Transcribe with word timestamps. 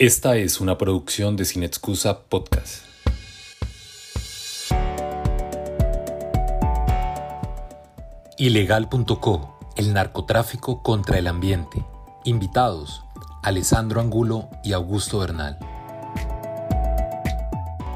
Esta 0.00 0.36
es 0.36 0.60
una 0.60 0.78
producción 0.78 1.34
de 1.34 1.44
Sin 1.44 1.64
Excusa 1.64 2.22
Podcast. 2.28 2.86
Ilegal.co, 8.38 9.58
el 9.76 9.92
narcotráfico 9.92 10.84
contra 10.84 11.18
el 11.18 11.26
ambiente. 11.26 11.84
Invitados, 12.24 13.02
Alessandro 13.42 14.00
Angulo 14.00 14.48
y 14.62 14.72
Augusto 14.72 15.18
Bernal. 15.18 15.58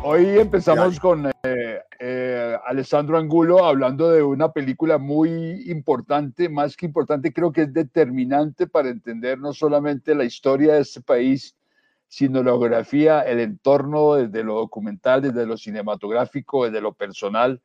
Hoy 0.02 0.26
empezamos 0.40 0.98
con 0.98 1.30
eh, 1.44 1.78
eh, 2.00 2.56
Alessandro 2.66 3.16
Angulo 3.16 3.64
hablando 3.64 4.10
de 4.10 4.24
una 4.24 4.50
película 4.50 4.98
muy 4.98 5.30
importante, 5.70 6.48
más 6.48 6.76
que 6.76 6.86
importante, 6.86 7.32
creo 7.32 7.52
que 7.52 7.62
es 7.62 7.72
determinante 7.72 8.66
para 8.66 8.88
entender 8.88 9.38
no 9.38 9.52
solamente 9.52 10.16
la 10.16 10.24
historia 10.24 10.74
de 10.74 10.80
este 10.80 11.00
país, 11.00 11.54
sino 12.12 12.42
la 12.42 12.50
geografía, 12.50 13.22
el 13.22 13.40
entorno, 13.40 14.16
desde 14.16 14.44
lo 14.44 14.56
documental, 14.56 15.22
desde 15.22 15.46
lo 15.46 15.56
cinematográfico, 15.56 16.66
desde 16.66 16.82
lo 16.82 16.92
personal, 16.92 17.62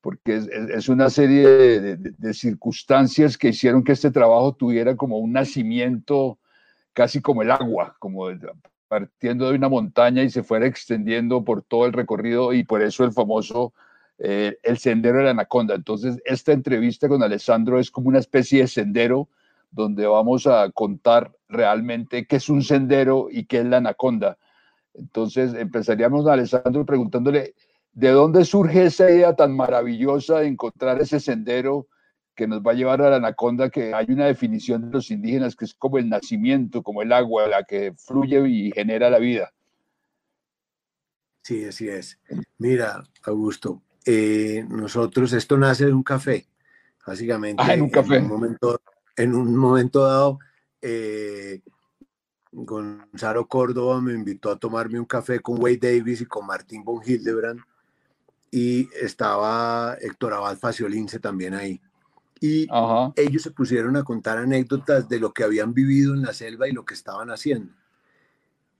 porque 0.00 0.42
es, 0.74 0.88
una 0.88 1.08
serie 1.08 1.46
de, 1.46 2.34
circunstancias 2.34 3.38
que 3.38 3.50
hicieron 3.50 3.84
que 3.84 3.92
este 3.92 4.10
trabajo 4.10 4.56
tuviera 4.56 4.96
como 4.96 5.18
un 5.18 5.32
nacimiento 5.32 6.36
casi 6.94 7.20
como 7.22 7.42
el 7.42 7.52
agua, 7.52 7.94
como 8.00 8.26
partiendo 8.88 9.48
de 9.48 9.56
una 9.56 9.68
montaña 9.68 10.24
y 10.24 10.30
se 10.30 10.42
fuera 10.42 10.66
extendiendo 10.66 11.44
por 11.44 11.62
todo 11.62 11.86
el 11.86 11.92
recorrido 11.92 12.52
y 12.52 12.64
por 12.64 12.82
eso 12.82 13.04
el 13.04 13.12
famoso 13.12 13.72
eh, 14.18 14.58
el 14.64 14.78
sendero 14.78 15.18
de 15.18 15.24
la 15.26 15.30
anaconda. 15.30 15.76
Entonces, 15.76 16.20
esta 16.24 16.50
entrevista 16.50 17.06
con 17.06 17.22
Alessandro 17.22 17.78
es 17.78 17.92
como 17.92 18.08
una 18.08 18.18
especie 18.18 18.62
de 18.62 18.66
sendero 18.66 19.28
donde 19.70 20.08
vamos 20.08 20.48
a 20.48 20.72
contar 20.72 21.35
realmente 21.48 22.26
qué 22.26 22.36
es 22.36 22.48
un 22.48 22.62
sendero 22.62 23.28
y 23.30 23.46
qué 23.46 23.60
es 23.60 23.66
la 23.66 23.78
anaconda. 23.78 24.38
Entonces, 24.94 25.54
empezaríamos 25.54 26.26
a 26.26 26.32
Alessandro 26.32 26.86
preguntándole, 26.86 27.54
¿de 27.92 28.10
dónde 28.10 28.44
surge 28.44 28.86
esa 28.86 29.10
idea 29.10 29.34
tan 29.34 29.54
maravillosa 29.54 30.40
de 30.40 30.48
encontrar 30.48 31.00
ese 31.00 31.20
sendero 31.20 31.88
que 32.36 32.46
nos 32.46 32.60
va 32.60 32.72
a 32.72 32.74
llevar 32.74 33.00
a 33.00 33.10
la 33.10 33.16
anaconda, 33.16 33.70
que 33.70 33.94
hay 33.94 34.06
una 34.10 34.26
definición 34.26 34.82
de 34.82 34.92
los 34.92 35.10
indígenas 35.10 35.56
que 35.56 35.64
es 35.64 35.74
como 35.74 35.98
el 35.98 36.08
nacimiento, 36.08 36.82
como 36.82 37.02
el 37.02 37.12
agua, 37.12 37.48
la 37.48 37.64
que 37.64 37.94
fluye 37.96 38.46
y 38.48 38.70
genera 38.72 39.08
la 39.08 39.18
vida. 39.18 39.52
Sí, 41.42 41.64
así 41.64 41.88
es. 41.88 42.20
Mira, 42.58 43.02
Augusto, 43.24 43.82
eh, 44.04 44.64
nosotros, 44.68 45.32
esto 45.32 45.56
nace 45.56 45.86
de 45.86 45.92
un 45.92 46.02
café, 46.02 46.46
básicamente. 47.06 47.62
Ah, 47.64 47.72
en 47.72 47.82
un 47.82 47.90
café. 47.90 48.16
En 48.16 48.24
un 48.24 48.30
momento, 48.30 48.80
en 49.16 49.34
un 49.34 49.56
momento 49.56 50.04
dado, 50.04 50.38
eh, 50.88 51.60
Gonzalo 52.52 53.48
Córdoba 53.48 54.00
me 54.00 54.12
invitó 54.12 54.50
a 54.50 54.56
tomarme 54.56 55.00
un 55.00 55.04
café 55.04 55.40
con 55.40 55.60
Wade 55.60 55.78
Davis 55.78 56.20
y 56.20 56.26
con 56.26 56.46
Martín 56.46 56.84
von 56.84 57.02
Hildebrand 57.04 57.60
y 58.52 58.88
estaba 58.94 59.96
Héctor 60.00 60.34
Abad 60.34 60.56
Faciolince 60.56 61.18
también 61.18 61.54
ahí. 61.54 61.80
Y 62.40 62.68
ellos 63.16 63.42
se 63.42 63.50
pusieron 63.50 63.96
a 63.96 64.04
contar 64.04 64.38
anécdotas 64.38 65.08
de 65.08 65.18
lo 65.18 65.32
que 65.32 65.42
habían 65.42 65.74
vivido 65.74 66.14
en 66.14 66.22
la 66.22 66.32
selva 66.32 66.68
y 66.68 66.72
lo 66.72 66.84
que 66.84 66.94
estaban 66.94 67.30
haciendo. 67.30 67.74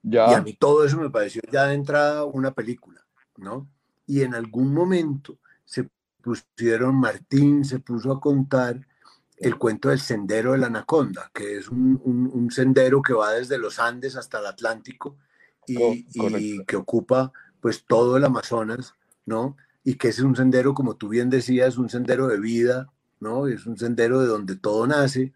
Ya. 0.02 0.30
Y 0.30 0.34
a 0.34 0.42
mí 0.42 0.52
todo 0.52 0.84
eso 0.84 0.98
me 0.98 1.10
pareció 1.10 1.42
ya 1.50 1.64
de 1.64 1.74
entrada 1.74 2.24
una 2.24 2.52
película, 2.52 3.04
¿no? 3.36 3.68
Y 4.06 4.22
en 4.22 4.34
algún 4.34 4.72
momento 4.72 5.38
se 5.64 5.88
pusieron, 6.22 6.94
Martín 6.94 7.64
se 7.64 7.80
puso 7.80 8.12
a 8.12 8.20
contar 8.20 8.86
el 9.38 9.56
cuento 9.56 9.90
del 9.90 10.00
sendero 10.00 10.52
de 10.52 10.58
la 10.58 10.68
anaconda, 10.68 11.30
que 11.34 11.58
es 11.58 11.68
un, 11.68 12.00
un, 12.04 12.50
sendero 12.50 13.02
que 13.02 13.12
va 13.12 13.32
desde 13.32 13.58
los 13.58 13.78
Andes 13.78 14.16
hasta 14.16 14.40
el 14.40 14.46
Atlántico 14.46 15.16
y, 15.66 16.06
y, 16.14 16.64
que 16.64 16.76
ocupa 16.76 17.32
pues 17.60 17.84
todo 17.84 18.16
el 18.16 18.24
Amazonas, 18.24 18.94
¿no? 19.26 19.56
Y 19.84 19.94
que 19.94 20.08
es 20.08 20.20
un 20.20 20.36
sendero, 20.36 20.74
como 20.74 20.96
tú 20.96 21.08
bien 21.08 21.28
decías, 21.28 21.76
un 21.76 21.90
sendero 21.90 22.28
de 22.28 22.40
vida, 22.40 22.90
¿no? 23.20 23.46
Es 23.46 23.66
un 23.66 23.76
sendero 23.76 24.20
de 24.20 24.26
donde 24.26 24.56
todo 24.56 24.86
nace. 24.86 25.32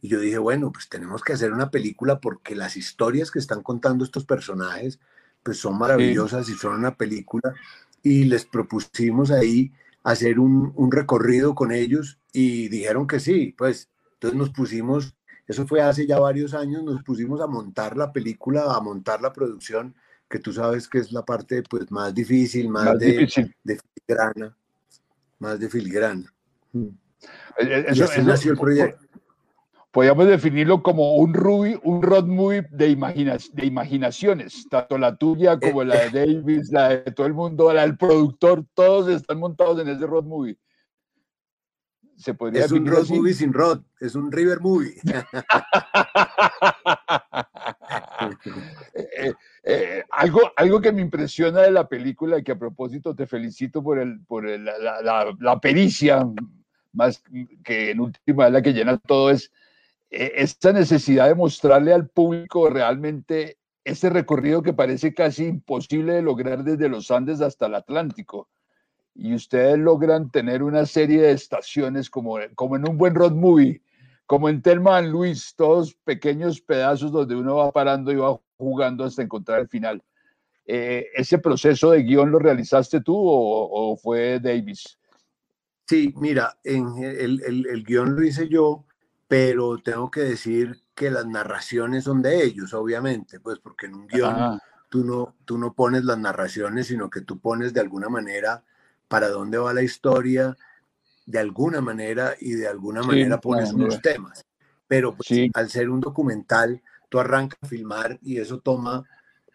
Y 0.00 0.08
yo 0.08 0.18
dije, 0.18 0.38
bueno, 0.38 0.72
pues 0.72 0.88
tenemos 0.88 1.22
que 1.22 1.34
hacer 1.34 1.52
una 1.52 1.70
película 1.70 2.20
porque 2.20 2.56
las 2.56 2.76
historias 2.76 3.30
que 3.30 3.38
están 3.38 3.62
contando 3.62 4.04
estos 4.04 4.24
personajes, 4.24 4.98
pues 5.42 5.58
son 5.58 5.78
maravillosas 5.78 6.48
y 6.48 6.54
son 6.54 6.74
una 6.74 6.96
película. 6.96 7.54
Y 8.02 8.24
les 8.24 8.44
propusimos 8.44 9.30
ahí 9.30 9.72
hacer 10.02 10.38
un, 10.38 10.72
un, 10.76 10.90
recorrido 10.90 11.54
con 11.54 11.72
ellos 11.72 12.18
y 12.32 12.68
dijeron 12.68 13.06
que 13.06 13.20
sí, 13.20 13.54
pues 13.56 13.88
entonces 14.14 14.38
nos 14.38 14.50
pusimos, 14.50 15.14
eso 15.46 15.66
fue 15.66 15.80
hace 15.80 16.06
ya 16.06 16.18
varios 16.18 16.54
años, 16.54 16.82
nos 16.82 17.02
pusimos 17.02 17.40
a 17.40 17.46
montar 17.46 17.96
la 17.96 18.12
película, 18.12 18.74
a 18.74 18.80
montar 18.80 19.20
la 19.20 19.32
producción, 19.32 19.94
que 20.28 20.38
tú 20.38 20.52
sabes 20.52 20.88
que 20.88 20.98
es 20.98 21.12
la 21.12 21.24
parte 21.24 21.62
pues 21.62 21.90
más 21.90 22.14
difícil, 22.14 22.68
más, 22.68 22.98
de, 22.98 23.28
de, 23.62 23.78
filigrana, 23.78 24.56
más 25.38 25.60
de 25.60 25.68
filigrana. 25.68 26.32
Mm. 26.72 26.86
Eh, 27.58 27.84
eso, 27.88 28.06
y 28.16 28.22
nació 28.22 28.52
el 28.52 28.58
proyecto. 28.58 29.01
Podríamos 29.92 30.26
definirlo 30.26 30.82
como 30.82 31.16
un, 31.16 31.34
Ruby, 31.34 31.78
un 31.82 32.02
road 32.02 32.24
movie 32.24 32.62
de, 32.70 32.96
de 33.52 33.66
imaginaciones, 33.66 34.66
tanto 34.70 34.96
la 34.96 35.16
tuya 35.16 35.60
como 35.60 35.84
la 35.84 36.08
de 36.08 36.10
Davis, 36.10 36.72
la 36.72 36.88
de 36.88 37.12
todo 37.12 37.26
el 37.26 37.34
mundo, 37.34 37.70
la 37.70 37.82
del 37.82 37.98
productor, 37.98 38.64
todos 38.72 39.08
están 39.08 39.38
montados 39.38 39.78
en 39.80 39.88
ese 39.88 40.06
road 40.06 40.24
movie. 40.24 40.56
Se 42.16 42.32
podría 42.32 42.64
es 42.64 42.72
un 42.72 42.86
road 42.86 43.06
movie 43.10 43.34
sin 43.34 43.52
road, 43.52 43.82
es 44.00 44.14
un 44.14 44.32
river 44.32 44.60
movie. 44.60 44.94
Eh, 48.94 49.34
eh, 49.64 50.04
algo, 50.10 50.40
algo 50.56 50.80
que 50.80 50.92
me 50.92 51.02
impresiona 51.02 51.62
de 51.62 51.72
la 51.72 51.88
película 51.88 52.38
y 52.38 52.42
que 52.42 52.52
a 52.52 52.58
propósito 52.58 53.14
te 53.14 53.26
felicito 53.26 53.82
por, 53.82 53.98
el, 53.98 54.20
por 54.24 54.48
la, 54.48 54.78
la, 55.02 55.36
la, 55.38 55.60
pericia 55.60 56.24
más 56.92 57.22
que 57.64 57.90
en 57.90 58.00
última 58.00 58.46
es 58.46 58.52
la 58.52 58.62
que 58.62 58.72
llena 58.72 58.96
todo, 58.98 59.30
es 59.30 59.46
eh, 59.46 59.61
esta 60.12 60.72
necesidad 60.72 61.28
de 61.28 61.34
mostrarle 61.34 61.92
al 61.92 62.08
público 62.08 62.68
realmente 62.68 63.58
ese 63.82 64.10
recorrido 64.10 64.62
que 64.62 64.74
parece 64.74 65.14
casi 65.14 65.46
imposible 65.46 66.12
de 66.12 66.22
lograr 66.22 66.62
desde 66.64 66.88
los 66.88 67.10
Andes 67.10 67.40
hasta 67.40 67.66
el 67.66 67.74
Atlántico. 67.74 68.48
Y 69.14 69.34
ustedes 69.34 69.78
logran 69.78 70.30
tener 70.30 70.62
una 70.62 70.86
serie 70.86 71.22
de 71.22 71.32
estaciones 71.32 72.10
como, 72.10 72.36
como 72.54 72.76
en 72.76 72.88
un 72.88 72.98
buen 72.98 73.14
road 73.14 73.32
movie, 73.32 73.82
como 74.26 74.48
en 74.48 74.62
Telma 74.62 75.00
Luis, 75.00 75.54
todos 75.56 75.94
pequeños 76.04 76.60
pedazos 76.60 77.10
donde 77.10 77.34
uno 77.34 77.56
va 77.56 77.72
parando 77.72 78.12
y 78.12 78.16
va 78.16 78.38
jugando 78.56 79.04
hasta 79.04 79.22
encontrar 79.22 79.60
el 79.60 79.68
final. 79.68 80.02
Eh, 80.66 81.06
¿Ese 81.14 81.38
proceso 81.38 81.90
de 81.90 82.02
guion 82.02 82.30
lo 82.30 82.38
realizaste 82.38 83.00
tú 83.00 83.14
o, 83.16 83.96
fue 83.96 84.38
Davis? 84.40 84.98
Sí, 85.86 86.14
mira, 86.16 86.56
el, 86.62 87.42
el, 87.44 87.66
el, 87.66 87.84
guion 87.84 88.14
lo 88.14 88.22
hice 88.22 88.48
yo, 88.48 88.86
pero 89.32 89.78
tengo 89.78 90.10
que 90.10 90.20
decir 90.20 90.82
que 90.94 91.10
las 91.10 91.24
narraciones 91.24 92.04
son 92.04 92.20
de 92.20 92.44
ellos, 92.44 92.74
obviamente, 92.74 93.40
pues 93.40 93.58
porque 93.60 93.86
en 93.86 93.94
un 93.94 94.06
guion 94.06 94.60
tú 94.90 95.06
no, 95.06 95.36
tú 95.46 95.56
no 95.56 95.72
pones 95.72 96.04
las 96.04 96.18
narraciones, 96.18 96.88
sino 96.88 97.08
que 97.08 97.22
tú 97.22 97.40
pones 97.40 97.72
de 97.72 97.80
alguna 97.80 98.10
manera 98.10 98.62
para 99.08 99.30
dónde 99.30 99.56
va 99.56 99.72
la 99.72 99.80
historia, 99.80 100.54
de 101.24 101.38
alguna 101.38 101.80
manera 101.80 102.34
y 102.38 102.52
de 102.52 102.68
alguna 102.68 103.02
manera 103.02 103.40
pones 103.40 103.72
unos 103.72 104.02
temas. 104.02 104.44
Pero 104.86 105.16
pues, 105.16 105.30
al 105.54 105.70
ser 105.70 105.88
un 105.88 106.00
documental, 106.00 106.82
tú 107.08 107.18
arrancas 107.18 107.58
a 107.62 107.66
filmar 107.66 108.18
y 108.20 108.38
eso 108.38 108.60
toma, 108.60 109.02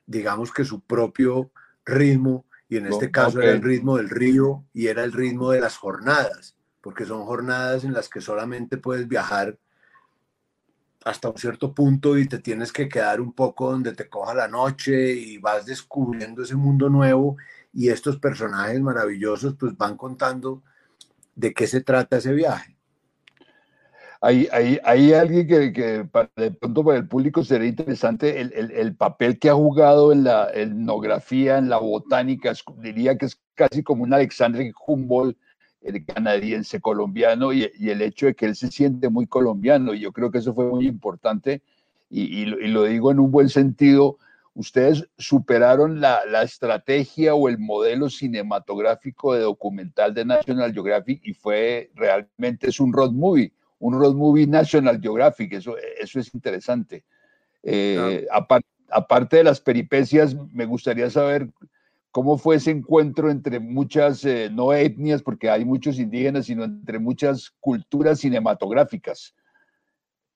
digamos 0.08 0.52
que 0.52 0.66
su 0.66 0.82
propio 0.82 1.52
ritmo 1.86 2.48
y 2.68 2.78
en 2.78 2.88
este 2.88 3.12
caso 3.12 3.40
era 3.40 3.52
el 3.52 3.62
ritmo 3.62 3.98
del 3.98 4.09
río 4.09 4.66
y 4.74 4.88
era 4.88 5.04
el 5.04 5.14
ritmo 5.14 5.52
de 5.52 5.62
las 5.62 5.78
jornadas, 5.78 6.56
porque 6.82 7.06
son 7.06 7.26
jornadas 7.26 7.84
en 7.84 7.94
las 7.94 8.09
que 8.09 8.22
solamente 8.22 8.78
puedes 8.78 9.08
viajar 9.08 9.59
hasta 11.08 11.30
un 11.30 11.38
cierto 11.38 11.74
punto 11.74 12.18
y 12.18 12.28
te 12.28 12.40
tienes 12.40 12.74
que 12.74 12.90
quedar 12.90 13.22
un 13.22 13.32
poco 13.32 13.72
donde 13.72 13.94
te 13.94 14.09
coja 14.09 14.34
la 14.34 14.48
noche 14.48 15.14
y 15.14 15.38
vas 15.38 15.66
descubriendo 15.66 16.44
ese 16.44 16.56
mundo 16.56 16.90
nuevo 16.90 17.38
y 17.74 17.90
estos 17.90 18.18
personajes 18.18 18.82
maravillosos 18.82 19.56
pues 19.56 19.78
van 19.78 19.96
contando 19.96 20.64
de 21.36 21.54
qué 21.54 21.66
se 21.66 21.82
trata 21.82 22.18
ese 22.18 22.34
viaje. 22.34 22.76
Hay, 24.20 24.48
alguien 25.14 25.48
que, 25.48 25.72
que, 25.72 26.09
de 26.36 26.52
pronto 26.52 26.84
para 26.84 26.98
el 26.98 27.08
público 27.08 27.44
sería 27.44 27.70
interesante 27.70 28.42
el, 28.42 28.52
el, 28.54 28.72
el, 28.72 28.96
papel 28.96 29.38
que 29.38 29.50
ha 29.50 29.54
jugado 29.54 30.12
en 30.12 30.24
la 30.24 30.50
etnografía, 30.52 31.59
en 31.59 31.70
la 31.70 31.78
botánica, 31.78 32.52
diría 32.80 33.16
que 33.16 33.28
es 33.28 33.40
casi 33.54 33.84
como 33.84 34.04
un 34.04 34.14
Alexander 34.14 34.74
Humboldt, 34.88 35.38
el 35.82 36.06
canadiense 36.06 36.82
colombiano, 36.82 37.53
y, 37.53 37.72
y, 37.78 37.90
el 37.90 38.02
hecho 38.02 38.26
de 38.28 38.35
que 38.35 38.46
él 38.46 38.56
se 38.56 38.70
siente 38.70 39.09
muy 39.09 39.28
colombiano, 39.28 39.94
y 39.94 40.00
yo 40.00 40.12
creo 40.12 40.32
que 40.32 40.40
eso 40.40 40.53
fue 40.53 40.66
muy 40.66 40.88
importante, 40.88 41.62
y, 42.09 42.24
y, 42.24 42.41
y 42.44 42.68
lo 42.68 42.84
digo 42.84 43.12
en 43.12 43.20
un 43.20 43.32
buen 43.32 43.50
sentido, 43.50 44.18
ustedes 44.53 45.08
superaron 45.18 46.02
la, 46.02 46.26
la, 46.26 46.41
estrategia 46.41 47.35
o 47.35 47.47
el 47.47 47.59
modelo 47.59 48.09
cinematográfico 48.09 49.34
de 49.34 49.41
documental 49.41 50.14
de 50.14 50.26
National 50.26 50.74
Geographic 50.74 51.22
y 51.24 51.34
fue 51.34 51.91
realmente 51.94 52.70
es 52.70 52.80
un 52.80 52.91
road 52.91 53.12
movie 53.12 53.53
un 53.80 54.00
road 54.00 54.16
movie 54.16 54.47
National 54.47 55.00
Geographic, 55.02 55.53
eso, 55.53 55.76
eso 56.00 56.20
es 56.20 56.34
interesante. 56.34 57.03
Eh, 57.64 58.26
aparte, 58.32 58.68
aparte 58.90 59.38
de 59.38 59.44
las 59.44 59.62
peripecias, 59.62 60.35
me 60.52 60.66
gustaría 60.66 61.09
saber 61.09 61.50
cómo 62.12 62.38
fue 62.38 62.56
ese 62.56 62.72
encuentro 62.72 63.30
entre 63.30 63.59
muchas, 63.59 64.26
eh, 64.26 64.50
no 64.52 64.74
etnias, 64.74 65.22
porque 65.22 65.50
hay 65.50 65.66
muchos 65.66 66.00
indígenas, 66.00 66.46
sino 66.46 66.64
entre 66.64 67.00
muchas 67.00 67.52
culturas 67.59 68.20
cinematográficas 68.20 69.36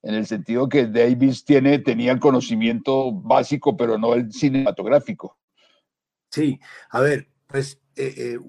en 0.04 0.16
el 0.16 0.26
sentido 0.26 0.68
que 0.68 0.88
Davis 0.88 1.46
tiene, 1.46 1.80
tenía 1.80 2.20
conocimiento 2.20 3.12
básico, 3.12 3.78
pero 3.78 3.98
no 3.98 4.14
el 4.14 4.32
cinematográfico. 4.32 5.38
Sí, 6.30 6.60
a 6.90 7.02
ver, 7.02 7.28
pues 7.48 7.80
eh, 7.96 8.14
eh, 8.18 8.40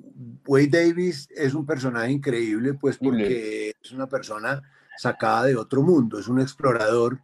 Wade 0.47 0.69
Davis 0.69 1.29
es 1.35 1.55
un 1.55 1.67
personaje 1.67 2.13
increíble, 2.13 2.75
pues 2.75 2.97
porque 2.99 3.73
es 3.83 3.93
una 3.93 4.07
persona 4.07 4.63
sacada 4.97 5.45
de 5.45 5.57
otro 5.57 5.83
mundo, 5.83 6.19
es 6.19 6.29
un 6.29 6.41
explorador 6.41 7.21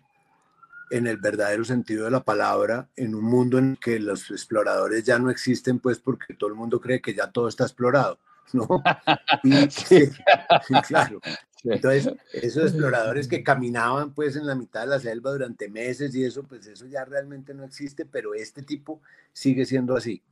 en 0.91 1.07
el 1.07 1.19
verdadero 1.19 1.65
sentido 1.65 2.05
de 2.05 2.11
la 2.11 2.25
palabra, 2.25 2.89
en 2.97 3.15
un 3.15 3.25
mundo 3.25 3.59
en 3.59 3.77
que 3.77 3.99
los 3.99 4.31
exploradores 4.31 5.05
ya 5.05 5.19
no 5.19 5.31
existen, 5.31 5.79
pues 5.79 5.99
porque 5.99 6.35
todo 6.35 6.51
el 6.51 6.57
mundo 6.57 6.81
cree 6.81 7.01
que 7.01 7.15
ya 7.15 7.31
todo 7.31 7.49
está 7.49 7.65
explorado, 7.65 8.19
¿no? 8.53 8.67
sí, 9.71 10.09
claro. 10.87 11.21
Entonces, 11.65 12.13
esos 12.33 12.65
exploradores 12.65 13.27
que 13.27 13.43
caminaban 13.43 14.15
pues 14.15 14.37
en 14.37 14.47
la 14.47 14.55
mitad 14.55 14.83
de 14.83 14.87
la 14.89 15.01
selva 15.01 15.33
durante 15.33 15.69
meses 15.69 16.15
y 16.15 16.25
eso, 16.25 16.45
pues 16.45 16.67
eso 16.67 16.87
ya 16.87 17.05
realmente 17.05 17.53
no 17.53 17.65
existe, 17.65 18.07
pero 18.07 18.35
este 18.35 18.63
tipo 18.63 19.01
sigue 19.33 19.67
siendo 19.67 19.97
así. 19.97 20.23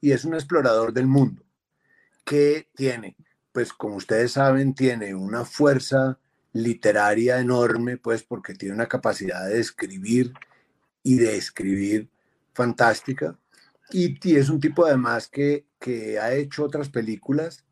Y 0.00 0.10
es 0.10 0.24
un 0.24 0.34
explorador 0.34 0.92
del 0.92 1.06
mundo 1.06 1.44
que 2.24 2.68
tiene, 2.74 3.16
pues 3.52 3.72
como 3.72 3.96
ustedes 3.96 4.32
saben, 4.32 4.74
tiene 4.74 5.14
una 5.14 5.44
fuerza 5.44 6.18
literaria 6.52 7.38
enorme, 7.40 7.96
pues 7.96 8.22
porque 8.22 8.54
tiene 8.54 8.74
una 8.74 8.88
capacidad 8.88 9.46
de 9.48 9.60
escribir 9.60 10.32
y 11.02 11.16
de 11.16 11.36
escribir 11.36 12.10
fantástica. 12.52 13.38
Y, 13.90 14.18
y 14.28 14.36
es 14.36 14.48
un 14.48 14.60
tipo 14.60 14.86
además 14.86 15.28
que, 15.28 15.66
que 15.78 16.18
ha 16.18 16.32
hecho 16.34 16.64
otras 16.64 16.88
películas 16.88 17.64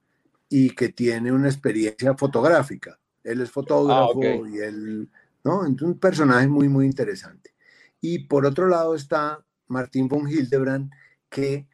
y 0.48 0.70
que 0.70 0.88
tiene 0.90 1.32
una 1.32 1.48
experiencia 1.48 2.14
fotográfica. 2.14 2.98
Él 3.22 3.40
es 3.40 3.50
fotógrafo 3.50 4.20
ah, 4.22 4.48
y 4.48 4.58
él, 4.58 5.10
¿no? 5.44 5.64
Entonces, 5.64 5.88
un 5.88 5.98
personaje 5.98 6.48
muy, 6.48 6.68
muy 6.68 6.86
interesante. 6.86 7.54
Y 8.00 8.20
por 8.20 8.46
otro 8.46 8.66
lado 8.66 8.94
está 8.94 9.44
Martín 9.68 10.08
von 10.08 10.28
Hildebrand, 10.28 10.90
que 11.28 11.68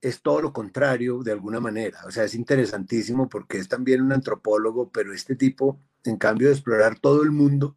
es 0.00 0.20
todo 0.20 0.42
lo 0.42 0.52
contrario 0.52 1.22
de 1.22 1.32
alguna 1.32 1.60
manera. 1.60 2.00
O 2.06 2.10
sea, 2.10 2.24
es 2.24 2.34
interesantísimo 2.34 3.28
porque 3.28 3.58
es 3.58 3.68
también 3.68 4.02
un 4.02 4.12
antropólogo, 4.12 4.90
pero 4.90 5.12
este 5.14 5.36
tipo, 5.36 5.80
en 6.04 6.16
cambio 6.16 6.48
de 6.48 6.54
explorar 6.54 6.98
todo 6.98 7.22
el 7.22 7.30
mundo, 7.30 7.76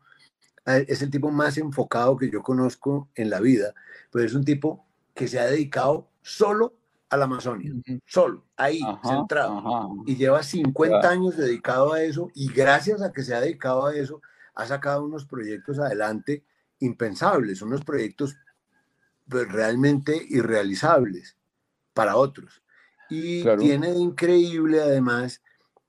es 0.65 1.01
el 1.01 1.11
tipo 1.11 1.31
más 1.31 1.57
enfocado 1.57 2.17
que 2.17 2.29
yo 2.29 2.41
conozco 2.41 3.09
en 3.15 3.29
la 3.29 3.39
vida, 3.39 3.73
pues 4.11 4.25
es 4.25 4.33
un 4.33 4.43
tipo 4.43 4.85
que 5.13 5.27
se 5.27 5.39
ha 5.39 5.45
dedicado 5.45 6.09
solo 6.21 6.75
a 7.09 7.17
la 7.17 7.25
Amazonia, 7.25 7.71
solo, 8.05 8.45
ahí, 8.57 8.81
centrado. 9.03 9.93
Y 10.05 10.15
lleva 10.15 10.41
50 10.41 11.07
años 11.07 11.37
dedicado 11.37 11.93
a 11.93 12.01
eso 12.01 12.29
y 12.33 12.51
gracias 12.51 13.01
a 13.01 13.11
que 13.11 13.23
se 13.23 13.35
ha 13.35 13.41
dedicado 13.41 13.85
a 13.85 13.95
eso, 13.95 14.21
ha 14.55 14.65
sacado 14.65 15.03
unos 15.03 15.25
proyectos 15.25 15.79
adelante 15.79 16.43
impensables, 16.79 17.61
unos 17.61 17.83
proyectos 17.83 18.35
pues, 19.29 19.51
realmente 19.51 20.25
irrealizables 20.29 21.37
para 21.93 22.15
otros. 22.15 22.63
Y 23.09 23.43
tiene 23.57 23.91
increíble 23.91 24.81
además 24.81 25.41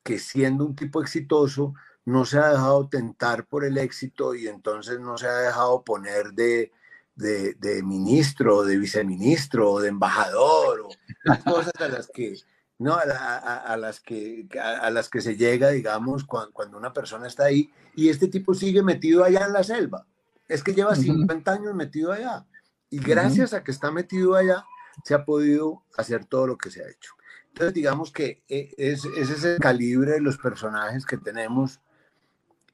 que 0.02 0.18
siendo 0.18 0.66
un 0.66 0.76
tipo 0.76 1.00
exitoso, 1.00 1.74
no 2.06 2.24
se 2.24 2.38
ha 2.38 2.50
dejado 2.50 2.88
tentar 2.88 3.46
por 3.46 3.64
el 3.64 3.76
éxito 3.76 4.34
y 4.34 4.46
entonces 4.46 5.00
no 5.00 5.18
se 5.18 5.26
ha 5.26 5.34
dejado 5.38 5.82
poner 5.82 6.32
de, 6.32 6.72
de, 7.16 7.82
ministro, 7.82 8.62
de 8.62 8.78
viceministro, 8.78 9.80
de 9.80 9.88
embajador, 9.88 10.82
o 10.82 10.88
las 11.24 11.42
cosas 11.42 11.72
a 11.80 11.88
las 11.88 12.08
que, 12.08 12.36
¿no? 12.78 12.94
A, 12.94 13.76
las 13.76 13.98
que, 13.98 14.46
a, 14.62 14.88
las 14.90 15.08
que 15.08 15.20
se 15.20 15.36
llega, 15.36 15.70
digamos, 15.70 16.24
cuando, 16.24 16.78
una 16.78 16.92
persona 16.92 17.26
está 17.26 17.46
ahí 17.46 17.70
y 17.96 18.08
este 18.08 18.28
tipo 18.28 18.54
sigue 18.54 18.84
metido 18.84 19.24
allá 19.24 19.44
en 19.44 19.52
la 19.52 19.64
selva. 19.64 20.06
Es 20.46 20.62
que 20.62 20.74
lleva 20.74 20.94
50 20.94 21.50
años 21.50 21.74
metido 21.74 22.12
allá 22.12 22.46
y 22.88 23.00
gracias 23.00 23.52
a 23.52 23.64
que 23.64 23.72
está 23.72 23.90
metido 23.90 24.36
allá 24.36 24.64
se 25.04 25.14
ha 25.14 25.24
podido 25.24 25.82
hacer 25.96 26.24
todo 26.24 26.46
lo 26.46 26.56
que 26.56 26.70
se 26.70 26.84
ha 26.84 26.88
hecho. 26.88 27.14
Entonces, 27.48 27.74
digamos 27.74 28.12
que 28.12 28.44
eh, 28.48 28.72
es, 28.76 29.04
ese 29.04 29.32
es 29.32 29.44
el 29.44 29.58
calibre 29.58 30.12
de 30.12 30.20
los 30.20 30.38
personajes 30.38 31.04
que 31.04 31.16
tenemos 31.16 31.80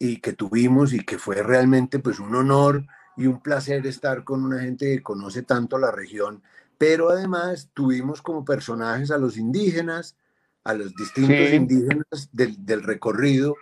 y 0.04 0.16
que 0.16 0.32
tuvimos 0.32 0.93
y 0.93 1.04
que 1.04 1.16
fue 1.16 1.44
realmente 1.44 2.00
pues 2.00 2.19
un 2.19 2.34
honor 2.34 2.84
y 3.16 3.28
un 3.28 3.40
placer 3.40 3.87
estar 3.87 4.25
con 4.25 4.44
una 4.44 4.58
gente 4.58 4.87
que 4.87 5.00
conoce 5.00 5.44
tanto 5.44 5.78
la 5.78 5.93
región, 5.93 6.43
pero 6.76 7.10
además 7.10 7.70
tuvimos 7.72 8.20
como 8.20 8.44
personajes 8.44 9.12
a 9.12 9.19
los 9.19 9.37
indígenas, 9.37 10.16
a 10.64 10.75
los 10.75 10.93
distintos 10.96 11.52
indígenas 11.52 12.31
del, 12.32 12.82
recorrido, 12.82 13.54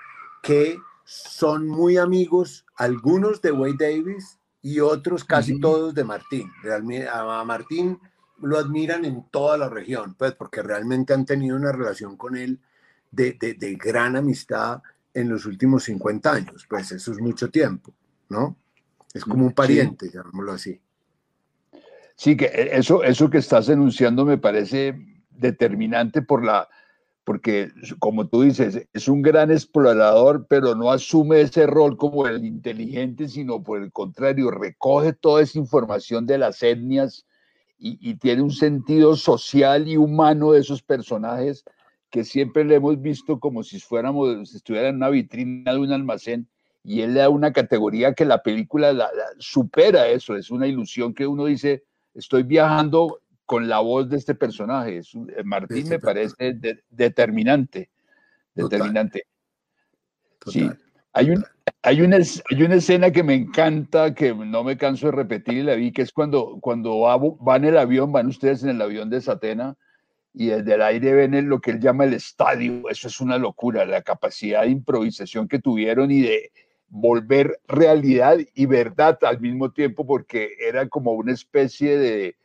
que 0.43 0.79
son 1.05 1.69
muy 1.69 1.99
amigos, 1.99 2.65
algunos 2.75 3.43
de 3.43 3.53
Wade 3.53 3.77
Davis 3.79 4.39
y 4.63 4.81
otros 4.81 5.25
casi 5.25 5.61
todos 5.61 5.95
de 5.95 6.05
Martín. 6.05 6.51
A 7.13 7.45
Martín 7.45 8.01
lo 8.41 8.57
admiran 8.57 9.05
en 9.05 9.27
toda 9.31 9.59
la 9.59 9.69
región, 9.69 10.15
pues 10.15 10.33
porque 10.33 10.63
realmente 10.63 11.13
han 11.13 11.27
tenido 11.27 11.55
una 11.55 11.73
relación 11.73 12.17
con 12.17 12.35
él 12.35 12.61
de, 13.11 13.33
de, 13.39 13.53
de 13.53 13.75
gran 13.75 14.17
amistad 14.17 14.81
en 15.15 15.29
los 15.29 15.47
últimos 15.47 15.85
50 15.85 16.33
años, 16.33 16.67
pues 16.69 16.93
eso 16.93 17.13
es 17.13 17.19
mucho 17.19 17.51
tiempo, 17.51 17.93
¿no? 18.29 18.57
Es 19.13 19.25
como 19.25 19.45
un 19.45 19.53
pariente, 19.53 20.11
llamémoslo 20.13 20.53
así. 20.53 20.81
Sí, 22.15 22.37
que 22.37 22.47
e, 22.47 22.77
eso, 22.77 23.03
eso 23.03 23.31
que 23.31 23.39
estás 23.39 23.69
enunciando 23.69 24.25
me 24.25 24.39
parece 24.39 24.95
determinante 25.31 26.23
por 26.23 26.45
la, 26.45 26.69
porque 27.25 27.71
como 27.99 28.29
tú 28.29 28.43
dices, 28.43 28.87
es 28.93 29.09
un 29.09 29.23
gran 29.23 29.51
explorador, 29.51 30.47
pero 30.49 30.75
no 30.75 30.91
asume 30.91 31.41
ese 31.41 31.67
rol 31.67 31.97
como 31.97 32.27
el 32.27 32.45
inteligente, 32.45 33.29
sino 33.29 33.63
por 33.63 33.83
el 33.83 33.91
contrario, 33.91 34.51
recoge 34.51 35.13
toda 35.13 35.43
esa 35.43 35.59
información 35.59 36.27
de 36.27 36.39
las 36.39 36.63
etnias 36.63 37.27
y, 37.79 37.99
y 38.01 38.15
tiene 38.17 38.43
un 38.43 38.53
sentido 38.53 39.17
social 39.17 39.89
y 39.89 39.97
humano 39.97 40.53
de 40.53 40.61
esos 40.61 40.83
personajes 40.83 41.65
que 42.11 42.25
siempre 42.25 42.65
le 42.65 42.77
hemos 42.77 43.01
visto 43.01 43.39
como 43.39 43.63
si 43.63 43.79
fuéramos, 43.81 44.51
si 44.51 44.57
estuviera 44.57 44.89
en 44.89 44.97
una 44.97 45.09
vitrina 45.09 45.73
de 45.73 45.79
un 45.79 45.93
almacén 45.93 46.49
y 46.83 47.03
él 47.03 47.15
le 47.15 47.21
da 47.21 47.29
una 47.29 47.53
categoría 47.53 48.15
que 48.15 48.25
la 48.25 48.43
película 48.43 49.11
supera 49.39 50.09
eso, 50.09 50.37
es 50.37 50.51
una 50.51 50.67
ilusión 50.67 51.15
que 51.15 51.27
uno 51.27 51.45
dice, 51.45 51.85
estoy 52.15 52.43
viajando 52.43 53.21
con 53.47 53.69
la 53.69 53.81
voz 53.81 54.09
de 54.09 54.17
este 54.17 54.35
personaje. 54.35 54.99
Eh, 54.99 55.43
Martín 55.45 55.89
me 55.89 55.99
parece 55.99 56.57
determinante, 56.89 57.91
determinante. 58.55 59.27
Sí, 60.47 60.71
hay, 61.13 61.31
un, 61.31 61.45
hay, 61.83 62.01
una, 62.01 62.17
hay 62.17 62.63
una 62.63 62.77
escena 62.77 63.11
que 63.11 63.23
me 63.23 63.35
encanta, 63.35 64.15
que 64.15 64.35
no 64.35 64.65
me 64.65 64.77
canso 64.77 65.07
de 65.07 65.13
repetir 65.13 65.55
y 65.59 65.63
la 65.63 65.75
vi, 65.75 65.93
que 65.93 66.03
es 66.03 66.13
cuando, 66.13 66.59
cuando 66.61 67.01
va, 67.01 67.19
va 67.19 67.57
en 67.57 67.67
el 67.67 67.77
avión, 67.77 68.11
van 68.11 68.29
ustedes 68.29 68.63
en 68.63 68.71
el 68.71 68.83
avión 68.83 69.11
de 69.11 69.21
Satena, 69.21 69.77
y 70.33 70.47
desde 70.47 70.75
el 70.75 70.83
aire 70.83 71.13
ven 71.13 71.49
lo 71.49 71.61
que 71.61 71.73
él 71.73 71.81
llama 71.81 72.05
el 72.05 72.15
estadio. 72.15 72.89
Eso 72.89 73.09
es 73.09 73.21
una 73.21 73.39
locura, 73.39 73.85
la 73.85 74.03
capacidad 74.03 74.63
de 74.63 74.71
improvisación 74.71 75.49
que 75.49 75.59
tuvieron 75.59 76.11
y 76.11 76.23
de, 76.23 76.53
volver 76.91 77.61
realidad 77.69 78.39
y 78.55 78.67
verdad 78.67 79.17
al 79.23 79.41
mismo 79.41 79.71
tiempo, 79.71 80.07
porque 80.07 80.51
era 80.61 80.89
como 80.89 81.13
una 81.13 81.33
especie 81.33 81.97
de, 81.97 82.37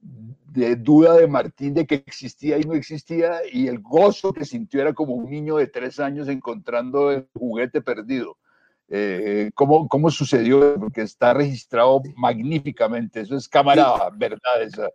de 0.00 0.76
duda 0.76 1.14
de 1.14 1.26
Martín 1.26 1.74
de 1.74 1.86
que 1.86 1.96
existía 1.96 2.56
y 2.58 2.62
no 2.62 2.74
existía, 2.74 3.40
y 3.52 3.66
el 3.66 3.80
gozo 3.80 4.32
que 4.32 4.44
sintió 4.44 4.80
era 4.80 4.94
como 4.94 5.14
un 5.14 5.28
niño 5.28 5.56
de 5.56 5.66
tres 5.66 5.98
años 5.98 6.28
encontrando 6.28 7.10
el 7.10 7.26
juguete 7.34 7.82
perdido. 7.82 8.38
Eh, 8.88 9.50
¿cómo, 9.54 9.88
¿Cómo 9.88 10.10
sucedió? 10.10 10.74
Porque 10.78 11.02
está 11.02 11.34
registrado 11.34 12.00
magníficamente, 12.16 13.20
eso 13.20 13.36
es 13.36 13.48
cámara, 13.48 14.08
verdad. 14.16 14.62
Esa. 14.62 14.88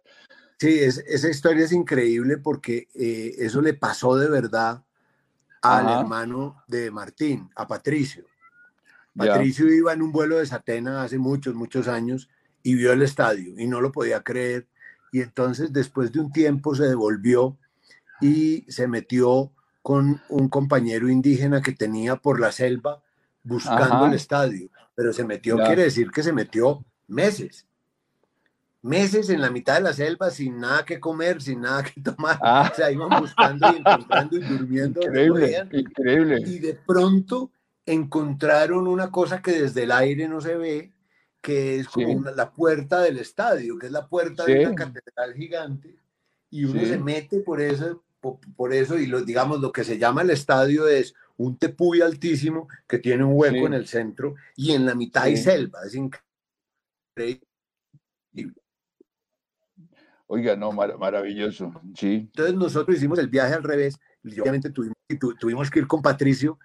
Sí, 0.58 0.80
esa 0.80 1.30
historia 1.30 1.66
es 1.66 1.72
increíble 1.72 2.38
porque 2.38 2.88
eh, 2.96 3.36
eso 3.40 3.62
le 3.62 3.74
pasó 3.74 4.18
de 4.18 4.30
verdad 4.30 4.84
al 5.62 6.00
hermano 6.00 6.64
de 6.68 6.92
Martín, 6.92 7.50
a 7.56 7.68
Patricio. 7.68 8.26
Patricio 9.16 9.74
iba 9.74 9.94
en 9.94 10.02
un 10.02 10.12
vuelo 10.12 10.38
de 10.38 10.46
Satena 10.46 11.04
hace 11.04 11.18
muchos, 11.18 11.56
muchos 11.56 11.88
años 11.88 12.30
y 12.64 12.76
vio 12.76 12.92
el 12.92 13.02
estadio 13.02 13.54
y 13.58 13.68
no 13.68 13.82
lo 13.82 13.92
podía 13.92 14.22
creer. 14.22 14.68
Y 15.12 15.22
entonces 15.22 15.72
después 15.72 16.12
de 16.12 16.20
un 16.20 16.32
tiempo 16.32 16.76
se 16.76 16.84
devolvió 16.84 17.58
y 18.22 18.66
se 18.68 18.88
metió 18.88 19.52
con 19.82 20.22
un 20.30 20.50
compañero 20.50 21.10
indígena 21.10 21.62
que 21.62 21.72
tenía 21.72 22.16
por 22.16 22.40
la 22.40 22.52
selva 22.52 23.02
buscando 23.44 24.06
el 24.08 24.14
estadio. 24.14 24.70
Pero 24.96 25.14
se 25.14 25.24
metió, 25.24 25.58
quiere 25.58 25.84
decir 25.84 26.12
que 26.12 26.24
se 26.24 26.34
metió 26.34 26.84
meses. 27.08 27.66
Meses 28.86 29.32
en 29.32 29.42
la 29.42 29.50
mitad 29.50 29.78
de 29.78 29.82
la 29.82 29.94
selva 29.94 30.30
sin 30.30 30.60
nada 30.60 30.86
que 30.86 31.00
comer, 31.00 31.42
sin 31.42 31.62
nada 31.62 31.84
que 31.84 32.00
tomar. 32.02 32.38
Ah. 32.40 32.70
O 32.72 32.76
sea, 32.76 32.92
iban 32.92 33.10
buscando 33.20 33.68
y 33.72 33.78
encontrando 33.78 34.38
y 34.38 34.42
durmiendo. 34.42 35.02
Increíble, 35.02 35.68
increíble. 35.72 36.44
Y 36.46 36.60
de 36.60 36.76
pronto 36.76 37.50
encontraron 37.84 38.86
una 38.86 39.10
cosa 39.10 39.42
que 39.42 39.64
desde 39.64 39.84
el 39.84 39.92
aire 39.92 40.28
no 40.28 40.40
se 40.40 40.56
ve, 40.56 40.94
que 41.42 41.80
es 41.80 41.88
como 41.88 42.30
la 42.30 42.52
puerta 42.52 43.02
del 43.02 43.18
estadio, 43.18 43.80
que 43.80 43.88
es 43.88 43.92
la 43.92 44.08
puerta 44.08 44.46
de 44.46 44.68
una 44.68 44.76
catedral 44.76 45.34
gigante, 45.34 45.98
y 46.52 46.66
uno 46.66 46.82
se 46.82 47.00
mete 47.00 47.40
por 47.40 47.62
eso, 47.62 48.04
por, 48.56 48.72
eso, 48.72 49.00
y 49.00 49.08
lo, 49.08 49.22
digamos, 49.22 49.62
lo 49.62 49.72
que 49.72 49.84
se 49.84 49.98
llama 49.98 50.22
el 50.22 50.30
estadio 50.30 50.88
es 50.88 51.16
un 51.38 51.58
tepuy 51.58 52.02
altísimo 52.02 52.68
que 52.88 53.00
tiene 53.00 53.24
un 53.24 53.34
hueco 53.34 53.66
en 53.66 53.74
el 53.74 53.88
centro 53.88 54.36
y 54.56 54.74
en 54.74 54.86
la 54.86 54.94
mitad 54.94 55.24
hay 55.24 55.38
selva, 55.38 55.80
es 55.86 55.96
increíble. 55.96 57.42
Oiga, 60.28 60.56
no, 60.56 60.72
maravilloso, 60.72 61.72
sí. 61.96 62.28
Entonces 62.32 62.56
nosotros 62.56 62.98
hicimos 62.98 63.20
el 63.20 63.28
viaje 63.28 63.54
al 63.54 63.64
revés, 63.64 64.00
y 64.24 64.40
obviamente 64.40 64.72
tuvimos, 64.72 64.96
tuvimos 65.40 65.70
que 65.70 65.80
ir 65.80 65.88
con 65.88 66.02
Patricio, 66.02 66.58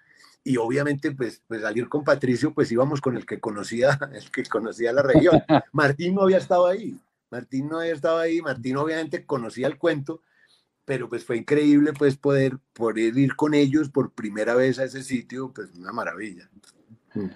y 0.43 0.57
obviamente 0.57 1.11
pues, 1.11 1.41
pues 1.47 1.63
al 1.63 1.77
ir 1.77 1.87
con 1.87 2.03
Patricio 2.03 2.53
pues 2.53 2.71
íbamos 2.71 3.01
con 3.01 3.15
el 3.15 3.25
que 3.25 3.39
conocía 3.39 3.99
el 4.13 4.31
que 4.31 4.43
conocía 4.43 4.93
la 4.93 5.03
región 5.03 5.43
Martín 5.71 6.15
no 6.15 6.23
había 6.23 6.37
estado 6.37 6.67
ahí 6.67 6.99
Martín 7.29 7.69
no 7.69 7.79
había 7.79 7.93
estado 7.93 8.17
ahí 8.17 8.41
Martín 8.41 8.77
obviamente 8.77 9.25
conocía 9.25 9.67
el 9.67 9.77
cuento 9.77 10.21
pero 10.85 11.07
pues 11.07 11.23
fue 11.23 11.37
increíble 11.37 11.93
pues 11.93 12.17
poder 12.17 12.57
poder 12.73 13.17
ir 13.17 13.35
con 13.35 13.53
ellos 13.53 13.89
por 13.89 14.11
primera 14.11 14.55
vez 14.55 14.79
a 14.79 14.85
ese 14.85 15.03
sitio 15.03 15.51
pues 15.53 15.69
una 15.75 15.91
maravilla 15.91 16.49
mm. 17.13 17.27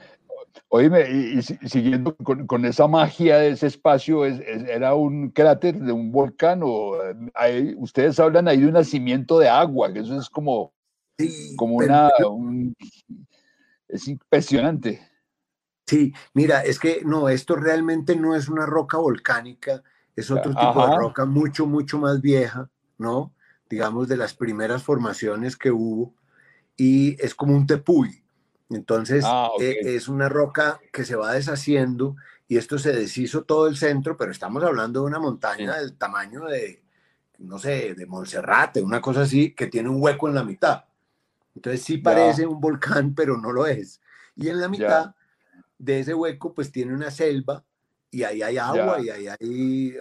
Oíme, 0.70 1.10
y, 1.10 1.42
siguiendo 1.42 2.16
con, 2.16 2.66
esa 2.66 2.88
magia 2.88 3.38
de 3.38 3.50
ese 3.50 3.68
espacio, 3.68 4.26
¿era 4.26 4.96
un 4.96 5.30
cráter 5.30 5.80
de 5.80 5.92
un 5.92 6.12
volcán 6.12 6.62
o 6.64 6.94
hay, 7.34 7.76
ustedes 7.78 8.20
hablan 8.20 8.48
ahí 8.48 8.62
de 8.62 8.68
un 8.68 8.74
nacimiento 8.74 9.40
de 9.40 9.50
agua, 9.50 9.92
que 9.92 10.00
eso 10.00 10.20
es 10.20 10.30
como 10.30 10.74
como 11.56 11.76
una... 11.76 12.10
es 13.88 14.08
impresionante. 14.08 15.10
Sí, 15.86 16.14
mira, 16.34 16.62
es 16.62 16.80
que 16.80 17.02
no, 17.06 17.30
esto 17.30 17.56
realmente 17.56 18.16
no 18.16 18.36
es 18.36 18.50
una 18.50 18.66
roca 18.66 18.98
volcánica, 18.98 19.84
es 20.16 20.32
otro 20.32 20.56
tipo 20.56 20.88
de 20.88 20.96
roca 20.96 21.26
mucho, 21.26 21.68
mucho 21.68 22.00
más 22.00 22.22
vieja, 22.22 22.70
¿no? 22.98 23.34
Digamos, 23.70 24.08
de 24.08 24.18
las 24.18 24.34
primeras 24.34 24.84
formaciones 24.84 25.56
que 25.56 25.72
hubo, 25.72 26.16
y 26.76 27.22
es 27.24 27.36
como 27.36 27.56
un 27.56 27.68
tepuy. 27.68 28.25
Entonces, 28.70 29.24
ah, 29.28 29.50
e, 29.60 29.96
es 29.96 30.08
una 30.08 30.30
roca 30.30 30.80
que 30.92 31.06
se 31.06 31.16
va 31.16 31.34
deshaciendo 31.34 32.16
y 32.48 32.58
esto 32.58 32.78
se 32.78 32.94
deshizo 32.94 33.44
todo 33.44 33.68
el 33.68 33.78
centro, 33.78 34.18
pero 34.18 34.32
estamos 34.32 34.64
hablando 34.64 35.02
de 35.02 35.08
una 35.08 35.20
montaña 35.20 35.78
del 35.78 35.98
tamaño 35.98 36.46
de, 36.46 36.84
no 37.40 37.60
sé, 37.60 37.94
de 37.96 38.06
Monserrate, 38.06 38.82
una 38.82 39.02
cosa 39.02 39.22
así, 39.22 39.52
que 39.54 39.68
tiene 39.68 39.90
un 39.90 40.02
hueco 40.02 40.28
en 40.28 40.36
la 40.36 40.44
mitad. 40.44 40.86
Entonces 41.56 41.82
sí 41.84 41.98
parece 41.98 42.46
un 42.46 42.60
volcán, 42.60 43.16
pero 43.16 43.38
no 43.38 43.52
lo 43.52 43.66
es. 43.66 44.02
Y 44.36 44.50
en 44.50 44.60
la 44.60 44.68
mitad 44.68 45.16
de 45.78 46.00
ese 46.00 46.14
hueco, 46.14 46.54
pues 46.54 46.72
tiene 46.72 46.94
una 46.94 47.12
selva 47.12 47.64
y 48.12 48.24
ahí 48.24 48.42
hay 48.42 48.58
agua 48.58 49.02
y 49.02 49.10
ahí 49.10 49.96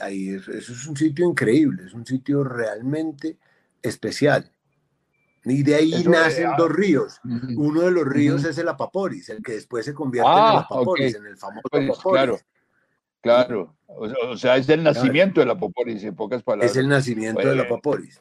hay, 0.00 0.34
eso 0.34 0.52
es 0.52 0.86
un 0.86 0.96
sitio 0.96 1.28
increíble, 1.28 1.84
es 1.86 1.94
un 1.94 2.06
sitio 2.06 2.44
realmente 2.44 3.38
especial. 3.82 4.50
Y 5.44 5.62
de 5.62 5.74
ahí 5.74 6.04
nacen 6.04 6.46
ah, 6.48 6.54
dos 6.58 6.70
ríos. 6.70 7.20
Uno 7.56 7.82
de 7.82 7.90
los 7.90 8.04
ríos 8.06 8.44
es 8.44 8.58
el 8.58 8.68
Apaporis, 8.68 9.28
el 9.28 9.42
que 9.42 9.52
después 9.52 9.84
se 9.84 9.94
convierte 9.94 10.30
en 10.30 10.36
el 10.36 10.42
ah, 10.42 10.58
Apaporis, 10.60 11.14
en 11.14 11.26
el 11.26 11.36
famoso 11.36 11.66
Apaporis. 11.72 11.98
Claro, 12.02 12.38
claro. 13.20 13.76
O, 13.86 14.36
sea, 14.36 14.56
es 14.56 14.68
el 14.68 14.82
nacimiento 14.82 15.40
del 15.40 15.50
Apaporis, 15.50 16.04
en 16.04 16.14
pocas 16.14 16.42
palabras. 16.42 16.70
Es 16.70 16.76
el 16.76 16.88
nacimiento 16.88 17.46
del 17.46 17.60
Apaporis. 17.60 18.20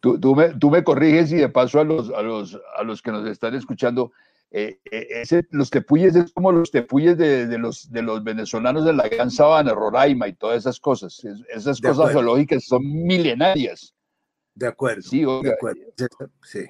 Tú, 0.00 0.18
tú, 0.18 0.34
me, 0.34 0.48
tú, 0.54 0.70
me, 0.70 0.82
corriges 0.82 1.30
y 1.30 1.36
de 1.36 1.48
paso 1.50 1.78
a 1.78 1.84
los, 1.84 2.10
a 2.10 2.22
los, 2.22 2.58
a 2.76 2.82
los 2.82 3.02
que 3.02 3.12
nos 3.12 3.28
están 3.28 3.54
escuchando, 3.54 4.12
eh, 4.50 4.80
eh, 4.90 5.06
ese, 5.10 5.46
los 5.50 5.70
tepuyes 5.70 6.16
es 6.16 6.32
como 6.32 6.50
los 6.50 6.70
tepuyes 6.70 7.16
de, 7.16 7.46
de, 7.46 7.58
los, 7.58 7.90
de 7.92 8.02
los 8.02 8.24
venezolanos 8.24 8.84
de 8.84 8.94
la 8.94 9.08
Gran 9.08 9.30
Sabana, 9.30 9.74
Roraima 9.74 10.26
y 10.26 10.32
todas 10.32 10.58
esas 10.58 10.80
cosas. 10.80 11.22
esas 11.54 11.80
cosas 11.80 12.10
geológicas 12.10 12.64
son 12.64 12.82
milenarias. 12.84 13.94
De 14.60 14.66
acuerdo. 14.66 15.00
Sí, 15.00 15.24
oiga. 15.24 15.48
De 15.48 15.54
acuerdo. 15.54 15.80
Sí. 16.42 16.66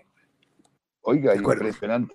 Oiga, 1.01 1.35
impresionante. 1.35 2.15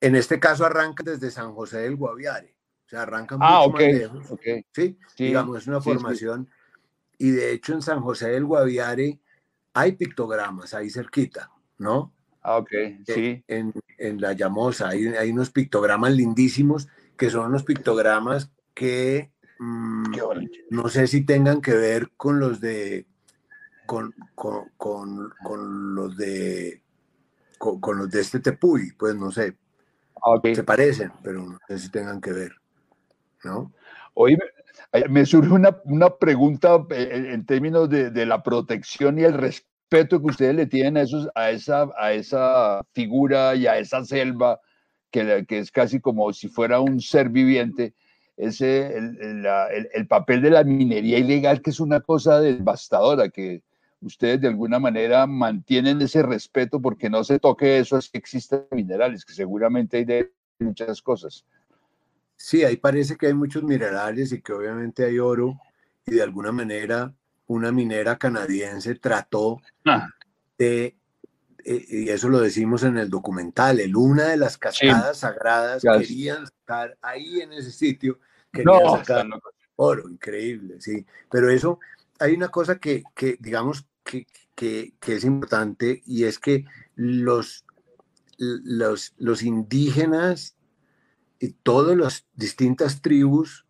En 0.00 0.14
este 0.14 0.38
caso 0.38 0.64
arranca 0.64 1.02
desde 1.02 1.32
San 1.32 1.52
José 1.54 1.78
del 1.78 1.96
Guaviare. 1.96 2.54
O 2.86 2.88
sea, 2.88 3.02
arranca 3.02 3.36
ah, 3.40 3.64
mucho 3.66 3.72
más 3.72 3.82
lejos. 3.82 4.26
¿sí? 4.44 4.64
¿sí? 4.72 4.96
Digamos, 5.18 5.58
es 5.58 5.66
una 5.66 5.80
formación. 5.80 6.48
Y 7.18 7.30
de 7.30 7.52
hecho 7.52 7.74
en 7.74 7.82
San 7.82 8.00
José 8.00 8.28
del 8.28 8.44
Guaviare 8.44 9.18
hay 9.74 9.92
pictogramas 9.92 10.72
ahí 10.72 10.88
cerquita, 10.88 11.50
¿no? 11.78 12.14
Ah, 12.40 12.58
ok, 12.58 12.72
eh, 12.72 12.98
sí. 13.04 13.44
En, 13.48 13.72
en 13.98 14.20
la 14.20 14.34
Llamosa 14.34 14.90
hay, 14.90 15.06
hay, 15.08 15.30
unos 15.30 15.50
pictogramas 15.50 16.12
lindísimos 16.12 16.86
que 17.16 17.28
son 17.28 17.46
unos 17.46 17.64
pictogramas 17.64 18.52
que 18.72 19.32
mm, 19.58 20.04
no 20.70 20.88
sé 20.88 21.08
si 21.08 21.24
tengan 21.24 21.60
que 21.60 21.74
ver 21.74 22.10
con 22.16 22.38
los 22.38 22.60
de 22.60 23.06
con, 24.34 24.70
con, 24.78 25.30
con, 25.42 25.94
los 25.94 26.16
de 26.16 26.80
con, 27.58 27.98
los 27.98 28.10
de 28.10 28.22
este 28.22 28.40
Tepuy, 28.40 28.92
pues 28.98 29.14
no 29.14 29.30
sé. 29.30 29.54
Okay. 30.14 30.54
Se 30.54 30.64
parecen, 30.64 31.12
pero 31.22 31.44
no 31.44 31.58
sé 31.68 31.78
si 31.78 31.90
tengan 31.90 32.18
que 32.20 32.32
ver, 32.32 32.52
¿no? 33.44 33.70
Oye, 34.14 34.38
me 35.10 35.26
surge 35.26 35.52
una, 35.52 35.76
una 35.84 36.08
pregunta 36.08 36.86
eh, 36.90 37.32
en 37.32 37.44
términos 37.44 37.90
de, 37.90 38.10
de, 38.10 38.24
la 38.24 38.42
protección 38.42 39.18
y 39.18 39.24
el 39.24 39.34
respeto 39.34 40.20
que 40.20 40.28
ustedes 40.28 40.54
le 40.54 40.66
tienen 40.66 40.96
a, 40.96 41.02
esos, 41.02 41.28
a, 41.34 41.50
esa, 41.50 41.90
a 41.98 42.12
esa 42.12 42.82
figura 42.92 43.54
y 43.56 43.66
a 43.66 43.76
esa 43.76 44.04
selva, 44.06 44.58
que, 45.10 45.44
que 45.46 45.58
es 45.58 45.70
casi 45.70 46.00
como 46.00 46.32
si 46.32 46.48
fuera 46.48 46.80
un 46.80 47.00
ser 47.00 47.28
viviente. 47.28 47.94
Ese, 48.38 48.96
el, 48.96 49.18
el, 49.20 49.88
el, 49.92 50.06
papel 50.06 50.40
de 50.40 50.50
la 50.50 50.64
minería 50.64 51.18
ilegal, 51.18 51.60
que 51.60 51.68
es 51.68 51.80
una 51.80 52.00
cosa 52.00 52.40
devastadora, 52.40 53.28
que 53.28 53.62
ustedes 54.02 54.40
de 54.40 54.48
alguna 54.48 54.78
manera 54.78 55.26
mantienen 55.26 56.02
ese 56.02 56.22
respeto 56.22 56.80
porque 56.80 57.08
no 57.08 57.24
se 57.24 57.38
toque 57.38 57.78
eso, 57.78 57.96
es 57.96 58.10
que 58.10 58.18
existen 58.18 58.66
minerales, 58.70 59.24
que 59.24 59.32
seguramente 59.32 59.98
hay 59.98 60.04
de 60.04 60.32
muchas 60.58 61.00
cosas. 61.02 61.44
Sí, 62.36 62.64
ahí 62.64 62.76
parece 62.76 63.16
que 63.16 63.28
hay 63.28 63.34
muchos 63.34 63.62
minerales 63.62 64.32
y 64.32 64.42
que 64.42 64.52
obviamente 64.52 65.04
hay 65.04 65.18
oro 65.18 65.60
y 66.04 66.14
de 66.14 66.22
alguna 66.22 66.52
manera 66.52 67.14
una 67.46 67.70
minera 67.70 68.18
canadiense 68.18 68.94
trató 68.96 69.60
ah. 69.84 70.08
de, 70.58 70.96
eh, 71.64 71.86
y 71.88 72.08
eso 72.08 72.28
lo 72.28 72.40
decimos 72.40 72.82
en 72.82 72.98
el 72.98 73.10
documental, 73.10 73.80
en 73.80 73.94
una 73.94 74.28
de 74.28 74.36
las 74.36 74.58
cascadas 74.58 75.18
sagradas 75.18 75.82
querían 75.82 76.44
estar 76.44 76.96
ahí 77.02 77.40
en 77.40 77.52
ese 77.52 77.70
sitio, 77.70 78.18
querían 78.52 78.80
sacar 78.98 79.26
oro, 79.76 80.08
increíble, 80.08 80.80
sí, 80.80 81.06
pero 81.30 81.50
eso, 81.50 81.78
hay 82.18 82.34
una 82.34 82.48
cosa 82.48 82.78
que, 82.78 83.04
que 83.14 83.36
digamos, 83.38 83.86
que, 84.04 84.26
que, 84.54 84.94
que, 85.00 85.14
es 85.14 85.24
importante 85.24 86.02
y 86.06 86.24
es 86.24 86.38
que 86.38 86.64
los, 86.94 87.64
los, 88.38 89.14
los 89.18 89.42
indígenas 89.42 90.56
y 91.38 91.50
todas 91.50 91.96
las 91.96 92.26
distintas 92.34 93.02
tribus 93.02 93.66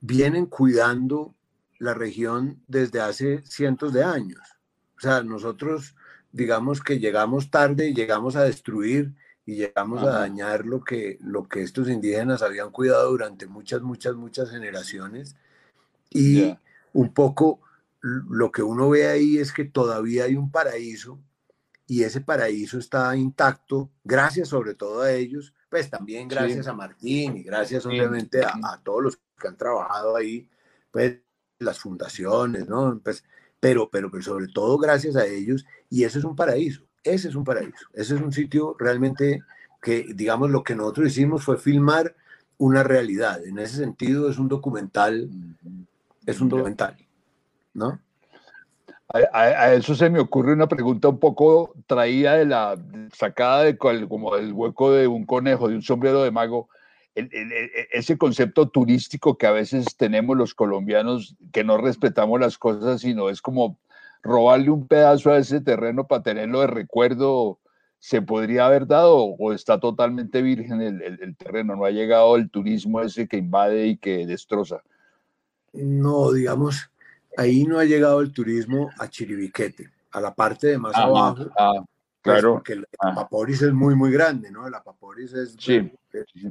vienen 0.00 0.46
cuidando 0.46 1.34
la 1.78 1.94
región 1.94 2.62
desde 2.68 3.00
hace 3.00 3.42
cientos 3.44 3.92
de 3.92 4.04
años. 4.04 4.40
O 4.96 5.00
sea, 5.00 5.22
nosotros 5.22 5.96
digamos 6.30 6.80
que 6.80 6.98
llegamos 6.98 7.50
tarde 7.50 7.88
y 7.88 7.94
llegamos 7.94 8.36
a 8.36 8.44
destruir 8.44 9.12
y 9.44 9.56
llegamos 9.56 10.02
a 10.02 10.20
dañar 10.20 10.64
lo 10.64 10.82
que, 10.82 11.18
lo 11.20 11.48
que 11.48 11.62
estos 11.62 11.88
indígenas 11.88 12.42
habían 12.42 12.70
cuidado 12.70 13.10
durante 13.10 13.46
muchas, 13.46 13.82
muchas, 13.82 14.14
muchas 14.14 14.50
generaciones. 14.50 15.34
Y 16.10 16.56
un 16.92 17.12
poco 17.12 17.60
lo 18.02 18.50
que 18.50 18.62
uno 18.62 18.90
ve 18.90 19.06
ahí 19.06 19.38
es 19.38 19.52
que 19.52 19.64
todavía 19.64 20.24
hay 20.24 20.34
un 20.34 20.50
paraíso 20.50 21.20
y 21.86 22.02
ese 22.02 22.20
paraíso 22.20 22.78
está 22.78 23.14
intacto, 23.16 23.90
gracias 24.02 24.48
sobre 24.48 24.74
todo 24.74 25.02
a 25.02 25.12
ellos, 25.12 25.54
pues 25.68 25.88
también 25.88 26.28
gracias 26.28 26.66
a 26.66 26.72
Martín 26.72 27.36
y 27.36 27.42
gracias 27.42 27.86
obviamente 27.86 28.44
a, 28.44 28.80
todos 28.82 29.02
los 29.02 29.20
que 29.38 29.48
han 29.48 29.56
trabajado 29.56 30.16
ahí, 30.16 30.48
pues 30.90 31.18
las 31.58 31.78
fundaciones, 31.78 32.68
¿no? 32.68 33.00
Pues, 33.02 33.24
pero, 33.60 33.88
pero, 33.90 34.10
pero 34.10 34.22
sobre 34.22 34.48
todo 34.48 34.78
gracias 34.78 35.16
a 35.16 35.26
ellos 35.26 35.64
y 35.88 36.04
eso 36.04 36.18
es 36.18 36.24
un 36.24 36.34
paraíso, 36.34 36.82
ese 37.04 37.28
es 37.28 37.34
un 37.34 37.44
paraíso, 37.44 37.86
ese 37.92 38.16
es 38.16 38.20
un 38.20 38.32
sitio 38.32 38.74
realmente 38.78 39.42
que, 39.80 40.12
digamos, 40.14 40.50
lo 40.50 40.62
que 40.64 40.74
nosotros 40.74 41.08
hicimos 41.08 41.44
fue 41.44 41.58
filmar 41.58 42.16
una 42.58 42.82
realidad, 42.82 43.44
en 43.44 43.58
ese 43.58 43.76
sentido 43.76 44.28
es 44.30 44.38
un 44.38 44.48
documental, 44.48 45.28
es 46.26 46.40
un 46.40 46.48
documental, 46.48 46.96
¿no? 47.74 48.00
A, 49.32 49.74
eso 49.74 49.94
se 49.94 50.08
me 50.08 50.20
ocurre 50.20 50.54
una 50.54 50.68
pregunta 50.68 51.08
un 51.08 51.18
poco 51.18 51.74
traída 51.86 52.36
de 52.36 52.46
la, 52.46 52.78
sacada 53.12 53.64
de 53.64 53.76
como 53.76 54.34
del 54.36 54.54
hueco 54.54 54.90
de 54.92 55.06
un 55.06 55.26
conejo, 55.26 55.68
de 55.68 55.74
un 55.74 55.82
sombrero 55.82 56.22
de 56.22 56.30
mago, 56.30 56.70
ese 57.14 58.16
concepto 58.16 58.68
turístico 58.68 59.36
que 59.36 59.46
a 59.46 59.52
veces 59.52 59.96
tenemos 59.98 60.34
los 60.36 60.54
colombianos, 60.54 61.36
que 61.52 61.62
no 61.62 61.76
respetamos 61.76 62.40
las 62.40 62.56
cosas, 62.56 63.02
sino 63.02 63.28
es 63.28 63.42
como 63.42 63.78
robarle 64.22 64.70
un 64.70 64.86
pedazo 64.86 65.30
a 65.30 65.38
ese 65.38 65.60
terreno 65.60 66.06
para 66.06 66.22
tenerlo 66.22 66.60
de 66.60 66.68
recuerdo 66.68 67.58
se 67.98 68.20
podría 68.20 68.66
haber 68.66 68.88
dado 68.88 69.16
o 69.16 69.52
está 69.52 69.78
totalmente 69.78 70.42
virgen 70.42 70.80
el, 70.80 71.36
terreno, 71.36 71.76
no 71.76 71.84
ha 71.84 71.90
llegado 71.90 72.34
el 72.34 72.50
turismo 72.50 73.00
ese 73.00 73.28
que 73.28 73.36
invade 73.36 73.86
y 73.86 73.96
que 73.96 74.26
destroza. 74.26 74.82
No, 75.72 76.32
digamos, 76.32 76.90
ahí 77.36 77.64
no 77.64 77.78
ha 77.78 77.84
llegado 77.84 78.20
el 78.20 78.32
turismo 78.32 78.90
a 78.98 79.08
Chiribiquete, 79.08 79.90
a 80.12 80.20
la 80.20 80.34
parte 80.34 80.68
de 80.68 80.78
más 80.78 80.94
ah, 80.96 81.04
abajo. 81.04 81.46
Ah, 81.58 81.72
pues, 82.22 82.34
claro. 82.34 82.54
porque 82.54 82.74
el 82.74 82.86
ah. 83.00 83.10
Apaporis 83.10 83.62
es 83.62 83.72
muy, 83.72 83.94
muy 83.94 84.12
grande, 84.12 84.50
¿no? 84.50 84.66
El 84.66 84.74
Apaporis 84.74 85.32
es, 85.32 85.56
sí. 85.58 85.92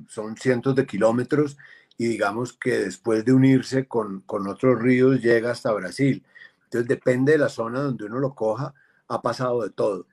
son 0.08 0.36
cientos 0.36 0.76
de 0.76 0.86
kilómetros 0.86 1.58
y 1.98 2.08
digamos 2.08 2.54
que 2.54 2.80
después 2.80 3.24
de 3.26 3.34
unirse 3.34 3.88
con, 3.88 4.22
con 4.22 4.48
otros 4.48 4.82
ríos 4.82 5.22
llega 5.22 5.52
hasta 5.52 5.72
Brasil. 5.72 6.24
Entonces 6.64 6.88
depende 6.88 7.34
de 7.34 7.38
la 7.38 7.50
zona 7.50 7.82
donde 7.82 8.06
uno 8.06 8.20
lo 8.20 8.34
coja, 8.34 8.74
ha 9.08 9.22
pasado 9.22 9.62
de 9.64 9.70
todo. 9.70 10.08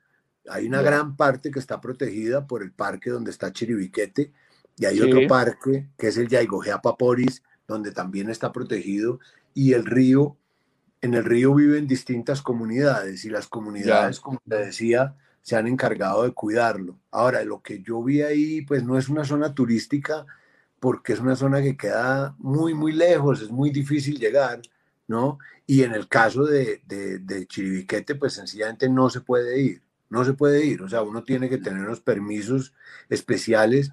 Hay 0.51 0.67
una 0.67 0.83
gran 0.83 1.17
parte 1.17 1.51
que 1.51 1.59
está 1.59 1.81
protegida 1.81 2.47
por 2.47 2.63
el 2.63 2.73
parque 2.73 3.11
donde 3.11 3.31
está 3.31 3.53
Chiribiquete 3.53 4.33
y 4.77 4.87
hay 4.87 5.01
otro 5.01 5.27
parque 5.29 5.89
que 5.97 6.09
es 6.09 6.17
el 6.17 6.29
Yaigojea 6.29 6.81
Paporis, 6.81 7.43
donde 7.67 7.93
también 7.93 8.31
está 8.31 8.53
protegido 8.53 9.19
y 9.55 9.73
el 9.73 9.85
río, 9.85 10.37
en 11.01 11.15
el 11.15 11.25
río 11.25 11.55
viven 11.55 11.87
distintas 11.87 12.43
comunidades 12.43 13.25
y 13.25 13.31
las 13.31 13.47
comunidades, 13.47 14.21
como 14.21 14.41
te 14.49 14.57
decía, 14.57 15.15
se 15.43 15.57
han 15.57 15.67
encargado 15.67 16.25
de 16.25 16.33
cuidarlo. 16.33 16.99
Ahora, 17.11 17.45
lo 17.45 17.63
que 17.63 17.81
yo 17.83 18.03
vi 18.03 18.23
ahí, 18.23 18.63
pues 18.63 18.85
no 18.85 18.99
es 18.99 19.09
una 19.09 19.25
zona 19.25 19.55
turística 19.55 20.27
porque 20.81 21.13
es 21.13 21.21
una 21.21 21.37
zona 21.37 21.63
que 21.63 21.77
queda 21.77 22.35
muy, 22.39 22.75
muy 22.75 22.93
lejos, 22.93 23.43
es 23.43 23.51
muy 23.51 23.71
difícil 23.71 24.19
llegar, 24.19 24.61
¿no? 25.07 25.39
Y 25.67 25.83
en 25.83 25.93
el 25.93 26.09
caso 26.09 26.45
de, 26.45 26.83
de, 26.87 27.19
de 27.19 27.47
Chiribiquete, 27.47 28.15
pues 28.15 28.35
sencillamente 28.35 28.89
no 28.89 29.11
se 29.11 29.21
puede 29.21 29.61
ir 29.61 29.83
no 30.11 30.25
se 30.25 30.33
puede 30.33 30.65
ir, 30.65 30.83
o 30.83 30.89
sea, 30.89 31.03
uno 31.03 31.23
tiene 31.23 31.49
que 31.49 31.59
tener 31.59 31.85
unos 31.85 32.01
permisos 32.01 32.73
especiales 33.09 33.93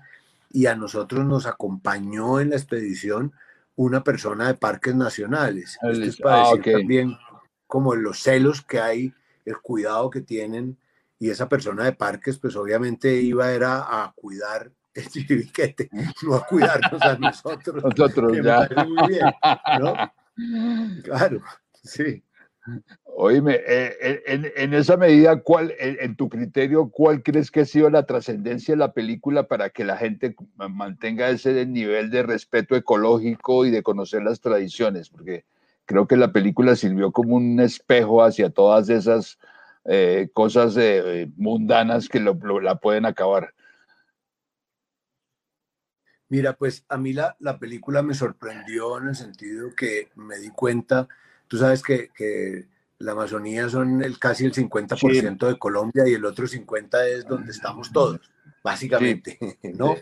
y 0.51 0.67
a 0.67 0.75
nosotros 0.75 1.25
nos 1.25 1.45
acompañó 1.45 2.39
en 2.39 2.51
la 2.51 2.55
expedición 2.55 3.33
una 3.75 4.03
persona 4.03 4.48
de 4.48 4.53
parques 4.55 4.96
nacionales. 4.96 5.77
Esto 5.82 6.03
es 6.03 6.17
para 6.17 6.50
ah, 6.50 6.55
decir 6.55 6.74
también 6.74 7.17
como 7.67 7.96
los 7.96 8.22
celos 8.22 8.62
que 8.62 8.79
hay, 8.79 9.13
el 9.46 9.60
cuidado 9.60 10.10
que 10.10 10.22
tienen 10.22 10.77
y 11.20 11.29
esa 11.29 11.48
persona 11.48 11.86
de 11.86 11.94
parques 11.94 12.38
pues 12.38 12.55
obviamente 12.55 13.13
iba 13.15 13.51
era 13.51 13.79
a 13.79 14.13
cuidar 14.15 14.72
el 14.94 15.10
chiribiquete, 15.10 15.89
no 16.24 16.36
a 16.36 16.46
cuidarnos 16.46 17.01
a 17.01 17.17
nosotros. 17.20 17.84
Nosotros 17.84 18.38
ya. 18.44 18.67
Muy 18.86 19.08
bien, 19.10 19.25
¿no? 19.79 19.94
Claro, 21.03 21.41
sí. 21.82 22.22
Oíme, 23.03 23.62
eh, 23.65 24.24
en, 24.25 24.74
esa 24.74 24.98
medida, 24.98 25.41
¿cuál, 25.41 25.74
en, 25.79 26.15
tu 26.15 26.29
criterio, 26.29 26.89
cuál 26.89 27.24
crees 27.24 27.51
que 27.51 27.62
ha 27.62 27.65
sido 27.65 27.89
la 27.89 28.05
trascendencia 28.05 28.74
de 28.74 28.79
la 28.79 28.91
película 28.91 29.48
para 29.48 29.69
que 29.69 29.86
la 29.86 29.98
gente 29.98 30.36
mantenga 30.57 31.29
ese 31.29 31.65
nivel 31.65 32.10
de 32.10 32.24
respeto 32.24 32.75
ecológico 32.75 33.65
y 33.65 33.72
de 33.72 33.84
conocer 33.84 34.24
las 34.24 34.41
tradiciones? 34.41 35.10
Porque 35.10 35.45
creo 35.86 36.07
que 36.07 36.17
la 36.17 36.31
película 36.31 36.75
sirvió 36.75 37.12
como 37.12 37.36
un 37.36 37.60
espejo 37.60 38.24
hacia 38.24 38.50
todas 38.50 38.89
esas 38.89 39.38
eh, 39.86 40.29
cosas 40.34 40.75
eh, 40.77 41.29
mundanas 41.38 42.10
que 42.10 42.19
la 42.19 42.75
pueden 42.75 43.05
acabar. 43.05 43.53
Mira, 46.27 46.53
pues 46.53 46.84
a 46.89 46.98
mí 46.98 47.13
la, 47.13 47.38
la 47.39 47.60
película 47.60 48.01
me 48.01 48.15
sorprendió 48.15 48.98
en 48.98 49.10
el 49.10 49.15
sentido 49.15 49.69
que 49.75 50.10
me 50.15 50.39
di 50.39 50.50
cuenta 50.50 51.07
Tú 51.47 51.57
sabes 51.57 51.83
que, 51.83 52.09
que 52.15 52.67
la 52.99 53.11
Amazonía 53.11 53.69
son 53.69 54.03
el, 54.03 54.17
casi 54.19 54.45
el 54.45 54.53
50% 54.53 55.47
de 55.47 55.59
Colombia 55.59 56.07
y 56.07 56.13
el 56.13 56.25
otro 56.25 56.47
50% 56.47 57.05
es 57.05 57.25
donde 57.25 57.51
estamos 57.51 57.91
todos, 57.91 58.19
básicamente, 58.63 59.37
¿no? 59.77 59.95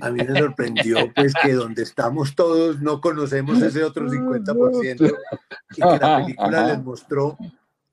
A 0.00 0.10
mí 0.10 0.22
me 0.24 0.38
sorprendió 0.38 0.96
pues 1.14 1.32
que 1.42 1.52
donde 1.52 1.82
estamos 1.82 2.34
todos 2.34 2.80
no 2.80 3.00
conocemos 3.00 3.62
ese 3.62 3.84
otro 3.84 4.08
50% 4.08 5.16
y 5.70 5.74
que 5.74 5.80
la 5.80 6.18
película 6.18 6.66
les 6.66 6.82
mostró 6.82 7.38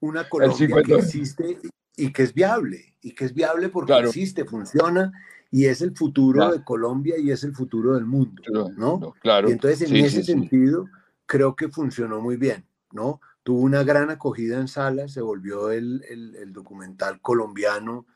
una 0.00 0.28
Colombia 0.28 0.82
que 0.82 0.94
existe 0.94 1.58
y 1.96 2.12
que 2.12 2.22
es 2.22 2.34
viable, 2.34 2.94
y 3.00 3.12
que 3.12 3.24
es 3.24 3.34
viable 3.34 3.68
porque 3.68 3.96
existe, 3.98 4.44
funciona 4.44 5.12
y 5.50 5.64
es 5.66 5.80
el 5.80 5.96
futuro 5.96 6.52
de 6.52 6.62
Colombia 6.62 7.16
y 7.18 7.30
es 7.30 7.42
el 7.42 7.54
futuro 7.54 7.94
del 7.94 8.04
mundo, 8.04 8.42
¿no? 8.76 9.14
Claro. 9.20 9.48
Y 9.48 9.52
entonces 9.52 9.90
en 9.90 9.96
ese 9.96 10.22
sentido 10.22 10.86
creo 11.26 11.56
que 11.56 11.68
funcionó 11.68 12.20
muy 12.20 12.36
bien. 12.36 12.64
¿No? 12.92 13.20
Tuvo 13.42 13.60
una 13.60 13.82
gran 13.82 14.10
acogida 14.10 14.58
en 14.58 14.68
salas, 14.68 15.12
se 15.12 15.20
volvió 15.20 15.70
el, 15.70 16.52
documental 16.52 17.20
colombiano 17.20 18.06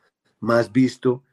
más 0.40 0.72
visto 0.72 1.24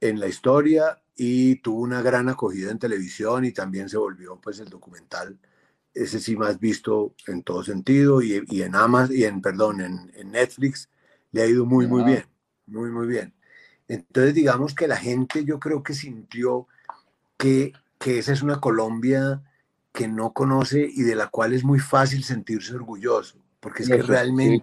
en 0.00 0.20
la 0.20 0.28
historia 0.28 1.02
y 1.16 1.56
tuvo 1.56 1.80
una 1.80 2.02
gran 2.02 2.28
acogida 2.28 2.70
en 2.70 2.78
televisión 2.78 3.44
y 3.44 3.52
también 3.52 3.88
se 3.88 3.96
volvió 3.96 4.38
pues 4.40 4.60
el 4.60 4.68
documental 4.68 5.38
ese 5.94 6.20
sí 6.20 6.36
más 6.36 6.60
visto 6.60 7.14
en 7.26 7.42
todo 7.42 7.64
sentido 7.64 8.20
y, 8.20 8.34
en 8.34 8.74
Amazon 8.74 9.16
y 9.16 9.24
en 9.24 9.40
perdón 9.40 9.80
en, 9.80 10.30
Netflix 10.30 10.90
le 11.32 11.42
ha 11.42 11.46
ido 11.46 11.64
muy 11.64 11.86
muy 11.86 12.04
bien 12.04 12.26
muy 12.66 12.90
muy 12.90 13.06
bien 13.06 13.32
entonces 13.88 14.34
digamos 14.34 14.74
que 14.74 14.86
la 14.86 14.98
gente 14.98 15.44
yo 15.46 15.58
creo 15.58 15.82
que 15.82 15.94
sintió 15.94 16.68
que, 17.38 17.72
que 17.98 18.18
esa 18.18 18.34
es 18.34 18.42
una 18.42 18.60
Colombia 18.60 19.42
que 19.96 20.06
no 20.06 20.34
conoce 20.34 20.86
y 20.86 21.04
de 21.04 21.14
la 21.14 21.28
cual 21.28 21.54
es 21.54 21.64
muy 21.64 21.78
fácil 21.78 22.22
sentirse 22.22 22.74
orgulloso, 22.74 23.38
porque 23.58 23.82
es 23.82 23.88
que 23.88 24.02
realmente 24.02 24.62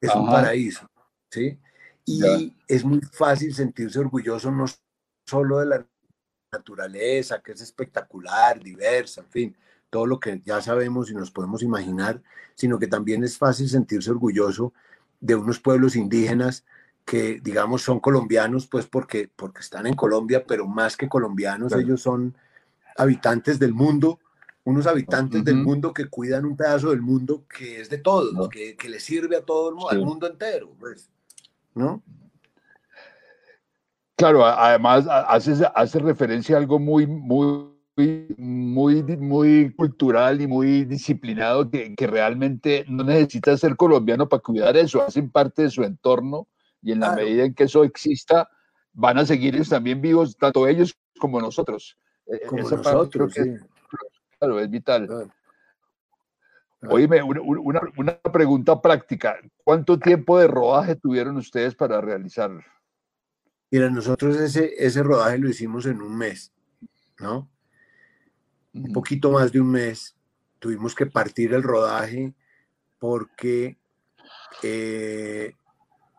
es 0.00 0.14
un 0.14 0.24
paraíso, 0.24 0.88
¿sí? 1.30 1.60
Y 2.06 2.56
es 2.66 2.82
muy 2.82 3.02
fácil 3.02 3.54
sentirse 3.54 3.98
orgulloso 3.98 4.50
no 4.50 4.64
solo 5.26 5.58
de 5.58 5.66
la 5.66 5.86
naturaleza, 6.50 7.42
que 7.42 7.52
es 7.52 7.60
espectacular, 7.60 8.62
diversa, 8.62 9.20
en 9.20 9.28
fin, 9.28 9.56
todo 9.90 10.06
lo 10.06 10.18
que 10.18 10.40
ya 10.42 10.62
sabemos 10.62 11.10
y 11.10 11.14
nos 11.14 11.30
podemos 11.30 11.62
imaginar, 11.62 12.22
sino 12.54 12.78
que 12.78 12.86
también 12.86 13.24
es 13.24 13.36
fácil 13.36 13.68
sentirse 13.68 14.10
orgulloso 14.10 14.72
de 15.20 15.34
unos 15.34 15.60
pueblos 15.60 15.96
indígenas 15.96 16.64
que, 17.04 17.40
digamos, 17.44 17.82
son 17.82 18.00
colombianos, 18.00 18.66
pues 18.68 18.86
porque, 18.86 19.30
porque 19.36 19.60
están 19.60 19.86
en 19.86 19.94
Colombia, 19.96 20.44
pero 20.46 20.66
más 20.66 20.96
que 20.96 21.10
colombianos, 21.10 21.74
ellos 21.74 22.00
son 22.00 22.34
habitantes 22.96 23.58
del 23.58 23.74
mundo 23.74 24.18
unos 24.64 24.86
habitantes 24.86 25.44
del 25.44 25.56
mundo 25.56 25.92
que 25.92 26.08
cuidan 26.08 26.44
un 26.44 26.56
pedazo 26.56 26.90
del 26.90 27.02
mundo 27.02 27.44
que 27.48 27.80
es 27.80 27.90
de 27.90 27.98
todos, 27.98 28.48
que, 28.48 28.76
que, 28.76 28.88
le 28.88 29.00
sirve 29.00 29.36
a 29.36 29.44
todo 29.44 29.70
el 29.70 29.74
mundo, 29.74 29.90
al 29.90 30.02
mundo 30.02 30.26
entero, 30.26 30.74
pues, 30.78 31.10
¿no? 31.74 32.02
Claro, 34.16 34.46
además 34.46 35.06
hace, 35.08 35.54
hace 35.74 35.98
referencia 35.98 36.54
a 36.54 36.60
algo 36.60 36.78
muy, 36.78 37.08
muy, 37.08 37.72
muy, 38.38 39.02
muy 39.02 39.74
cultural 39.74 40.40
y 40.40 40.46
muy 40.46 40.84
disciplinado 40.84 41.68
que, 41.68 41.94
que 41.96 42.06
realmente 42.06 42.84
no 42.88 43.02
necesita 43.02 43.56
ser 43.56 43.74
colombiano 43.74 44.28
para 44.28 44.42
cuidar 44.42 44.76
eso, 44.76 45.02
hacen 45.02 45.28
parte 45.28 45.62
de 45.62 45.70
su 45.70 45.82
entorno 45.82 46.46
y 46.80 46.92
en 46.92 47.00
la 47.00 47.14
medida 47.14 47.44
en 47.44 47.54
que 47.54 47.64
eso 47.64 47.82
exista, 47.82 48.48
van 48.92 49.18
a 49.18 49.26
seguir 49.26 49.60
también 49.68 50.00
vivos, 50.00 50.36
tanto 50.36 50.68
ellos 50.68 50.96
como 51.18 51.40
nosotros. 51.40 51.96
E, 52.26 52.46
como 52.46 52.62
nosotros, 52.62 53.32
sí 53.34 53.40
Claro, 54.42 54.58
es 54.58 54.68
vital. 54.68 55.08
Oíme, 56.88 57.22
una, 57.22 57.80
una, 57.96 58.16
pregunta 58.16 58.82
práctica. 58.82 59.36
¿Cuánto 59.62 60.00
tiempo 60.00 60.36
de 60.40 60.48
rodaje 60.48 60.96
tuvieron 60.96 61.36
ustedes 61.36 61.76
para 61.76 62.00
realizar? 62.00 62.50
Mira, 63.70 63.88
nosotros 63.88 64.36
ese, 64.38 64.74
ese 64.84 65.04
rodaje 65.04 65.38
lo 65.38 65.48
hicimos 65.48 65.86
en 65.86 66.02
un 66.02 66.18
mes, 66.18 66.52
¿no? 67.20 67.48
Un 68.74 68.92
poquito 68.92 69.30
más 69.30 69.52
de 69.52 69.60
un 69.60 69.70
mes. 69.70 70.16
Tuvimos 70.58 70.96
que 70.96 71.06
partir 71.06 71.54
el 71.54 71.62
rodaje 71.62 72.34
porque, 72.98 73.78
eh, 74.64 75.54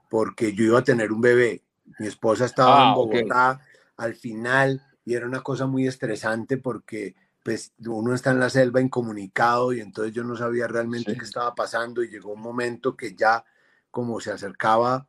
porque 0.10 0.54
yo 0.54 0.64
iba 0.64 0.80
a 0.80 0.84
tener 0.86 1.12
un 1.12 1.20
bebé. 1.20 1.62
Mi 2.00 2.08
esposa 2.08 2.46
estaba 2.46 2.84
en 2.84 2.88
ah, 2.88 2.94
Bogotá 2.96 3.60
al 3.98 4.16
final 4.16 4.82
y 5.04 5.14
era 5.14 5.26
una 5.26 5.42
cosa 5.42 5.68
muy 5.68 5.88
estresante 5.88 6.56
porque 6.56 7.16
pues 7.44 7.74
uno 7.86 8.16
está 8.16 8.32
en 8.32 8.40
la 8.40 8.50
selva 8.50 8.82
incomunicado 8.82 9.74
y 9.74 9.82
entonces 9.82 10.14
yo 10.14 10.24
no 10.24 10.36
sabía 10.36 10.68
realmente 10.68 11.16
qué 11.18 11.26
estaba 11.26 11.54
pasando 11.54 12.02
y 12.02 12.10
llegó 12.10 12.34
un 12.34 12.42
momento 12.42 12.96
que 12.96 13.14
ya 13.16 13.44
como 13.92 14.20
se 14.22 14.32
acercaba 14.32 15.08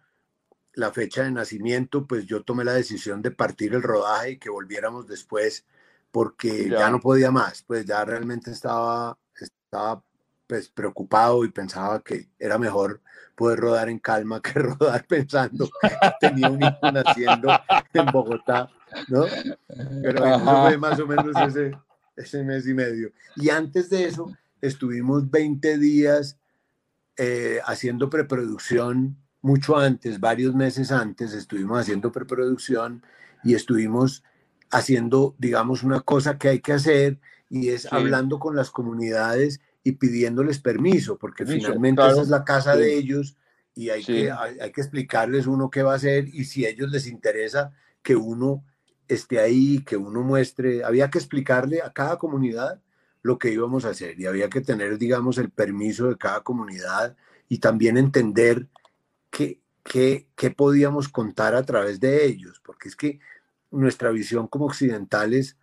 la 0.75 0.91
fecha 0.91 1.23
de 1.23 1.31
nacimiento, 1.31 2.07
pues 2.07 2.27
yo 2.27 2.43
tomé 2.43 2.65
la 2.65 2.75
decisión 2.75 3.23
de 3.23 3.31
partir 3.31 3.75
el 3.75 3.83
rodaje 3.83 4.33
y 4.33 4.39
que 4.39 4.51
volviéramos 4.51 5.07
después 5.07 5.65
porque 6.11 6.69
ya, 6.69 6.91
no 6.91 7.01
podía 7.01 7.31
más, 7.31 7.63
pues 7.63 7.85
ya 7.87 8.05
realmente 8.05 8.51
estaba, 8.51 9.17
estaba 9.41 10.03
pues 10.47 10.69
preocupado 10.69 11.45
y 11.45 11.51
pensaba 11.51 12.01
que 12.03 12.29
era 12.39 12.59
mejor 12.59 13.01
poder 13.35 13.61
rodar 13.61 13.89
en 13.89 13.99
calma 13.99 14.41
que 14.43 14.59
rodar 14.59 15.05
pensando 15.07 15.69
que 15.81 15.91
tenía 16.21 16.51
un 16.51 16.63
hijo 16.63 16.93
naciendo 16.93 17.49
en 17.93 18.07
Bogotá, 18.07 18.69
¿no? 19.09 19.25
Pero 20.03 20.27
eso 20.27 20.63
fue 20.63 20.79
más 20.79 21.01
o 21.01 21.07
menos 21.07 21.37
ese, 21.49 21.77
ese 22.17 22.43
mes 22.43 22.67
y 22.67 22.75
medio. 22.75 23.13
Y 23.37 23.51
antes 23.51 23.91
de 23.91 24.05
eso, 24.05 24.37
estuvimos 24.61 25.31
20 25.31 25.79
días 25.79 26.39
eh, 27.17 27.61
haciendo 27.65 28.11
preproducción 28.11 29.17
mucho 29.41 29.77
antes, 29.77 30.21
varios 30.21 30.55
meses 30.55 30.91
antes, 30.91 31.35
estuvimos 31.35 31.79
haciendo 31.79 32.11
preproducción 32.11 33.03
y 33.45 33.55
estuvimos 33.55 34.25
haciendo, 34.71 35.35
digamos, 35.39 35.83
una 35.83 36.01
cosa 36.01 36.39
que 36.39 36.49
hay 36.49 36.61
que 36.61 36.73
hacer 36.73 37.21
y 37.51 37.69
es 37.69 37.93
hablando 37.93 38.39
con 38.39 38.57
las 38.57 38.71
comunidades 38.71 39.61
y 39.83 39.93
pidiéndoles 39.93 40.61
permiso, 40.61 41.19
porque 41.19 41.45
finalmente 41.45 42.03
esa 42.07 42.23
es 42.23 42.29
la 42.29 42.43
casa 42.43 42.75
de 42.75 42.97
ellos 42.97 43.37
y 43.75 43.91
hay, 43.91 44.03
que, 44.03 44.31
hay, 44.31 44.73
que 44.73 44.81
explicarles 44.81 45.47
uno 45.47 45.71
qué 45.71 45.83
va 45.83 45.93
a 45.93 45.97
hacer 45.97 46.27
y 46.29 46.47
si 46.47 46.65
a 46.65 46.71
ellos 46.71 46.91
les 46.91 47.07
interesa 47.07 47.75
que 48.03 48.17
uno 48.17 48.65
esté 49.09 49.41
ahí, 49.41 49.83
que 49.85 49.97
uno 49.97 50.23
muestre, 50.23 50.85
había 50.85 51.11
que 51.11 51.19
explicarle 51.19 51.83
a 51.83 51.93
cada 51.93 52.17
comunidad 52.19 52.81
lo 53.23 53.39
que 53.39 53.51
íbamos 53.51 53.85
a 53.85 53.91
hacer 53.91 54.21
y 54.21 54.27
había 54.27 54.51
que 54.51 54.61
tener, 54.61 54.99
digamos, 54.99 55.39
el 55.39 55.51
permiso 55.51 56.09
de 56.09 56.17
cada 56.17 56.43
comunidad 56.43 57.17
y 57.49 57.59
también 57.59 57.97
entender 57.97 58.69
qué, 59.31 59.61
qué, 59.83 60.29
qué 60.37 60.51
podíamos 60.51 61.09
contar 61.09 61.55
a 61.55 61.65
través 61.65 62.01
de 62.01 62.27
ellos, 62.27 62.61
porque 62.65 62.89
es 62.89 62.97
que 62.97 63.21
nuestra 63.71 64.11
visión 64.11 64.47
como 64.47 64.67
occidentales 64.67 65.57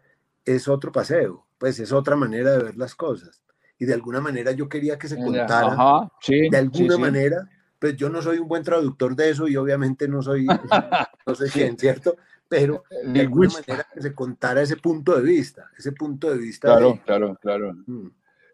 es 0.45 0.67
otro 0.67 0.91
paseo, 0.91 1.45
pues 1.57 1.79
es 1.79 1.91
otra 1.91 2.15
manera 2.15 2.51
de 2.51 2.63
ver 2.63 2.77
las 2.77 2.95
cosas. 2.95 3.41
Y 3.77 3.85
de 3.85 3.93
alguna 3.93 4.21
manera 4.21 4.51
yo 4.51 4.69
quería 4.69 4.97
que 4.97 5.07
se 5.07 5.17
contara, 5.17 6.09
de 6.27 6.57
alguna 6.57 6.97
manera, 6.97 7.49
pues 7.79 7.95
yo 7.95 8.09
no 8.09 8.21
soy 8.21 8.37
un 8.37 8.47
buen 8.47 8.63
traductor 8.63 9.15
de 9.15 9.31
eso 9.31 9.47
y 9.47 9.55
obviamente 9.55 10.07
no 10.07 10.21
soy, 10.21 10.45
no 11.25 11.35
sé 11.35 11.49
quién, 11.51 11.77
¿cierto? 11.77 12.15
Pero 12.51 12.83
de 13.05 13.21
alguna 13.21 13.47
manera 13.47 13.87
que 13.93 14.01
se 14.01 14.13
contara 14.13 14.61
ese 14.61 14.75
punto 14.75 15.15
de 15.15 15.21
vista, 15.21 15.69
ese 15.77 15.93
punto 15.93 16.29
de 16.29 16.37
vista. 16.37 16.67
Claro, 16.67 16.99
claro, 17.05 17.37
claro, 17.41 17.73
mm. 17.87 18.07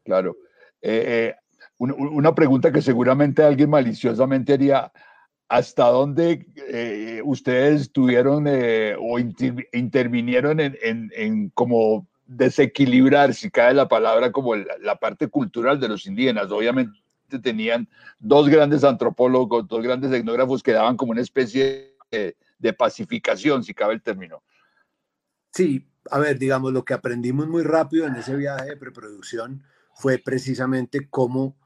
claro. 0.06 0.38
Eh, 0.84 1.34
eh, 1.34 1.36
una 1.80 2.36
pregunta 2.36 2.72
que 2.72 2.84
seguramente 2.84 3.42
alguien 3.42 3.72
maliciosamente 3.72 4.54
haría, 4.54 4.92
¿hasta 5.50 5.88
dónde 5.88 6.46
eh, 6.70 7.24
ustedes 7.26 7.92
tuvieron 7.92 8.46
o 9.00 9.18
intervinieron 9.18 10.60
en, 10.60 10.78
en, 10.84 11.12
en, 11.16 11.50
como 11.50 12.08
desequilibrar, 12.28 13.34
si 13.34 13.50
cae 13.50 13.74
la 13.74 13.88
palabra, 13.88 14.32
como 14.32 14.54
la 14.56 14.96
parte 15.00 15.28
cultural 15.28 15.80
de 15.80 15.88
los 15.88 16.06
indígenas? 16.06 16.52
Obviamente 16.52 16.92
tenían 17.42 17.90
dos 18.20 18.48
grandes 18.48 18.84
antropólogos, 18.84 19.68
dos 19.68 19.82
grandes 19.82 20.12
etnógrafos 20.12 20.62
que 20.62 20.74
daban 20.74 20.98
como 20.98 21.14
una 21.14 21.22
especie 21.22 21.96
de, 22.12 22.36
de 22.60 22.74
pacificación, 22.74 23.64
si 23.64 23.74
cabe 23.74 23.94
el 23.94 24.02
término. 24.02 24.44
Sí, 25.52 25.88
a 26.12 26.20
ver, 26.20 26.38
digamos, 26.38 26.74
lo 26.74 26.86
que 26.86 26.94
aprendimos 26.94 27.48
muy 27.48 27.64
rápido 27.64 28.06
en 28.08 28.16
ese 28.16 28.36
viaje 28.36 28.70
de 28.70 28.78
preproducción 28.78 29.64
fue 29.94 30.18
precisamente 30.18 31.08
cómo 31.10 31.58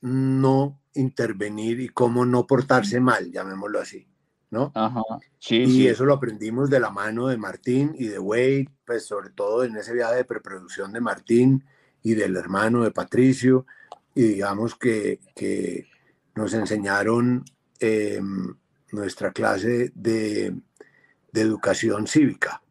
no 0.00 0.80
intervenir 0.94 1.80
y 1.80 1.88
cómo 1.88 2.24
no 2.24 2.46
portarse 2.46 3.00
mal, 3.00 3.30
llamémoslo 3.30 3.80
así, 3.80 4.06
¿no? 4.50 4.72
Ajá, 4.74 5.02
sí, 5.38 5.64
y 5.64 5.86
eso 5.86 6.04
lo 6.04 6.14
aprendimos 6.14 6.70
de 6.70 6.80
la 6.80 6.90
mano 6.90 7.28
de 7.28 7.36
Martín 7.36 7.94
y 7.98 8.08
de 8.08 8.18
Wade, 8.18 8.68
pues 8.84 9.06
sobre 9.06 9.30
todo 9.30 9.64
en 9.64 9.76
ese 9.76 9.94
viaje 9.94 10.16
de 10.16 10.24
preproducción 10.24 10.92
de 10.92 11.00
Martín 11.00 11.64
y 12.02 12.14
del 12.14 12.36
hermano 12.36 12.84
de 12.84 12.90
Patricio, 12.90 13.66
y 14.14 14.22
digamos 14.22 14.74
que, 14.74 15.20
que 15.34 15.88
nos 16.34 16.52
enseñaron 16.54 17.44
em, 17.80 18.54
nuestra 18.92 19.32
clase 19.32 19.92
de, 19.94 20.54
de, 21.32 21.40
educación 21.40 22.06
cívica, 22.06 22.62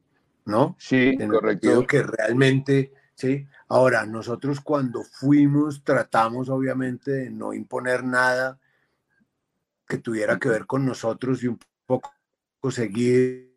¿no? 0.45 0.75
Sí, 0.79 1.15
en 1.19 1.29
correcto. 1.29 1.85
que 1.87 2.03
realmente, 2.03 2.93
sí. 3.15 3.47
Ahora, 3.69 4.05
nosotros 4.05 4.61
cuando 4.61 5.03
fuimos 5.03 5.83
tratamos 5.83 6.49
obviamente 6.49 7.11
de 7.11 7.29
no 7.29 7.53
imponer 7.53 8.03
nada 8.03 8.59
que 9.87 9.97
tuviera 9.97 10.37
que 10.39 10.49
ver 10.49 10.65
con 10.65 10.85
nosotros 10.85 11.43
y 11.43 11.47
un 11.47 11.59
poco 11.85 12.11
seguir 12.69 13.55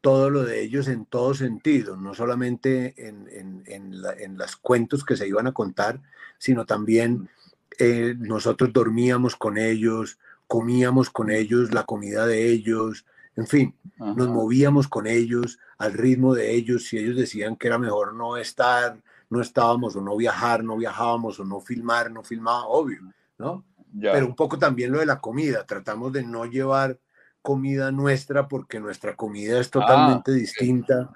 todo 0.00 0.28
lo 0.28 0.44
de 0.44 0.60
ellos 0.60 0.88
en 0.88 1.06
todo 1.06 1.32
sentido, 1.32 1.96
no 1.96 2.12
solamente 2.12 2.94
en, 3.08 3.26
en, 3.30 3.62
en, 3.66 3.94
en 4.18 4.36
los 4.36 4.56
cuentos 4.56 5.02
que 5.02 5.16
se 5.16 5.26
iban 5.26 5.46
a 5.46 5.52
contar, 5.52 6.02
sino 6.38 6.66
también 6.66 7.30
eh, 7.78 8.14
nosotros 8.18 8.72
dormíamos 8.72 9.34
con 9.34 9.58
ellos, 9.58 10.18
comíamos 10.54 11.10
con 11.10 11.32
ellos 11.32 11.74
la 11.74 11.82
comida 11.82 12.28
de 12.28 12.48
ellos, 12.48 13.04
en 13.34 13.48
fin, 13.48 13.74
nos 13.98 14.28
movíamos 14.28 14.86
con 14.86 15.08
ellos 15.08 15.58
al 15.78 15.94
ritmo 15.94 16.32
de 16.32 16.54
ellos. 16.54 16.84
Si 16.84 16.96
ellos 16.96 17.16
decían 17.16 17.56
que 17.56 17.66
era 17.66 17.76
mejor 17.76 18.14
no 18.14 18.36
estar, 18.36 19.02
no 19.30 19.40
estábamos, 19.40 19.96
o 19.96 20.00
no 20.00 20.16
viajar, 20.16 20.62
no 20.62 20.76
viajábamos, 20.76 21.40
o 21.40 21.44
no 21.44 21.60
filmar, 21.60 22.12
no 22.12 22.22
filmaba, 22.22 22.68
obvio, 22.68 23.00
¿no? 23.36 23.64
Pero 24.00 24.26
un 24.26 24.36
poco 24.36 24.56
también 24.56 24.92
lo 24.92 25.00
de 25.00 25.06
la 25.06 25.18
comida. 25.18 25.66
Tratamos 25.66 26.12
de 26.12 26.22
no 26.22 26.44
llevar 26.44 27.00
comida 27.42 27.90
nuestra 27.90 28.46
porque 28.46 28.78
nuestra 28.78 29.16
comida 29.16 29.58
es 29.58 29.68
totalmente 29.68 30.30
ah, 30.30 30.34
distinta. 30.34 31.10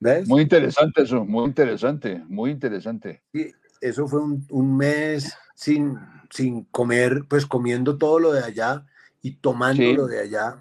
¿Ves? 0.00 0.28
Muy 0.28 0.42
interesante 0.42 1.00
eso, 1.00 1.24
muy 1.24 1.46
interesante, 1.46 2.22
muy 2.28 2.50
interesante. 2.50 3.22
Y 3.32 3.46
eso 3.80 4.06
fue 4.06 4.20
un, 4.20 4.46
un 4.50 4.76
mes 4.76 5.34
sin, 5.54 5.98
sin 6.30 6.64
comer, 6.64 7.24
pues 7.28 7.46
comiendo 7.46 7.98
todo 7.98 8.18
lo 8.18 8.32
de 8.32 8.44
allá 8.44 8.86
y 9.20 9.36
tomando 9.36 9.92
lo 9.92 10.06
de 10.06 10.20
allá 10.20 10.56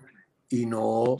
y 0.49 0.65
no, 0.65 1.17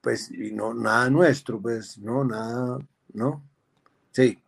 pues, 0.00 0.30
y 0.30 0.52
no, 0.52 0.74
nada 0.74 1.10
nuestro, 1.10 1.60
pues, 1.60 1.98
no, 1.98 2.24
nada, 2.24 2.78
¿no? 3.12 3.42
Sí, 4.12 4.38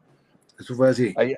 eso 0.59 0.75
fue 0.75 0.91
así. 0.91 1.13
Ahí, 1.17 1.35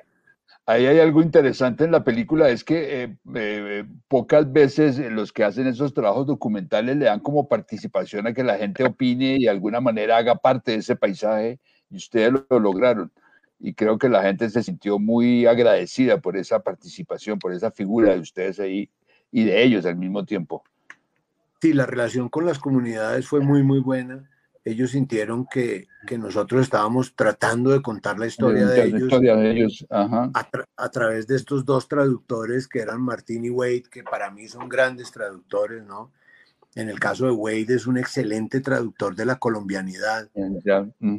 ahí 0.65 0.85
hay 0.85 0.99
algo 0.99 1.21
interesante 1.21 1.83
en 1.83 1.91
la 1.91 2.03
película, 2.03 2.49
es 2.49 2.63
que 2.63 3.03
eh, 3.03 3.17
eh, 3.35 3.85
pocas 4.07 4.51
veces 4.51 4.99
los 5.11 5.33
que 5.33 5.43
hacen 5.43 5.67
esos 5.67 5.93
trabajos 5.93 6.27
documentales 6.27 6.95
le 6.97 7.05
dan 7.05 7.19
como 7.19 7.47
participación 7.47 8.27
a 8.27 8.33
que 8.33 8.43
la 8.43 8.57
gente 8.57 8.83
opine 8.83 9.37
y 9.37 9.43
de 9.43 9.49
alguna 9.49 9.81
manera 9.81 10.17
haga 10.17 10.35
parte 10.35 10.71
de 10.71 10.77
ese 10.77 10.95
paisaje 10.95 11.59
y 11.89 11.97
ustedes 11.97 12.33
lo 12.49 12.59
lograron 12.59 13.11
y 13.59 13.73
creo 13.73 13.97
que 13.97 14.09
la 14.09 14.23
gente 14.23 14.49
se 14.49 14.63
sintió 14.63 14.99
muy 14.99 15.45
agradecida 15.45 16.19
por 16.19 16.37
esa 16.37 16.59
participación, 16.59 17.39
por 17.39 17.53
esa 17.53 17.71
figura 17.71 18.13
de 18.13 18.19
ustedes 18.19 18.59
ahí 18.59 18.89
y 19.31 19.45
de 19.45 19.63
ellos 19.63 19.85
al 19.85 19.95
mismo 19.95 20.25
tiempo. 20.25 20.63
Sí, 21.61 21.73
la 21.73 21.85
relación 21.85 22.29
con 22.29 22.45
las 22.45 22.59
comunidades 22.59 23.27
fue 23.27 23.39
muy, 23.39 23.63
muy 23.63 23.79
buena. 23.79 24.29
Ellos 24.63 24.91
sintieron 24.91 25.45
que, 25.45 25.87
que 26.07 26.17
nosotros 26.17 26.61
estábamos 26.63 27.15
tratando 27.15 27.71
de 27.71 27.81
contar 27.81 28.17
la 28.19 28.27
historia 28.27 28.65
de, 28.65 28.85
ellos, 28.85 29.01
historia 29.03 29.35
de 29.35 29.51
ellos. 29.51 29.85
A, 29.89 30.31
a, 30.75 30.89
través 30.89 31.27
de 31.27 31.35
estos 31.35 31.65
dos 31.65 31.87
traductores 31.87 32.67
que 32.67 32.79
eran 32.79 33.01
Martín 33.01 33.45
y 33.45 33.51
Wade, 33.51 33.83
que 33.91 34.03
para 34.03 34.31
mí 34.31 34.47
son 34.47 34.67
grandes 34.67 35.11
traductores, 35.11 35.83
¿no? 35.83 36.11
En 36.75 36.89
el 36.89 36.99
caso 36.99 37.25
de 37.25 37.31
Wade 37.31 37.73
es 37.73 37.87
un 37.87 37.97
excelente 37.97 38.59
traductor 38.59 39.15
de 39.15 39.25
la 39.25 39.37
colombianidad, 39.37 40.29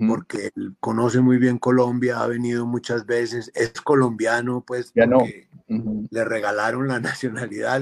porque 0.06 0.50
él 0.54 0.76
conoce 0.80 1.20
muy 1.20 1.38
bien 1.38 1.58
Colombia, 1.58 2.20
ha 2.20 2.26
venido 2.26 2.66
muchas 2.66 3.06
veces, 3.06 3.50
es 3.54 3.72
colombiano, 3.80 4.62
pues 4.66 4.92
ya 4.94 5.06
no. 5.06 5.24
le 5.66 6.24
regalaron 6.24 6.88
la 6.88 7.00
nacionalidad, 7.00 7.80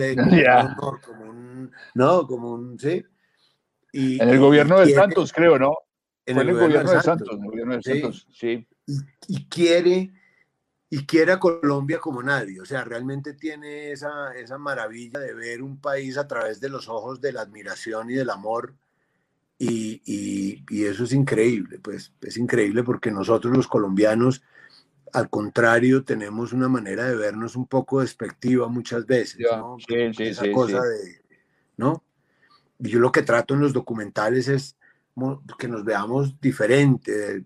como 1.00 1.24
un, 1.24 1.72
no, 1.94 2.28
como 2.28 2.52
un, 2.52 2.78
sí. 2.78 3.04
Y, 3.92 4.22
en 4.22 4.28
el 4.28 4.38
gobierno 4.38 4.78
de 4.78 4.94
Santos, 4.94 5.32
creo, 5.32 5.58
¿no? 5.58 5.74
En 6.26 6.38
el, 6.38 6.52
gobierno, 6.54 6.92
de 6.92 7.02
Santos, 7.02 7.28
en 7.32 7.42
el 7.42 7.50
gobierno 7.50 7.76
de 7.76 7.82
Santos, 7.82 8.28
sí. 8.32 8.66
y 9.26 9.48
quiere 9.48 10.12
y 10.94 11.06
quiere 11.06 11.32
a 11.32 11.40
Colombia 11.40 11.98
como 11.98 12.22
nadie. 12.22 12.60
O 12.60 12.64
sea, 12.64 12.84
realmente 12.84 13.34
tiene 13.34 13.90
esa, 13.90 14.32
esa 14.36 14.58
maravilla 14.58 15.18
de 15.18 15.34
ver 15.34 15.60
un 15.60 15.80
país 15.80 16.16
a 16.16 16.28
través 16.28 16.60
de 16.60 16.68
los 16.68 16.88
ojos 16.88 17.20
de 17.20 17.32
la 17.32 17.40
admiración 17.40 18.10
y 18.10 18.14
del 18.14 18.30
amor. 18.30 18.74
Y, 19.58 20.00
y, 20.70 20.84
eso 20.84 21.02
es 21.02 21.12
increíble, 21.12 21.80
pues 21.80 22.12
es 22.20 22.36
increíble 22.36 22.84
porque 22.84 23.10
nosotros 23.10 23.56
los 23.56 23.66
colombianos, 23.66 24.42
al 25.12 25.28
contrario, 25.30 26.04
tenemos 26.04 26.52
una 26.52 26.68
manera 26.68 27.04
de 27.08 27.16
vernos 27.16 27.56
un 27.56 27.66
poco 27.66 28.00
despectiva 28.00 28.68
muchas 28.68 29.04
veces, 29.04 29.40
¿no? 29.50 29.76
Sí, 29.78 30.14
sí, 30.14 30.22
Esa 30.24 30.48
cosa 30.52 30.80
de, 30.80 31.22
¿no? 31.76 32.04
Y 32.78 32.90
yo 32.90 33.00
lo 33.00 33.10
que 33.10 33.22
trato 33.22 33.54
en 33.54 33.60
los 33.60 33.72
documentales 33.72 34.46
es 34.46 34.76
que 35.58 35.66
nos 35.66 35.84
veamos 35.84 36.40
diferente, 36.40 37.44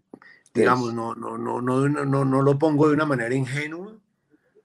digamos, 0.59 0.94
no, 0.94 1.14
no, 1.14 1.38
no, 1.38 1.61
no, 1.61 1.88
no, 1.88 2.25
no 2.25 2.42
lo 2.42 2.59
pongo 2.59 2.88
de 2.88 2.94
una 2.94 3.07
manera 3.07 3.35
ingenua, 3.35 3.94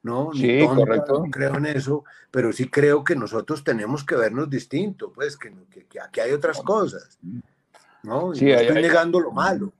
¿no? 0.04 0.32
Sí, 0.34 0.66
correcto. 0.66 1.24
No 1.26 1.32
creo 1.32 1.56
en 1.58 1.66
eso, 1.66 2.04
pero 2.32 2.52
sí 2.52 2.70
creo 2.70 3.04
que 3.04 3.16
nosotros 3.16 3.64
tenemos 3.64 4.04
que 4.04 4.16
vernos 4.16 4.50
distinto, 4.50 5.12
pues, 5.12 5.38
que, 5.38 5.54
que, 5.70 6.00
aquí 6.00 6.20
hay 6.20 6.32
otras 6.32 6.62
cosas, 6.62 7.18
¿no? 8.04 8.34
sí, 8.34 8.52
estoy 8.52 8.82
negando 8.82 9.20
lo 9.20 9.32
malo, 9.32 9.74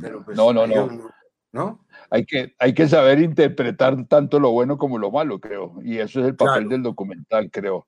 pero 0.00 0.24
pues, 0.24 0.36
no, 0.36 0.52
no, 0.52 0.66
no. 0.66 1.10
¿no? 1.52 1.84
Hay 2.10 2.24
que, 2.24 2.54
hay 2.58 2.74
que 2.74 2.88
saber 2.88 3.20
interpretar 3.20 4.06
tanto 4.06 4.38
lo 4.38 4.50
bueno 4.50 4.78
como 4.78 4.98
lo 4.98 5.10
malo, 5.10 5.40
creo, 5.40 5.80
y 5.82 5.98
eso 5.98 6.20
es 6.20 6.26
el 6.26 6.36
papel 6.36 6.68
del 6.68 6.82
documental, 6.82 7.50
creo. 7.50 7.86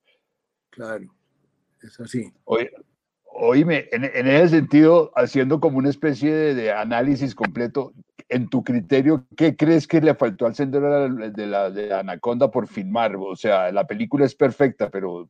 Claro, 0.70 1.06
es 1.80 2.00
así. 2.00 2.32
Oye, 2.44 2.70
Oíme, 3.34 3.88
en, 3.92 4.04
ese 4.04 4.48
sentido, 4.48 5.10
haciendo 5.16 5.60
como 5.60 5.78
una 5.78 5.88
especie 5.88 6.54
de, 6.54 6.72
análisis 6.72 7.34
completo, 7.34 7.92
en 8.28 8.48
tu 8.48 8.62
criterio, 8.62 9.26
¿qué 9.36 9.56
crees 9.56 9.86
que 9.86 10.00
le 10.00 10.14
faltó 10.14 10.46
al 10.46 10.54
Sendero 10.54 11.08
de 11.08 11.46
la, 11.46 11.70
de 11.70 11.92
Anaconda 11.94 12.50
por 12.50 12.66
filmar? 12.66 13.16
O 13.16 13.36
sea, 13.36 13.72
la 13.72 13.86
película 13.86 14.24
es 14.24 14.34
perfecta, 14.34 14.90
pero 14.90 15.28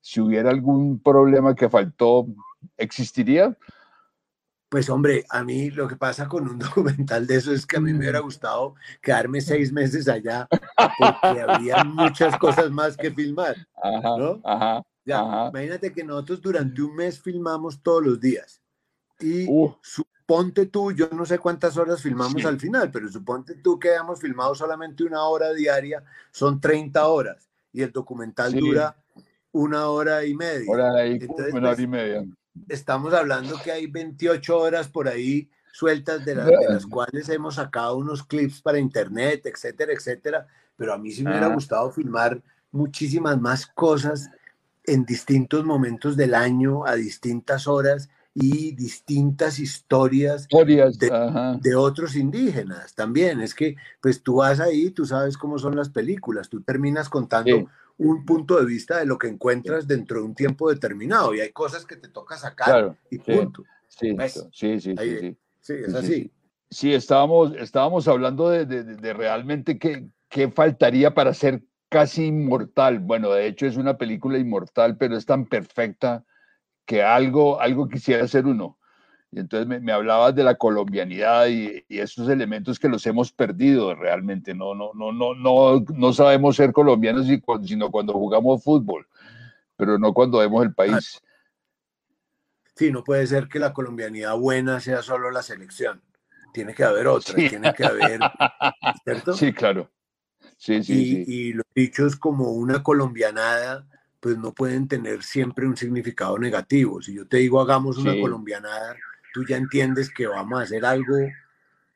si 0.00 0.20
hubiera 0.20 0.50
algún 0.50 0.98
problema 1.00 1.54
que 1.54 1.68
faltó, 1.68 2.26
¿existiría? 2.76 3.56
Pues 4.68 4.90
hombre, 4.90 5.24
a 5.30 5.44
mí 5.44 5.70
lo 5.70 5.86
que 5.86 5.96
pasa 5.96 6.28
con 6.28 6.48
un 6.48 6.58
documental 6.58 7.26
de 7.26 7.36
eso 7.36 7.52
es 7.52 7.64
que 7.64 7.76
a 7.76 7.80
mí 7.80 7.92
me 7.92 8.00
hubiera 8.00 8.20
mm. 8.20 8.24
gustado 8.24 8.74
quedarme 9.00 9.40
seis 9.40 9.72
meses 9.72 10.08
allá 10.08 10.48
porque 10.98 11.40
había 11.40 11.84
muchas 11.84 12.36
cosas 12.38 12.70
más 12.70 12.96
que 12.96 13.10
filmar. 13.10 13.54
¿no? 14.18 14.40
Ajá, 14.44 14.82
ya, 15.04 15.48
Imagínate 15.50 15.92
que 15.92 16.04
nosotros 16.04 16.40
durante 16.40 16.82
un 16.82 16.94
mes 16.94 17.20
filmamos 17.20 17.82
todos 17.82 18.04
los 18.04 18.20
días 18.20 18.60
y 19.20 19.46
uh. 19.48 19.74
suponte 19.82 20.66
tú, 20.66 20.92
yo 20.92 21.08
no 21.12 21.24
sé 21.26 21.38
cuántas 21.38 21.76
horas 21.76 22.02
filmamos 22.02 22.44
al 22.44 22.58
final, 22.58 22.90
pero 22.90 23.08
suponte 23.08 23.54
tú 23.56 23.78
que 23.78 23.90
hayamos 23.90 24.20
filmado 24.20 24.54
solamente 24.54 25.04
una 25.04 25.22
hora 25.24 25.52
diaria, 25.52 26.02
son 26.30 26.60
30 26.60 27.06
horas 27.06 27.48
y 27.72 27.82
el 27.82 27.92
documental 27.92 28.52
dura 28.52 28.96
una 29.52 29.88
hora 29.88 30.24
y 30.24 30.34
media. 30.34 30.66
Hora 30.68 31.06
y, 31.06 31.18
una 31.52 31.70
hora 31.70 31.82
y 31.82 31.86
media 31.86 32.24
estamos 32.68 33.12
hablando 33.14 33.58
que 33.62 33.72
hay 33.72 33.86
28 33.86 34.58
horas 34.58 34.88
por 34.88 35.08
ahí 35.08 35.48
sueltas 35.72 36.24
de, 36.24 36.36
las 36.36 36.86
cuales 36.86 37.28
hemos 37.28 37.56
sacado 37.56 37.96
unos 37.96 38.22
clips 38.22 38.62
para 38.62 38.78
internet, 38.78 39.46
etcétera, 39.46 39.92
etcétera. 39.92 40.46
Pero 40.76 40.92
a 40.92 40.98
mí 40.98 41.10
sí 41.10 41.22
me 41.22 41.30
hubiera 41.30 41.48
gustado 41.48 41.90
filmar 41.90 42.40
muchísimas 42.70 43.40
más 43.40 43.66
cosas 43.66 44.30
en 44.86 45.04
distintos 45.04 45.64
momentos 45.64 46.16
del 46.16 46.34
año, 46.34 46.86
a 46.86 46.94
distintas 46.94 47.66
horas 47.66 48.08
y 48.34 48.72
distintas 48.72 49.60
historias, 49.60 50.48
de, 50.48 51.74
otros 51.76 52.16
indígenas 52.16 52.94
también. 52.94 53.40
Es 53.40 53.54
que, 53.54 53.76
pues 54.00 54.22
tú 54.22 54.36
vas 54.36 54.60
ahí, 54.60 54.90
tú 54.90 55.06
sabes 55.06 55.38
cómo 55.38 55.58
son 55.58 55.76
las 55.76 55.88
películas, 55.88 56.48
tú 56.48 56.60
terminas 56.62 57.08
contando 57.08 57.68
un 57.96 58.24
punto 58.24 58.58
de 58.58 58.66
vista 58.66 58.98
de 58.98 59.06
lo 59.06 59.18
que 59.18 59.28
encuentras 59.28 59.86
dentro 59.86 60.18
de 60.18 60.26
un 60.26 60.34
tiempo 60.34 60.68
determinado 60.68 61.32
y 61.34 61.40
hay 61.40 61.52
cosas 61.52 61.86
que 61.86 61.96
te 61.96 62.08
toca 62.08 62.36
sacar 62.36 62.96
y 63.08 63.18
punto. 63.18 63.62
Sí, 63.88 64.16
sí, 64.52 64.80
sí, 64.80 64.96
sí, 64.96 65.36
sí, 65.60 65.72
es 65.86 65.94
así. 65.94 66.32
Sí, 66.70 66.92
estábamos, 66.92 67.52
estábamos 67.56 68.08
hablando 68.08 68.50
de, 68.50 68.66
de, 68.66 69.12
realmente 69.12 69.78
qué, 69.78 70.08
qué 70.28 70.50
faltaría 70.50 71.14
para 71.14 71.32
ser 71.32 71.62
casi 71.88 72.26
inmortal. 72.26 72.98
Bueno, 72.98 73.30
de 73.30 73.46
hecho 73.46 73.66
es 73.66 73.76
una 73.76 73.96
película 73.96 74.38
inmortal, 74.38 74.96
pero 74.96 75.16
es 75.16 75.26
tan 75.26 75.46
perfecta 75.46 76.24
que 76.86 77.02
algo, 77.02 77.60
algo 77.60 77.88
quisiera 77.88 78.26
ser 78.28 78.46
uno. 78.46 78.78
Y 79.30 79.40
entonces 79.40 79.66
me, 79.66 79.80
me 79.80 79.90
hablabas 79.90 80.34
de 80.34 80.44
la 80.44 80.54
colombianidad 80.54 81.48
y, 81.48 81.84
y, 81.88 81.98
esos 81.98 82.28
elementos 82.28 82.78
que 82.78 82.88
los 82.88 83.04
hemos 83.06 83.32
perdido 83.32 83.94
realmente. 83.94 84.54
No, 84.54 84.74
no, 84.74 84.92
no, 84.94 85.12
no, 85.12 85.34
no, 85.34 85.84
no 85.92 86.12
sabemos 86.12 86.54
ser 86.54 86.72
colombianos 86.72 87.26
sino 87.64 87.90
cuando 87.90 88.12
jugamos 88.12 88.62
fútbol, 88.62 89.08
pero 89.76 89.98
no 89.98 90.14
cuando 90.14 90.38
vemos 90.38 90.62
el 90.62 90.72
país. 90.72 91.20
Sí, 92.76 92.92
no 92.92 93.02
puede 93.02 93.26
ser 93.26 93.48
que 93.48 93.58
la 93.58 93.72
colombianidad 93.72 94.36
buena 94.36 94.78
sea 94.80 95.02
solo 95.02 95.30
la 95.30 95.42
selección. 95.42 96.02
Tiene 96.52 96.74
que 96.74 96.84
haber 96.84 97.08
otra, 97.08 97.34
tiene 97.34 97.74
que 97.74 97.84
haber, 97.84 98.20
¿cierto? 99.04 99.32
Sí, 99.32 99.52
claro. 99.52 99.90
Sí, 100.56 100.82
sí, 100.82 100.92
y, 100.92 101.04
sí. 101.04 101.24
y 101.26 101.52
los 101.52 101.66
dichos 101.74 102.16
como 102.16 102.52
una 102.52 102.82
colombianada, 102.82 103.86
pues 104.20 104.38
no 104.38 104.52
pueden 104.52 104.88
tener 104.88 105.22
siempre 105.22 105.66
un 105.66 105.76
significado 105.76 106.38
negativo. 106.38 107.02
Si 107.02 107.14
yo 107.14 107.26
te 107.26 107.38
digo 107.38 107.60
hagamos 107.60 107.98
una 107.98 108.18
colombianada, 108.18 108.96
tú 109.32 109.44
ya 109.44 109.56
entiendes 109.56 110.10
que 110.10 110.26
vamos 110.26 110.60
a 110.60 110.62
hacer 110.62 110.84
algo 110.84 111.16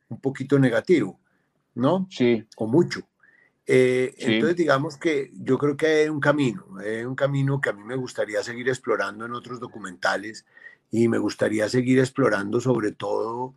un 0.08 0.20
poquito 0.20 0.58
negativo, 0.58 1.18
¿no? 1.74 2.06
Sí. 2.10 2.44
O 2.56 2.66
mucho. 2.66 3.00
Eh, 3.70 4.14
entonces, 4.18 4.56
digamos 4.56 4.96
que 4.96 5.30
yo 5.34 5.58
creo 5.58 5.76
que 5.76 5.86
hay 5.86 6.08
un 6.08 6.20
camino, 6.20 6.66
hay 6.78 7.04
un 7.04 7.14
camino 7.14 7.60
que 7.60 7.68
a 7.68 7.74
mí 7.74 7.84
me 7.84 7.96
gustaría 7.96 8.42
seguir 8.42 8.68
explorando 8.68 9.26
en 9.26 9.32
otros 9.32 9.60
documentales 9.60 10.46
y 10.90 11.08
me 11.08 11.18
gustaría 11.18 11.68
seguir 11.68 11.98
explorando 11.98 12.60
sobre 12.60 12.92
todo 12.92 13.54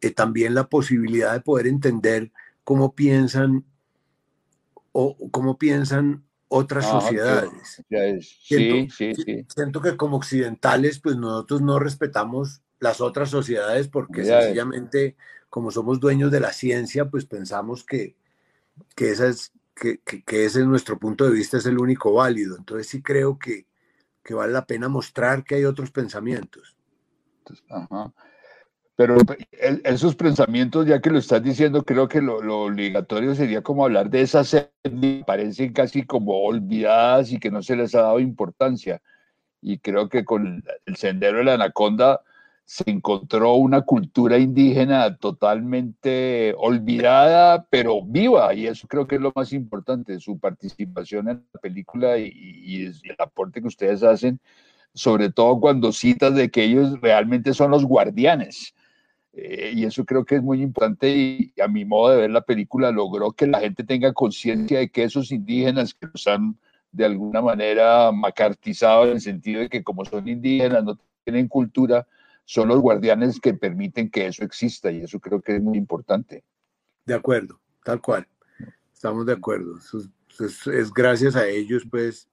eh, 0.00 0.10
también 0.10 0.54
la 0.54 0.68
posibilidad 0.68 1.32
de 1.32 1.40
poder 1.40 1.68
entender 1.68 2.32
cómo 2.64 2.94
piensan 2.94 3.64
o 4.96 5.16
cómo 5.32 5.58
piensan 5.58 6.24
otras 6.46 6.86
ah, 6.86 7.00
sociedades. 7.00 7.82
Sí, 8.40 8.88
sí, 8.88 9.14
sí. 9.14 9.46
Siento 9.48 9.80
que 9.80 9.96
como 9.96 10.16
occidentales, 10.16 11.00
pues 11.00 11.16
nosotros 11.16 11.62
no 11.62 11.80
respetamos 11.80 12.62
las 12.78 13.00
otras 13.00 13.28
sociedades 13.28 13.88
porque 13.88 14.24
sencillamente 14.24 15.16
como 15.50 15.72
somos 15.72 15.98
dueños 15.98 16.30
de 16.30 16.40
la 16.40 16.52
ciencia, 16.52 17.10
pues 17.10 17.26
pensamos 17.26 17.84
que, 17.84 18.16
que, 18.94 19.10
esa 19.10 19.26
es, 19.26 19.52
que, 19.74 20.00
que, 20.00 20.44
ese 20.44 20.60
es 20.60 20.66
nuestro 20.66 20.98
punto 20.98 21.24
de 21.24 21.32
vista, 21.32 21.56
es 21.56 21.66
el 21.66 21.78
único 21.78 22.12
válido. 22.12 22.56
Entonces 22.56 22.86
sí 22.86 23.02
creo 23.02 23.36
que, 23.36 23.66
que 24.22 24.34
vale 24.34 24.52
la 24.52 24.66
pena 24.66 24.88
mostrar 24.88 25.42
que 25.42 25.56
hay 25.56 25.64
otros 25.64 25.90
pensamientos. 25.90 26.76
Pero 28.96 29.16
esos 29.84 30.14
pensamientos, 30.14 30.86
ya 30.86 31.00
que 31.00 31.10
lo 31.10 31.18
estás 31.18 31.42
diciendo, 31.42 31.84
creo 31.84 32.08
que 32.08 32.20
lo, 32.20 32.36
obligatorio 32.64 33.34
sería 33.34 33.62
como 33.62 33.84
hablar 33.84 34.08
de 34.08 34.22
esas 34.22 34.50
que 34.50 35.24
parecen 35.26 35.72
casi 35.72 36.04
como 36.04 36.44
olvidadas 36.44 37.32
y 37.32 37.40
que 37.40 37.50
no 37.50 37.62
se 37.62 37.74
les 37.76 37.94
ha 37.94 38.02
dado 38.02 38.20
importancia. 38.20 39.02
Y 39.60 39.78
creo 39.78 40.08
que 40.08 40.24
con 40.24 40.62
el 40.86 40.96
sendero 40.96 41.38
de 41.38 41.44
la 41.44 41.54
anaconda, 41.54 42.20
se 42.66 42.84
encontró 42.90 43.54
una 43.54 43.82
cultura 43.82 44.38
indígena 44.38 45.16
totalmente 45.16 46.54
olvidada, 46.56 47.66
pero 47.68 48.02
viva, 48.02 48.54
y 48.54 48.66
eso 48.66 48.88
creo 48.88 49.06
que 49.06 49.16
es 49.16 49.20
lo 49.20 49.32
más 49.34 49.52
importante, 49.52 50.18
su 50.18 50.38
participación 50.38 51.28
en 51.28 51.46
la 51.52 51.60
película 51.60 52.16
y, 52.18 52.86
el 52.86 53.16
aporte 53.18 53.60
que 53.60 53.68
ustedes 53.68 54.02
hacen, 54.02 54.40
sobre 54.94 55.30
todo 55.30 55.60
cuando 55.60 55.92
citas 55.92 56.34
de 56.34 56.50
que 56.50 56.64
ellos 56.64 57.00
realmente 57.00 57.52
son 57.52 57.70
los 57.70 57.84
guardianes. 57.84 58.74
Eh, 59.36 59.72
y 59.74 59.84
eso 59.84 60.04
creo 60.04 60.24
que 60.24 60.36
es 60.36 60.42
muy 60.42 60.62
importante 60.62 61.10
y 61.10 61.52
a 61.60 61.66
mi 61.66 61.84
modo 61.84 62.12
de 62.12 62.18
ver 62.18 62.30
la 62.30 62.42
película 62.42 62.92
logró 62.92 63.32
que 63.32 63.48
la 63.48 63.58
gente 63.58 63.82
tenga 63.82 64.12
conciencia 64.12 64.78
de 64.78 64.90
que 64.90 65.02
esos 65.02 65.32
indígenas 65.32 65.92
que 65.92 66.06
los 66.12 66.26
han 66.28 66.56
de 66.92 67.04
alguna 67.04 67.42
manera 67.42 68.12
macartizado 68.12 69.06
en 69.06 69.12
el 69.12 69.20
sentido 69.20 69.60
de 69.62 69.68
que 69.68 69.82
como 69.82 70.04
son 70.04 70.28
indígenas 70.28 70.84
no 70.84 70.96
tienen 71.24 71.48
cultura, 71.48 72.06
son 72.44 72.68
los 72.68 72.80
guardianes 72.80 73.40
que 73.40 73.54
permiten 73.54 74.08
que 74.08 74.26
eso 74.26 74.44
exista 74.44 74.92
y 74.92 75.00
eso 75.00 75.18
creo 75.18 75.40
que 75.40 75.56
es 75.56 75.62
muy 75.62 75.78
importante. 75.78 76.44
De 77.04 77.14
acuerdo, 77.14 77.60
tal 77.82 78.00
cual. 78.00 78.28
Estamos 78.92 79.26
de 79.26 79.32
acuerdo. 79.32 79.78
Es, 80.38 80.92
gracias 80.92 81.34
a 81.34 81.48
ellos, 81.48 81.84
pues, 81.90 82.28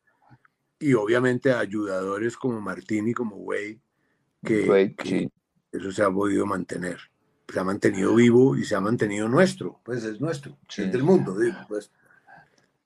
y 0.80 0.94
obviamente 0.94 1.52
a 1.52 1.60
ayudadores 1.60 2.38
como 2.38 2.62
Martín 2.62 3.08
y 3.08 3.14
como 3.14 3.38
Wade, 3.38 3.80
que, 4.44 5.30
eso 5.72 5.92
se 5.92 6.04
ha 6.04 6.12
podido 6.12 6.46
mantener. 6.46 6.98
Se 7.52 7.60
ha 7.60 7.64
mantenido 7.64 8.16
vivo 8.16 8.56
y 8.56 8.64
se 8.64 8.76
ha 8.76 8.82
mantenido 8.82 9.28
nuestro, 9.28 9.80
pues 9.84 10.04
es 10.04 10.22
nuestro, 10.22 10.58
es 10.70 10.92
del 10.92 11.04
mundo, 11.04 11.38
digo, 11.38 11.58
pues. 11.68 11.92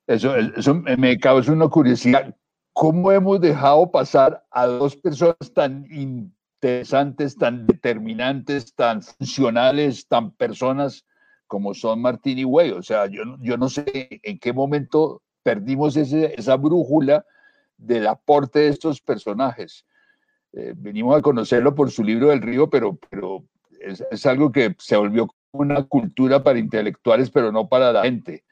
Eso, 0.08 0.36
eso 0.36 0.76
me 0.76 1.18
causa 1.20 1.52
una 1.52 1.68
curiosidad. 1.68 2.36
¿Cómo 2.74 3.12
hemos 3.12 3.40
dejado 3.40 3.90
pasar 3.92 4.46
a 4.52 4.66
dos 4.66 4.96
personas 4.96 5.54
tan 5.54 5.86
interesantes, 5.92 7.38
tan 7.38 7.66
determinantes, 7.66 8.74
tan 8.74 9.02
funcionales, 9.02 10.08
tan 10.08 10.32
personas 10.32 11.06
como 11.48 11.74
son 11.74 12.02
Martín 12.02 12.40
y 12.40 12.44
Güey. 12.44 12.72
O 12.72 12.84
sea, 12.84 13.08
yo, 13.08 13.22
yo 13.40 13.58
no 13.58 13.70
sé 13.70 14.20
en 14.24 14.40
qué 14.40 14.54
momento 14.54 15.22
perdimos 15.44 15.96
ese, 15.96 16.34
esa 16.38 16.56
brújula 16.56 17.26
del 17.78 18.08
aporte 18.08 18.60
de 18.60 18.68
estos 18.70 19.02
personajes. 19.02 19.86
Eh, 20.56 20.74
venimos 20.76 21.18
a 21.18 21.22
conocerlo 21.22 21.76
por 21.76 21.92
su 21.92 22.04
libro 22.04 22.30
del 22.30 22.42
río, 22.42 22.70
pero, 22.70 22.98
pero 23.10 23.44
es, 23.80 24.04
es, 24.10 24.26
algo 24.26 24.54
que 24.54 24.74
se 24.80 24.96
volvió 24.96 25.28
una 25.52 25.84
cultura 25.84 26.44
para 26.44 26.60
intelectuales, 26.60 27.30
pero 27.30 27.52
no 27.52 27.68
para 27.68 27.92
la 27.92 28.04
gente. 28.04 28.46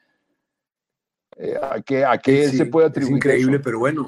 Eh, 1.36 1.56
¿A 1.60 1.80
qué, 1.80 2.04
a 2.04 2.18
qué 2.18 2.48
se 2.48 2.66
puede 2.66 2.88
atribuir? 2.88 3.14
Es 3.14 3.16
increíble, 3.16 3.58
pero 3.58 3.78
bueno. 3.78 4.06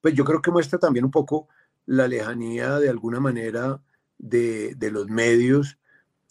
Pues 0.00 0.14
yo 0.14 0.24
creo 0.24 0.40
que 0.40 0.50
muestra 0.50 0.78
también 0.78 1.04
un 1.04 1.10
poco 1.10 1.48
la 1.86 2.06
lejanía 2.06 2.78
de 2.78 2.88
alguna 2.88 3.18
manera 3.18 3.82
de, 4.16 4.76
los 4.92 5.08
medios 5.08 5.78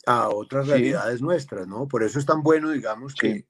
a 0.06 0.30
otras 0.30 0.67
realidades 0.67 1.22
nuestras, 1.22 1.67
¿no? 1.67 1.88
Por 1.88 2.04
eso 2.04 2.17
es 2.17 2.26
tan 2.26 2.43
bueno, 2.43 2.72
digamos, 2.72 3.13
que, 3.13 3.46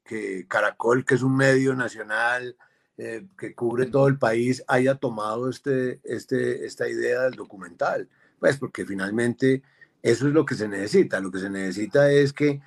Caracol, 0.48 1.06
que 1.06 1.16
es 1.16 1.22
un 1.22 1.36
medio 1.36 1.76
nacional 1.76 2.56
eh, 2.98 3.26
que 3.38 3.54
cubre 3.54 3.86
todo 3.86 4.08
el 4.08 4.18
país, 4.18 4.64
haya 4.68 4.96
tomado 4.96 5.50
este, 5.50 6.00
este, 6.04 6.66
esta 6.66 6.90
idea 6.90 7.24
del 7.24 7.34
documental. 7.34 8.10
Pues 8.40 8.58
porque 8.58 8.86
finalmente 8.86 9.64
eso 10.02 10.28
es 10.28 10.34
lo 10.34 10.46
que 10.46 10.56
se 10.56 10.68
necesita. 10.68 11.20
Lo 11.20 11.32
que 11.32 11.40
se 11.40 11.50
necesita 11.50 12.12
es 12.12 12.34
que, 12.34 12.62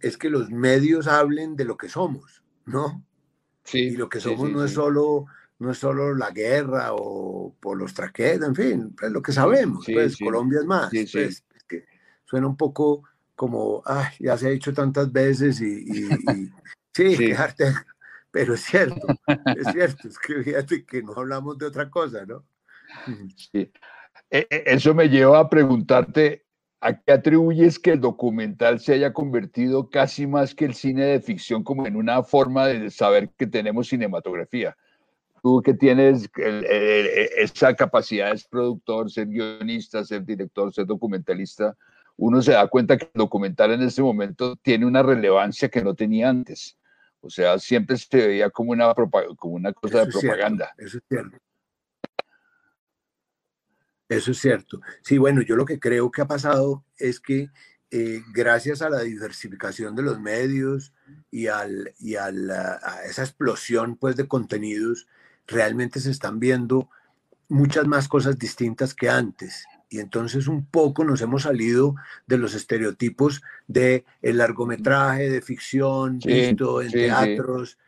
es 0.00 0.16
que 0.16 0.30
los 0.30 0.50
medios 0.50 1.06
hablen 1.06 1.56
de 1.56 1.64
lo 1.64 1.76
que 1.76 1.88
somos, 1.88 2.42
¿no? 2.66 3.04
Sí, 3.64 3.78
y 3.78 3.96
lo 3.96 4.08
que 4.08 4.20
somos 4.20 4.50
no 4.50 4.64
es 4.64 4.72
solo 4.72 5.26
no 5.58 5.70
es 5.70 5.78
solo 5.78 6.14
la 6.14 6.30
guerra 6.30 6.90
o 6.92 7.54
por 7.60 7.78
los 7.78 7.94
traquetos, 7.94 8.48
en 8.48 8.54
fin, 8.54 8.94
pues 8.98 9.12
lo 9.12 9.22
que 9.22 9.32
sabemos, 9.32 9.86
pues 9.90 10.16
Colombia 10.18 10.60
es 10.60 10.66
más, 10.66 10.90
pues, 10.90 11.44
que 11.68 11.84
suena 12.24 12.46
un 12.46 12.56
poco 12.56 13.04
como, 13.34 13.82
ay, 13.84 14.08
ya 14.20 14.36
se 14.36 14.48
ha 14.48 14.50
dicho 14.50 14.72
tantas 14.72 15.12
veces 15.12 15.60
y, 15.60 15.84
y, 15.86 16.08
sí, 16.92 17.16
quejarte, 17.16 17.72
pero 18.34 18.54
es 18.54 18.62
cierto, 18.62 19.06
es 19.28 19.66
cierto, 19.72 20.08
es 20.08 20.18
que 20.18 20.42
fíjate 20.42 20.84
que 20.84 21.04
no 21.04 21.12
hablamos 21.12 21.56
de 21.56 21.66
otra 21.66 21.88
cosa, 21.88 22.26
¿no? 22.26 22.44
Sí. 23.36 23.70
E, 24.28 24.46
e, 24.50 24.62
eso 24.66 24.92
me 24.92 25.08
lleva 25.08 25.38
a 25.38 25.48
preguntarte, 25.48 26.44
¿a 26.80 27.00
qué 27.00 27.12
atribuyes 27.12 27.78
que 27.78 27.92
el 27.92 28.00
documental 28.00 28.80
se 28.80 28.94
haya 28.94 29.12
convertido 29.12 29.88
casi 29.88 30.26
más 30.26 30.52
que 30.52 30.64
el 30.64 30.74
cine 30.74 31.04
de 31.04 31.20
ficción 31.20 31.62
como 31.62 31.86
en 31.86 31.94
una 31.94 32.24
forma 32.24 32.66
de 32.66 32.90
saber 32.90 33.30
que 33.38 33.46
tenemos 33.46 33.86
cinematografía? 33.86 34.76
Tú 35.40 35.62
que 35.62 35.74
tienes 35.74 36.28
esa 37.36 37.76
capacidad 37.76 38.32
de 38.32 38.38
ser 38.38 38.50
productor, 38.50 39.12
ser 39.12 39.28
guionista, 39.28 40.02
ser 40.04 40.24
director, 40.24 40.74
ser 40.74 40.86
documentalista, 40.86 41.76
uno 42.16 42.42
se 42.42 42.50
da 42.50 42.66
cuenta 42.66 42.96
que 42.96 43.04
el 43.04 43.12
documental 43.14 43.70
en 43.70 43.82
este 43.82 44.02
momento 44.02 44.56
tiene 44.56 44.86
una 44.86 45.04
relevancia 45.04 45.68
que 45.68 45.84
no 45.84 45.94
tenía 45.94 46.30
antes. 46.30 46.76
O 47.24 47.30
sea, 47.30 47.58
siempre 47.58 47.96
se 47.96 48.26
veía 48.26 48.50
como 48.50 48.72
una, 48.72 48.92
como 48.94 49.54
una 49.54 49.72
cosa 49.72 50.04
de 50.04 50.12
propaganda. 50.12 50.74
eso 50.78 50.98
es 50.98 51.04
cierto. 51.08 51.38
Eso 54.08 54.30
es 54.32 54.38
cierto. 54.38 54.80
Sí, 55.02 55.18
bueno, 55.18 55.42
yo 55.42 55.56
lo 55.56 55.64
que 55.64 55.80
creo 55.80 56.10
que 56.10 56.22
ha 56.22 56.26
pasado 56.26 56.84
es 56.98 57.20
que 57.20 57.48
eh, 57.90 58.22
gracias 58.32 58.82
a 58.82 58.90
la 58.90 59.00
diversificación 59.00 59.96
de 59.96 60.02
los 60.02 60.20
medios 60.20 60.92
y, 61.30 61.46
al, 61.46 61.94
y 61.98 62.16
a, 62.16 62.26
a, 62.26 63.04
esa 63.06 63.22
explosión 63.22 63.96
pues, 63.96 64.16
de 64.16 64.28
contenidos, 64.28 65.08
realmente 65.46 66.00
se 66.00 66.10
están 66.10 66.38
viendo 66.38 66.90
muchas 67.48 67.86
más 67.86 68.08
cosas 68.08 68.38
distintas 68.38 68.94
que 68.94 69.08
antes 69.08 69.64
y 69.94 70.00
entonces 70.00 70.48
un 70.48 70.66
poco 70.66 71.04
nos 71.04 71.20
hemos 71.20 71.42
salido 71.42 71.94
de 72.26 72.36
los 72.36 72.54
estereotipos 72.54 73.42
de 73.68 74.04
el 74.22 74.38
largometraje, 74.38 75.30
de 75.30 75.40
ficción, 75.40 76.18
visto 76.18 76.82
en 76.82 76.90
teatros, 76.90 77.78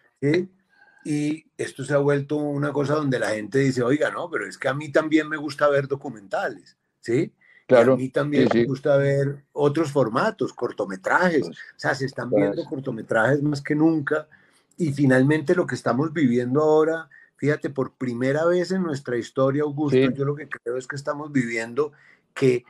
y 1.04 1.46
esto 1.58 1.84
se 1.84 1.94
ha 1.94 1.98
vuelto 1.98 2.36
una 2.36 2.72
cosa 2.72 2.94
donde 2.94 3.18
la 3.18 3.30
gente 3.30 3.58
dice, 3.58 3.82
oiga, 3.82 4.12
no, 4.12 4.30
pero 4.30 4.46
es 4.46 4.56
que 4.56 4.68
a 4.68 4.74
mí 4.74 4.92
también 4.92 5.28
me 5.28 5.36
gusta 5.36 5.68
ver 5.68 5.88
documentales, 5.88 6.76
¿sí? 7.00 7.32
Claro, 7.66 7.94
a 7.94 7.96
mí 7.96 8.08
también 8.10 8.48
me 8.54 8.66
gusta 8.66 8.96
ver 8.96 9.42
otros 9.50 9.90
formatos, 9.90 10.52
cortometrajes, 10.52 11.40
pues, 11.40 11.58
o 11.58 11.78
sea, 11.78 11.92
se 11.96 12.06
están 12.06 12.30
viendo 12.30 12.54
pues. 12.54 12.68
cortometrajes 12.68 13.42
más 13.42 13.60
que 13.60 13.74
nunca, 13.74 14.28
y 14.76 14.92
finalmente 14.92 15.56
lo 15.56 15.66
que 15.66 15.74
estamos 15.74 16.12
viviendo 16.12 16.62
ahora 16.62 17.08
Fíjate, 17.36 17.70
por 17.70 17.94
primera 17.96 18.44
vez 18.46 18.70
en 18.70 18.82
nuestra 18.82 19.18
historia, 19.18 19.62
Augusto, 19.62 19.98
yo 19.98 20.24
lo 20.24 20.34
que 20.34 20.48
creo 20.48 20.76
es 20.76 20.86
que 20.86 20.96
estamos 20.96 21.32
viviendo 21.32 21.92
que 22.34 22.64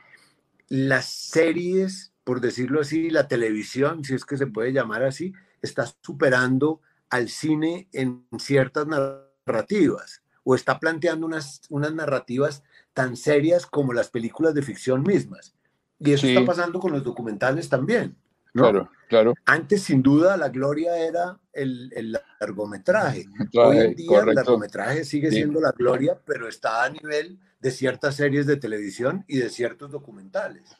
las 0.67 1.05
series, 1.05 2.11
por 2.23 2.41
decirlo 2.41 2.81
así, 2.81 3.09
la 3.09 3.27
televisión, 3.27 4.03
si 4.03 4.13
es 4.13 4.25
que 4.25 4.37
se 4.37 4.47
puede 4.47 4.73
llamar 4.73 5.03
así, 5.03 5.33
está 5.61 5.85
superando 6.01 6.81
al 7.09 7.29
cine 7.29 7.87
en 7.93 8.25
ciertas 8.37 8.85
narrativas 8.87 10.21
o 10.43 10.55
está 10.55 10.79
planteando 10.79 11.25
unas, 11.25 11.61
unas 11.69 11.93
narrativas 11.93 12.63
tan 12.93 13.15
serias 13.15 13.65
como 13.65 13.93
las 13.93 14.09
películas 14.09 14.53
de 14.53 14.61
ficción 14.61 15.03
mismas. 15.03 15.53
Y 15.99 16.11
eso 16.11 16.27
está 16.27 16.45
pasando 16.45 16.79
con 16.79 16.91
los 16.91 17.03
documentales 17.03 17.69
también. 17.69 18.15
Claro, 18.53 18.89
claro. 19.07 19.33
Antes, 19.45 19.83
sin 19.83 20.01
duda, 20.01 20.37
la 20.37 20.49
gloria 20.49 20.97
era 20.97 21.39
el, 21.53 21.91
el 21.95 22.17
largometraje. 22.39 23.25
Hoy 23.53 23.77
en 23.77 23.95
día, 23.95 24.19
el 24.19 24.35
largometraje 24.35 25.05
sigue 25.05 25.31
siendo 25.31 25.59
la 25.59 25.71
gloria, 25.71 26.19
pero 26.25 26.47
está 26.47 26.83
a 26.83 26.89
nivel 26.89 27.39
de 27.59 27.71
ciertas 27.71 28.15
series 28.15 28.45
de 28.45 28.57
televisión 28.57 29.25
y 29.27 29.37
de 29.37 29.49
ciertos 29.49 29.91
documentales. 29.91 30.77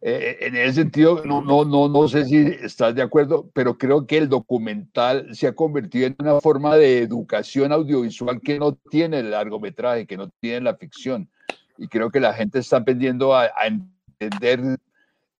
Eh, 0.00 0.38
en 0.42 0.54
ese 0.54 0.74
sentido, 0.74 1.24
no, 1.24 1.42
no, 1.42 1.64
no, 1.64 1.88
no 1.88 2.06
sé 2.06 2.24
si 2.24 2.36
estás 2.36 2.94
de 2.94 3.02
acuerdo, 3.02 3.50
pero 3.52 3.76
creo 3.76 4.06
que 4.06 4.18
el 4.18 4.28
documental 4.28 5.34
se 5.34 5.48
ha 5.48 5.54
convertido 5.54 6.06
en 6.06 6.16
una 6.20 6.40
forma 6.40 6.76
de 6.76 6.98
educación 7.02 7.72
audiovisual 7.72 8.40
que 8.40 8.60
no 8.60 8.74
tiene 8.90 9.18
el 9.18 9.32
largometraje, 9.32 10.06
que 10.06 10.16
no 10.16 10.30
tiene 10.40 10.60
la 10.60 10.76
ficción. 10.76 11.28
Y 11.76 11.88
creo 11.88 12.10
que 12.10 12.20
la 12.20 12.32
gente 12.32 12.60
está 12.60 12.76
aprendiendo 12.76 13.34
a, 13.34 13.44
a 13.44 13.66
entender 13.66 14.78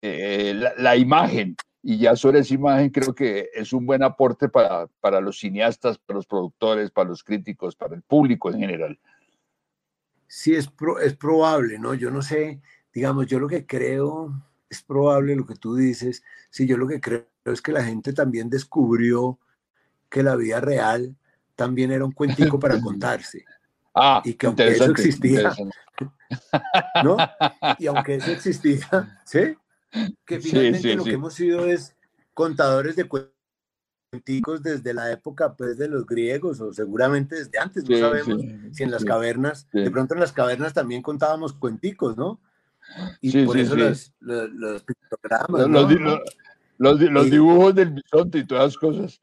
eh, 0.02 0.54
la, 0.76 0.96
imagen. 0.96 1.56
Y 1.82 1.98
ya 1.98 2.16
sobre 2.16 2.40
esa 2.40 2.54
imagen 2.54 2.90
creo 2.90 3.14
que 3.14 3.50
es 3.54 3.72
un 3.72 3.86
buen 3.86 4.02
aporte 4.02 4.48
para, 4.48 4.86
para 5.00 5.20
los 5.20 5.38
cineastas, 5.38 5.98
para 5.98 6.16
los 6.16 6.26
productores, 6.26 6.90
para 6.90 7.08
los 7.08 7.22
críticos, 7.22 7.76
para 7.76 7.94
el 7.94 8.02
público 8.02 8.50
en 8.50 8.58
general. 8.58 8.98
Sí, 10.26 10.54
es, 10.54 10.70
es 11.02 11.14
probable, 11.14 11.78
¿no? 11.78 11.94
Yo 11.94 12.10
no 12.10 12.20
sé, 12.20 12.60
digamos, 12.92 13.26
yo 13.26 13.38
lo 13.38 13.48
que 13.48 13.64
creo, 13.64 14.32
es 14.68 14.82
probable 14.82 15.34
lo 15.34 15.46
que 15.46 15.54
tú 15.54 15.76
dices, 15.76 16.22
sí, 16.50 16.66
yo 16.66 16.76
lo 16.76 16.86
que 16.86 17.00
creo 17.00 17.26
es 17.44 17.62
que 17.62 17.72
la 17.72 17.82
gente 17.82 18.12
también 18.12 18.50
descubrió 18.50 19.38
que 20.10 20.22
la 20.22 20.36
vida 20.36 20.60
real 20.60 21.16
también 21.56 21.90
era 21.90 22.04
un 22.04 22.12
cuentico 22.12 22.58
para 22.58 22.80
contarse. 22.80 23.44
Ah, 23.94 24.22
y 24.24 24.34
que 24.34 24.46
aunque 24.46 24.68
eso 24.68 24.90
existía, 24.90 25.52
¿no? 27.02 27.16
Y 27.78 27.86
aunque 27.86 28.16
eso 28.16 28.30
existía, 28.30 29.20
¿sí? 29.24 29.56
Que 30.26 30.40
finalmente 30.40 30.94
lo 30.94 31.04
que 31.04 31.12
hemos 31.12 31.34
sido 31.34 31.66
es 31.66 31.96
contadores 32.34 32.96
de 32.96 33.08
cuenticos 34.12 34.62
desde 34.62 34.94
la 34.94 35.10
época 35.10 35.54
pues 35.54 35.76
de 35.76 35.88
los 35.88 36.06
griegos 36.06 36.60
o 36.60 36.72
seguramente 36.72 37.36
desde 37.36 37.58
antes, 37.58 37.88
no 37.88 37.98
sabemos 37.98 38.42
si 38.72 38.82
en 38.82 38.90
las 38.90 39.04
cavernas, 39.04 39.68
de 39.72 39.90
pronto 39.90 40.14
en 40.14 40.20
las 40.20 40.32
cavernas 40.32 40.72
también 40.72 41.02
contábamos 41.02 41.52
cuenticos, 41.52 42.16
¿no? 42.16 42.40
Y 43.20 43.44
por 43.44 43.58
eso 43.58 43.76
los, 43.76 44.14
los, 44.20 44.82
pictogramas, 44.82 45.68
los, 46.78 47.00
los, 47.00 47.30
dibujos 47.30 47.74
del 47.74 47.90
bisonte 47.90 48.38
y 48.38 48.46
todas 48.46 48.64
las 48.64 48.76
cosas. 48.76 49.20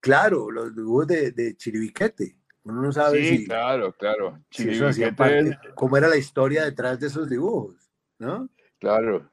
Claro, 0.00 0.50
los 0.50 0.74
dibujos 0.74 1.08
de, 1.08 1.32
de 1.32 1.56
Chiribiquete. 1.56 2.36
Uno 2.62 2.82
no 2.82 2.92
sabe 2.92 3.28
sí, 3.28 3.44
claro, 3.44 3.92
claro. 3.92 4.40
Chiribiquete... 4.50 5.58
cómo 5.74 5.96
era 5.96 6.08
la 6.08 6.16
historia 6.16 6.64
detrás 6.64 6.98
de 7.00 7.08
esos 7.08 7.28
dibujos. 7.28 7.85
¿No? 8.18 8.48
Claro. 8.78 9.30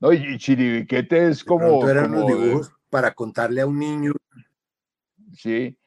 No, 0.00 0.12
y 0.12 0.36
Chiribiquete 0.36 1.28
es 1.28 1.44
como. 1.44 1.88
Eran 1.88 2.12
dibujos 2.26 2.72
para 2.90 3.14
contarle 3.14 3.60
a 3.60 3.66
un 3.66 3.78
niño. 3.78 4.12
Sí. 5.32 5.78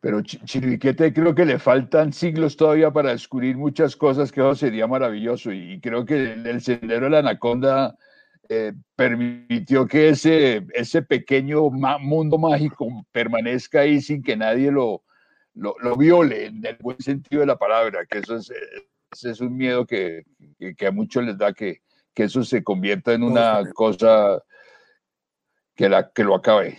Pero 0.00 0.20
Chiribiquete 0.22 1.12
creo 1.12 1.34
que 1.34 1.44
le 1.44 1.58
faltan 1.58 2.12
siglos 2.12 2.56
todavía 2.56 2.90
para 2.90 3.10
descubrir 3.10 3.56
muchas 3.56 3.96
cosas 3.96 4.30
que 4.30 4.40
eso 4.40 4.54
sería 4.54 4.86
maravilloso. 4.86 5.52
Y 5.52 5.80
creo 5.80 6.04
que 6.04 6.32
el, 6.32 6.60
Sendero 6.60 7.06
de 7.06 7.10
la 7.10 7.18
Anaconda 7.20 7.96
eh, 8.48 8.72
permitió 8.94 9.86
que 9.86 10.10
ese, 10.10 10.66
ese 10.74 11.02
pequeño 11.02 11.70
mundo 11.70 12.38
mágico 12.38 12.86
permanezca 13.10 13.80
ahí 13.80 14.00
sin 14.00 14.22
que 14.22 14.36
nadie 14.36 14.70
lo, 14.70 15.02
lo, 15.54 15.74
lo, 15.80 15.96
viole 15.96 16.46
en 16.46 16.64
el 16.64 16.76
buen 16.80 17.00
sentido 17.00 17.40
de 17.40 17.46
la 17.46 17.56
palabra, 17.56 18.06
que 18.06 18.18
eso 18.18 18.36
es, 18.36 18.52
es 19.24 19.40
un 19.40 19.56
miedo 19.56 19.86
que, 19.86 20.24
a 20.86 20.90
muchos 20.90 21.24
les 21.24 21.36
da 21.38 21.52
que, 21.52 21.82
eso 22.14 22.42
se 22.44 22.64
convierta 22.64 23.12
en 23.12 23.22
una 23.22 23.62
cosa 23.74 24.42
que, 25.74 25.88
la, 25.88 26.10
que 26.10 26.24
lo 26.24 26.34
acabe. 26.34 26.78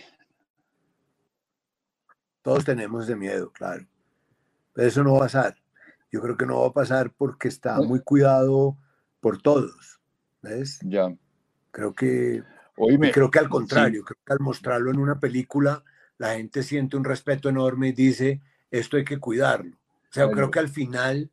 Todos 2.42 2.64
tenemos 2.64 3.04
ese 3.04 3.14
miedo, 3.14 3.52
claro. 3.52 3.86
Pero 4.72 4.88
eso 4.88 5.04
no 5.04 5.12
va 5.12 5.18
a 5.18 5.22
pasar. 5.22 5.56
Yo 6.10 6.20
creo 6.20 6.36
que 6.36 6.46
no 6.46 6.60
va 6.62 6.68
a 6.68 6.72
pasar 6.72 7.12
porque 7.16 7.48
está 7.48 7.80
muy 7.80 8.00
cuidado 8.00 8.76
por 9.20 9.40
todos. 9.40 10.00
¿Ves? 10.42 10.80
Ya. 10.82 11.14
Creo 11.70 11.94
que, 11.94 12.42
creo 13.12 13.30
que 13.30 13.38
al 13.38 13.48
contrario, 13.48 14.02
creo 14.04 14.18
que 14.24 14.32
al 14.32 14.40
mostrarlo 14.40 14.90
en 14.90 14.98
una 14.98 15.20
película, 15.20 15.84
la 16.16 16.34
gente 16.34 16.62
siente 16.62 16.96
un 16.96 17.04
respeto 17.04 17.48
enorme 17.48 17.88
y 17.88 17.92
dice, 17.92 18.40
esto 18.70 18.96
hay 18.96 19.04
que 19.04 19.18
cuidarlo. 19.18 19.76
O 19.76 20.12
sea, 20.12 20.30
creo 20.30 20.50
que 20.50 20.58
al 20.58 20.68
final 20.68 21.30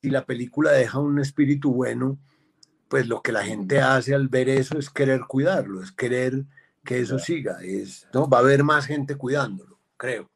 si 0.00 0.10
la 0.10 0.24
película 0.24 0.72
deja 0.72 0.98
un 0.98 1.18
espíritu 1.18 1.72
bueno, 1.72 2.18
pues 2.88 3.08
lo 3.08 3.22
que 3.22 3.32
la 3.32 3.44
gente 3.44 3.80
hace 3.80 4.14
al 4.14 4.28
ver 4.28 4.48
eso 4.48 4.78
es 4.78 4.90
querer 4.90 5.22
cuidarlo, 5.26 5.82
es 5.82 5.92
querer 5.92 6.44
que 6.84 7.00
eso 7.00 7.18
siga. 7.18 7.58
Es, 7.62 8.08
¿no? 8.12 8.28
Va 8.28 8.38
a 8.38 8.40
haber 8.40 8.64
más 8.64 8.86
gente 8.86 9.16
cuidándolo, 9.16 9.78
creo. 9.96 10.30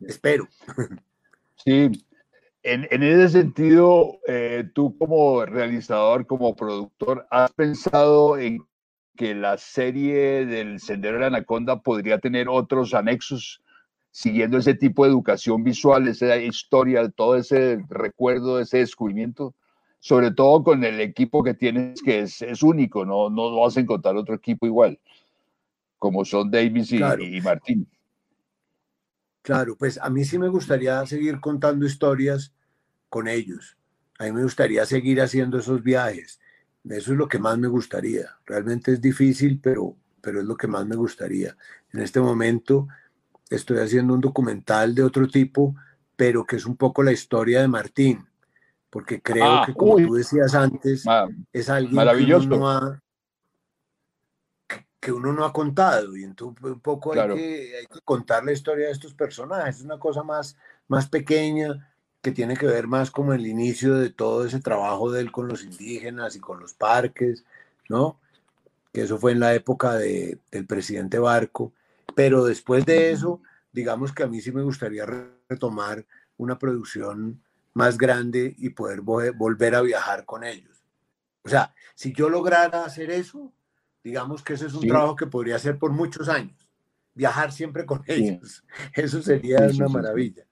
Espero. 0.00 0.48
Sí, 1.56 1.90
en, 2.62 2.86
en 2.90 3.02
ese 3.02 3.28
sentido, 3.28 4.18
eh, 4.26 4.64
tú 4.74 4.98
como 4.98 5.46
realizador, 5.46 6.26
como 6.26 6.56
productor, 6.56 7.26
¿has 7.30 7.52
pensado 7.52 8.36
en 8.38 8.58
que 9.16 9.34
la 9.34 9.56
serie 9.56 10.44
del 10.46 10.80
Sendero 10.80 11.14
de 11.14 11.20
la 11.20 11.26
Anaconda 11.28 11.80
podría 11.80 12.18
tener 12.18 12.48
otros 12.48 12.92
anexos 12.94 13.62
siguiendo 14.14 14.58
ese 14.58 14.74
tipo 14.74 15.02
de 15.02 15.10
educación 15.10 15.64
visual, 15.64 16.06
esa 16.06 16.36
historia, 16.36 17.08
todo 17.08 17.34
ese 17.34 17.84
recuerdo, 17.88 18.60
ese 18.60 18.78
descubrimiento, 18.78 19.56
sobre 19.98 20.30
todo 20.30 20.62
con 20.62 20.84
el 20.84 21.00
equipo 21.00 21.42
que 21.42 21.54
tienes, 21.54 22.00
que 22.00 22.20
es, 22.20 22.40
es 22.40 22.62
único, 22.62 23.04
no, 23.04 23.28
no 23.28 23.60
vas 23.60 23.76
a 23.76 23.80
encontrar 23.80 24.14
otro 24.14 24.36
equipo 24.36 24.66
igual, 24.66 25.00
como 25.98 26.24
son 26.24 26.48
Davis 26.48 26.92
y, 26.92 26.98
y 26.98 27.40
Martín. 27.40 27.88
Claro, 29.42 29.74
pues 29.76 29.98
a 30.00 30.08
mí 30.10 30.24
sí 30.24 30.38
me 30.38 30.48
gustaría 30.48 31.04
seguir 31.06 31.40
contando 31.40 31.84
historias 31.84 32.54
con 33.08 33.26
ellos. 33.26 33.76
A 34.20 34.26
mí 34.26 34.32
me 34.32 34.44
gustaría 34.44 34.86
seguir 34.86 35.20
haciendo 35.22 35.58
esos 35.58 35.82
viajes. 35.82 36.38
Eso 36.88 37.10
es 37.10 37.18
lo 37.18 37.26
que 37.26 37.40
más 37.40 37.58
me 37.58 37.66
gustaría. 37.66 38.30
Realmente 38.46 38.92
es 38.92 39.00
difícil, 39.00 39.58
pero, 39.60 39.96
pero 40.20 40.38
es 40.38 40.46
lo 40.46 40.56
que 40.56 40.68
más 40.68 40.86
me 40.86 40.94
gustaría. 40.94 41.56
En 41.92 42.00
este 42.00 42.20
momento 42.20 42.86
estoy 43.50 43.78
haciendo 43.78 44.14
un 44.14 44.20
documental 44.20 44.94
de 44.94 45.02
otro 45.02 45.28
tipo, 45.28 45.74
pero 46.16 46.44
que 46.44 46.56
es 46.56 46.66
un 46.66 46.76
poco 46.76 47.02
la 47.02 47.12
historia 47.12 47.60
de 47.60 47.68
Martín, 47.68 48.26
porque 48.90 49.20
creo 49.20 49.44
ah, 49.44 49.62
que, 49.66 49.74
como 49.74 49.96
tú 49.96 50.14
decías 50.14 50.54
antes, 50.54 51.04
es 51.52 51.68
alguien 51.68 51.94
maravilloso. 51.94 52.48
Que, 52.48 52.54
uno 52.54 52.58
no 52.58 52.70
ha, 52.70 53.02
que 55.00 55.12
uno 55.12 55.32
no 55.32 55.44
ha 55.44 55.52
contado, 55.52 56.16
y 56.16 56.24
entonces 56.24 56.64
un 56.64 56.80
poco 56.80 57.12
hay, 57.12 57.28
que, 57.34 57.76
hay, 57.78 57.86
que, 57.86 58.00
contar 58.04 58.44
la 58.44 58.52
historia 58.52 58.86
de 58.86 58.92
estos 58.92 59.14
personajes. 59.14 59.76
Es 59.76 59.82
una 59.82 59.98
cosa 59.98 60.22
más, 60.22 60.56
más 60.88 61.08
pequeña, 61.08 61.90
que 62.24 62.32
tiene 62.32 62.56
que 62.56 62.66
ver 62.66 62.86
más 62.86 63.10
como 63.10 63.34
el 63.34 63.46
inicio 63.46 63.96
de 63.96 64.08
todo 64.08 64.46
ese 64.46 64.58
trabajo 64.58 65.10
de 65.10 65.20
él 65.20 65.30
con 65.30 65.46
los 65.46 65.62
indígenas 65.62 66.34
y 66.36 66.40
con 66.40 66.58
los 66.58 66.72
parques, 66.72 67.44
¿no? 67.90 68.18
Que 68.94 69.02
eso 69.02 69.18
fue 69.18 69.32
en 69.32 69.40
la 69.40 69.54
época 69.54 69.94
de, 69.94 70.38
del 70.50 70.66
presidente 70.66 71.18
Barco. 71.18 71.72
Pero 72.14 72.44
después 72.44 72.84
de 72.86 73.10
eso, 73.10 73.42
digamos 73.72 74.12
que 74.12 74.22
a 74.22 74.26
mí 74.26 74.40
sí 74.40 74.52
me 74.52 74.62
gustaría 74.62 75.06
retomar 75.48 76.06
una 76.36 76.58
producción 76.58 77.42
más 77.72 77.98
grande 77.98 78.54
y 78.58 78.70
poder 78.70 79.00
volver 79.00 79.74
a 79.74 79.82
viajar 79.82 80.24
con 80.24 80.44
ellos. 80.44 80.84
O 81.42 81.48
sea, 81.48 81.74
si 81.94 82.12
yo 82.12 82.30
lograra 82.30 82.84
hacer 82.84 83.10
eso, 83.10 83.52
digamos 84.02 84.42
que 84.42 84.54
ese 84.54 84.66
es 84.66 84.74
un 84.74 84.86
trabajo 84.86 85.16
que 85.16 85.26
podría 85.26 85.56
hacer 85.56 85.78
por 85.78 85.92
muchos 85.92 86.28
años. 86.28 86.56
Viajar 87.14 87.52
siempre 87.52 87.84
con 87.84 88.02
ellos. 88.06 88.64
Eso 88.94 89.22
sería 89.22 89.68
una 89.74 89.88
maravilla. 89.88 90.44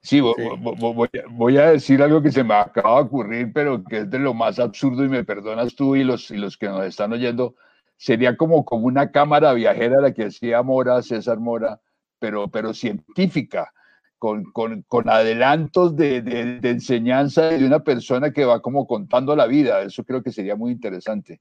Sí, 0.00 0.20
voy, 0.20 1.58
a 1.58 1.70
decir 1.70 2.02
algo 2.02 2.20
que 2.20 2.32
se 2.32 2.44
me 2.44 2.54
acaba 2.54 2.96
de 2.96 3.06
ocurrir, 3.06 3.52
pero 3.52 3.82
que 3.84 4.00
es 4.00 4.10
de 4.10 4.18
lo 4.18 4.34
más 4.34 4.58
absurdo 4.58 5.04
y 5.04 5.08
me 5.08 5.24
perdonas 5.24 5.74
tú 5.74 5.96
y 5.96 6.04
los, 6.04 6.30
y 6.30 6.36
los 6.36 6.58
que 6.58 6.66
nos 6.66 6.84
están 6.84 7.12
oyendo. 7.12 7.54
Sería 7.96 8.36
como, 8.36 8.64
como 8.64 8.86
una 8.86 9.10
cámara 9.10 9.52
viajera 9.52 10.00
la 10.00 10.12
que 10.12 10.26
hacía 10.26 10.62
Mora, 10.62 11.02
César 11.02 11.38
Mora, 11.38 11.80
pero, 12.18 12.48
pero 12.48 12.74
científica, 12.74 13.72
con, 14.18 14.44
con, 14.52 14.82
con 14.82 15.08
adelantos 15.08 15.96
de, 15.96 16.22
de, 16.22 16.60
de, 16.60 16.70
enseñanza 16.70 17.50
de 17.50 17.64
una 17.64 17.80
persona 17.80 18.32
que 18.32 18.44
va 18.44 18.60
como 18.60 18.86
contando 18.86 19.36
la 19.36 19.46
vida. 19.46 19.82
Eso 19.82 20.04
creo 20.04 20.22
que 20.22 20.32
sería 20.32 20.56
muy 20.56 20.72
interesante. 20.72 21.40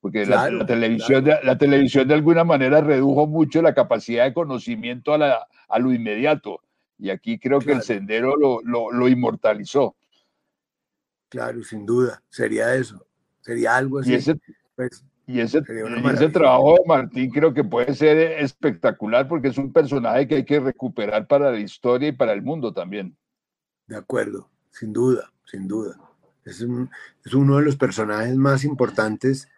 Porque 0.00 0.26
la, 0.26 0.64
televisión 0.66 1.24
de, 1.24 1.38
la 1.42 1.58
televisión 1.58 2.06
de 2.06 2.14
alguna 2.14 2.44
manera 2.44 2.80
redujo 2.80 3.26
mucho 3.26 3.62
la 3.62 3.74
capacidad 3.74 4.24
de 4.24 4.34
conocimiento 4.34 5.14
a, 5.14 5.18
la, 5.18 5.46
a 5.68 5.78
lo 5.78 5.92
inmediato 5.92 6.60
y 6.98 7.10
aquí 7.10 7.38
creo 7.38 7.60
que 7.60 7.72
el 7.72 7.82
sendero 7.82 8.36
lo, 8.36 8.60
lo, 8.62 9.08
inmortalizó. 9.08 9.96
Claro, 11.28 11.62
sin 11.62 11.84
duda, 11.84 12.22
sería 12.28 12.74
eso, 12.74 13.06
sería 13.40 13.76
algo 13.76 13.98
así. 13.98 14.12
Y 14.12 14.14
ese, 14.14 14.36
pues, 14.74 15.04
y 15.26 15.40
ese, 15.40 15.58
ese 15.58 16.28
trabajo 16.28 16.74
de 16.74 16.86
Martín 16.86 17.30
creo 17.30 17.52
que 17.52 17.64
puede 17.64 17.94
ser 17.94 18.16
espectacular 18.40 19.26
porque 19.26 19.48
es 19.48 19.58
un 19.58 19.72
personaje 19.72 20.28
que 20.28 20.36
hay 20.36 20.44
que 20.44 20.60
recuperar 20.60 21.26
para 21.26 21.50
la 21.50 21.58
historia 21.58 22.08
y 22.08 22.12
para 22.12 22.32
el 22.32 22.42
mundo 22.42 22.72
también. 22.72 23.16
De 23.86 23.96
acuerdo, 23.96 24.48
sin 24.70 24.92
duda, 24.92 25.32
sin 25.44 25.66
duda. 25.66 25.98
Es, 26.44 26.64
es 27.24 27.34
uno 27.34 27.56
de 27.56 27.64
los 27.64 27.76
personajes 27.76 28.36
más 28.36 28.62
importantes 28.62 29.48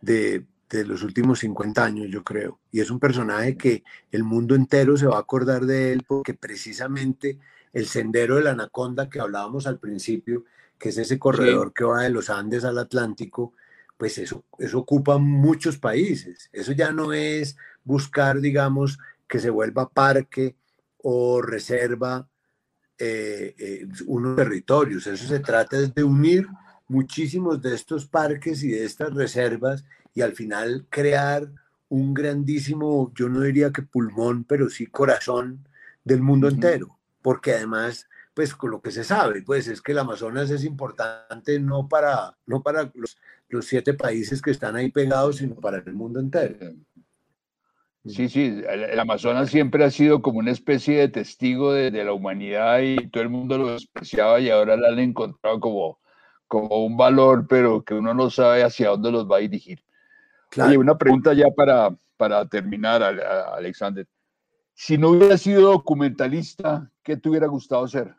de, 0.00 0.44
de 0.68 0.84
los 0.84 1.02
últimos 1.02 1.38
50 1.40 1.84
años, 1.84 2.08
yo 2.10 2.24
creo. 2.24 2.58
Y 2.72 2.80
es 2.80 2.90
un 2.90 2.98
personaje 2.98 3.56
que 3.56 3.84
el 4.10 4.24
mundo 4.24 4.54
entero 4.54 4.96
se 4.96 5.06
va 5.06 5.16
a 5.16 5.20
acordar 5.20 5.64
de 5.64 5.92
él 5.92 6.02
porque 6.06 6.34
precisamente 6.34 7.38
el 7.72 7.86
sendero 7.86 8.36
de 8.36 8.42
la 8.42 8.50
Anaconda 8.50 9.08
que 9.08 9.20
hablábamos 9.20 9.66
al 9.66 9.78
principio, 9.78 10.44
que 10.78 10.88
es 10.88 10.98
ese 10.98 11.18
corredor 11.18 11.72
que 11.72 11.84
va 11.84 12.02
de 12.02 12.10
los 12.10 12.30
Andes 12.30 12.64
al 12.64 12.78
Atlántico, 12.78 13.52
pues 13.96 14.18
eso, 14.18 14.44
eso 14.58 14.78
ocupa 14.78 15.18
muchos 15.18 15.78
países. 15.78 16.48
Eso 16.52 16.72
ya 16.72 16.92
no 16.92 17.12
es 17.12 17.56
buscar, 17.84 18.40
digamos, 18.40 18.98
que 19.28 19.38
se 19.38 19.50
vuelva 19.50 19.88
parque 19.88 20.56
o 20.98 21.42
reserva 21.42 22.28
eh, 22.98 23.54
eh, 23.58 23.88
unos 24.06 24.36
territorios. 24.36 25.06
Eso 25.06 25.26
se 25.26 25.40
trata 25.40 25.80
de 25.80 26.04
unir 26.04 26.46
muchísimos 26.88 27.60
de 27.60 27.74
estos 27.74 28.06
parques 28.06 28.62
y 28.62 28.68
de 28.68 28.84
estas 28.84 29.14
reservas 29.14 29.84
y 30.14 30.22
al 30.22 30.32
final 30.32 30.86
crear 30.88 31.50
un 31.88 32.14
grandísimo, 32.14 33.12
yo 33.14 33.28
no 33.28 33.40
diría 33.40 33.72
que 33.72 33.82
pulmón, 33.82 34.44
pero 34.44 34.68
sí 34.70 34.86
corazón 34.86 35.68
del 36.02 36.22
mundo 36.22 36.48
entero, 36.48 36.98
porque 37.22 37.52
además, 37.54 38.08
pues 38.32 38.54
con 38.54 38.70
lo 38.70 38.80
que 38.80 38.90
se 38.90 39.04
sabe, 39.04 39.42
pues 39.42 39.68
es 39.68 39.80
que 39.80 39.92
el 39.92 39.98
Amazonas 39.98 40.50
es 40.50 40.64
importante 40.64 41.58
no 41.60 41.88
para, 41.88 42.36
no 42.46 42.62
para 42.62 42.90
los, 42.94 43.16
los 43.48 43.66
siete 43.66 43.94
países 43.94 44.42
que 44.42 44.50
están 44.50 44.76
ahí 44.76 44.90
pegados, 44.90 45.36
sino 45.36 45.54
para 45.56 45.78
el 45.78 45.94
mundo 45.94 46.20
entero. 46.20 46.74
Sí, 48.06 48.28
sí, 48.28 48.62
el, 48.68 49.00
Amazonas 49.00 49.48
siempre 49.48 49.82
ha 49.82 49.90
sido 49.90 50.20
como 50.20 50.38
una 50.38 50.50
especie 50.50 50.98
de 50.98 51.08
testigo 51.08 51.72
de, 51.72 51.90
de, 51.90 52.04
la 52.04 52.12
humanidad 52.12 52.80
y 52.80 53.08
todo 53.08 53.22
el 53.22 53.30
mundo 53.30 53.56
lo 53.56 53.72
despreciaba 53.72 54.40
y 54.40 54.50
ahora 54.50 54.76
la 54.76 54.88
han 54.88 54.98
encontrado 54.98 55.58
como, 55.58 55.98
como 56.46 56.84
un 56.84 56.98
valor, 56.98 57.46
pero 57.48 57.82
que 57.82 57.94
uno 57.94 58.12
no 58.12 58.28
sabe 58.28 58.62
hacia 58.62 58.90
dónde 58.90 59.10
los 59.10 59.30
va 59.30 59.36
a 59.36 59.40
dirigir. 59.40 59.82
Claro. 60.50 60.78
una 60.78 60.96
pregunta 60.96 61.32
ya 61.32 61.46
para, 61.56 61.96
para 62.16 62.46
terminar, 62.46 63.02
Alexander. 63.02 64.06
Si 64.74 64.98
no 64.98 65.10
hubiera 65.10 65.38
sido 65.38 65.72
documentalista, 65.72 66.90
¿qué 67.02 67.16
te 67.16 67.28
hubiera 67.28 67.46
gustado 67.46 67.88
ser? 67.88 68.14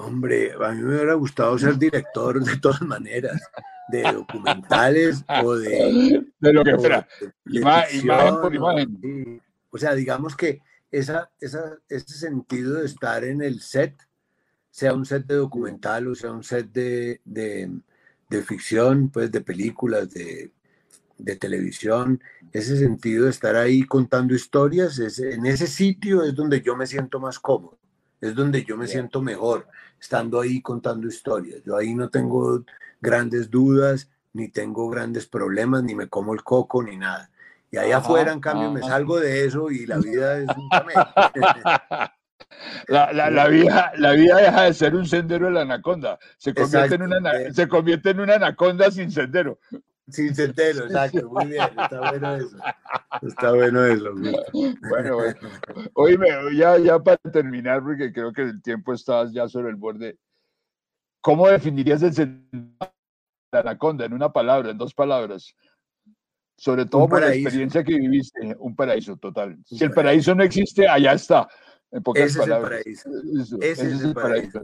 Hombre, 0.00 0.52
a 0.52 0.72
mí 0.72 0.82
me 0.82 0.94
hubiera 0.94 1.14
gustado 1.14 1.58
ser 1.58 1.76
director 1.76 2.42
de 2.42 2.56
todas 2.58 2.82
maneras, 2.82 3.40
de 3.88 4.02
documentales 4.02 5.24
o 5.42 5.56
de... 5.56 6.24
De 6.40 6.52
lo 6.52 6.62
que 6.62 6.76
fuera. 6.76 7.08
imagen 7.46 8.40
por 8.40 8.54
imagen. 8.54 9.42
O 9.70 9.76
sea, 9.76 9.94
digamos 9.94 10.36
que 10.36 10.62
esa, 10.92 11.30
esa, 11.40 11.78
ese 11.88 12.14
sentido 12.14 12.74
de 12.74 12.86
estar 12.86 13.24
en 13.24 13.42
el 13.42 13.60
set, 13.60 13.96
sea 14.70 14.94
un 14.94 15.04
set 15.04 15.26
de 15.26 15.34
documental 15.34 16.06
o 16.06 16.14
sea 16.14 16.30
un 16.30 16.44
set 16.44 16.70
de, 16.70 17.20
de 17.24 18.42
ficción, 18.42 19.10
pues 19.10 19.32
de 19.32 19.40
películas, 19.40 20.10
de, 20.10 20.52
de 21.18 21.36
televisión, 21.36 22.22
ese 22.52 22.78
sentido 22.78 23.24
de 23.24 23.30
estar 23.30 23.56
ahí 23.56 23.82
contando 23.82 24.34
historias, 24.34 24.98
en 25.18 25.46
ese 25.46 25.66
sitio 25.66 26.22
es 26.22 26.34
donde 26.34 26.60
yo 26.62 26.76
me 26.76 26.86
siento 26.86 27.20
más 27.20 27.38
cómodo, 27.38 27.78
es 28.20 28.34
donde 28.34 28.64
yo 28.64 28.76
me 28.76 28.86
siento 28.86 29.22
mejor, 29.22 29.66
estando 30.00 30.40
ahí 30.40 30.60
contando 30.60 31.06
historias. 31.06 31.62
Yo 31.64 31.76
ahí 31.76 31.94
no 31.94 32.08
tengo 32.08 32.64
grandes 33.00 33.50
dudas, 33.50 34.08
ni 34.32 34.48
tengo 34.48 34.88
grandes 34.88 35.26
problemas, 35.26 35.82
ni 35.82 35.94
me 35.94 36.08
como 36.08 36.34
el 36.34 36.42
coco, 36.42 36.82
ni 36.82 36.96
nada. 36.96 37.30
Y 37.70 37.76
ahí 37.76 37.92
afuera, 37.92 38.32
en 38.32 38.40
cambio, 38.40 38.70
me 38.70 38.80
salgo 38.80 39.18
de 39.20 39.44
eso 39.44 39.70
y 39.70 39.86
la 39.86 39.98
vida 39.98 40.38
es 40.38 40.48
un 40.48 40.68
camello. 40.70 42.12
La, 42.86 43.12
la, 43.12 43.30
la, 43.30 43.48
vida, 43.48 43.92
la 43.96 44.12
vida 44.12 44.36
deja 44.36 44.62
de 44.62 44.74
ser 44.74 44.94
un 44.94 45.06
sendero 45.06 45.46
de 45.46 45.52
la 45.52 45.62
anaconda, 45.62 46.18
se 46.38 46.54
convierte, 46.54 46.94
en 46.94 47.02
una, 47.02 47.52
se 47.52 47.68
convierte 47.68 48.10
en 48.10 48.20
una 48.20 48.34
anaconda 48.34 48.90
sin 48.90 49.10
sendero. 49.10 49.58
Sin 50.10 50.34
sendero, 50.34 50.84
exacto, 50.84 51.28
muy 51.28 51.46
bien, 51.46 51.68
está 51.78 52.10
bueno 52.10 52.36
eso. 52.36 52.56
Está 53.22 53.52
bueno 53.52 53.84
eso. 53.84 54.14
Bueno, 54.88 55.16
bueno. 55.16 55.38
Oíme, 55.94 56.28
ya, 56.56 56.78
ya 56.78 56.98
para 56.98 57.18
terminar, 57.30 57.82
porque 57.82 58.12
creo 58.12 58.32
que 58.32 58.42
el 58.42 58.62
tiempo 58.62 58.94
está 58.94 59.30
ya 59.30 59.48
sobre 59.48 59.68
el 59.68 59.76
borde. 59.76 60.18
¿Cómo 61.20 61.46
definirías 61.48 62.02
el 62.02 62.14
sendero 62.14 62.92
de 63.52 63.58
anaconda 63.58 64.06
en 64.06 64.14
una 64.14 64.32
palabra, 64.32 64.70
en 64.70 64.78
dos 64.78 64.94
palabras? 64.94 65.54
Sobre 66.56 66.86
todo 66.86 67.06
por 67.06 67.20
la 67.20 67.34
experiencia 67.34 67.84
que 67.84 67.98
viviste, 67.98 68.56
un 68.58 68.74
paraíso 68.74 69.16
total. 69.16 69.58
si 69.64 69.84
el 69.84 69.90
paraíso 69.90 70.34
no 70.34 70.42
existe, 70.42 70.88
allá 70.88 71.12
está 71.12 71.48
en 71.90 72.02
pocas 72.02 72.24
ese 72.24 72.38
palabras. 72.38 72.80
Es 72.86 73.04
el 73.04 73.12
paraíso. 73.12 73.58
ese, 73.60 73.92
es 73.92 74.02
el 74.02 74.14
paraíso. 74.14 74.60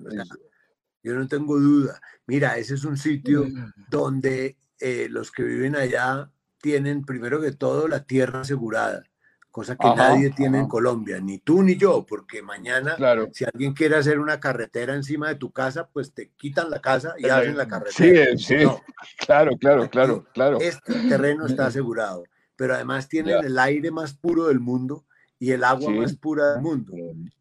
yo 1.03 1.15
no 1.15 1.29
tengo 1.29 1.61
duda. 1.61 2.01
Mira, 2.27 2.57
ese 2.57 2.75
es 2.75 2.85
un 2.85 2.97
sitio 2.97 3.45
mm. 3.45 3.73
donde 3.91 4.57
eh, 4.87 5.09
los 5.09 5.33
que 5.33 5.43
viven 5.43 5.77
allá 5.77 6.31
tienen, 6.61 7.07
primero 7.07 7.41
que 7.41 7.53
todo, 7.53 7.89
la 7.89 8.05
tierra 8.05 8.43
asegurada, 8.43 9.03
cosa 9.51 9.77
que 9.77 9.89
nadie 9.97 10.29
tiene 10.29 10.59
en 10.59 10.69
Colombia, 10.69 11.21
ni 11.21 11.39
tú 11.39 11.63
ni 11.63 11.77
yo, 11.79 12.05
porque 12.05 12.43
mañana, 12.43 12.95
claro. 12.97 13.31
si 13.33 13.47
alguien 13.47 13.73
quiere 13.73 13.97
hacer 13.97 14.19
una 14.19 14.41
carretera 14.41 14.95
encima 14.95 15.31
de 15.31 15.37
tu 15.37 15.51
casa, 15.51 15.89
pues 15.91 16.13
te 16.13 16.33
quitan 16.37 16.69
la 16.69 16.83
casa 16.83 17.15
y 17.17 17.31
hacen 17.31 17.57
la 17.57 17.67
carretera. 17.67 18.37
Sí, 18.37 18.45
sí, 18.45 18.57
claro, 19.27 19.57
claro, 19.57 19.89
claro, 19.89 20.27
claro. 20.35 20.59
Este 20.61 20.93
terreno 21.09 21.47
está 21.47 21.69
asegurado, 21.69 22.25
pero 22.55 22.75
además 22.75 23.09
tienen 23.09 23.43
el 23.43 23.59
aire 23.59 23.91
más 23.91 24.13
puro 24.13 24.49
del 24.49 24.61
mundo 24.61 25.07
y 25.39 25.53
el 25.53 25.65
agua 25.65 25.91
más 25.93 26.15
pura 26.15 26.53
del 26.53 26.61
mundo. 26.61 26.93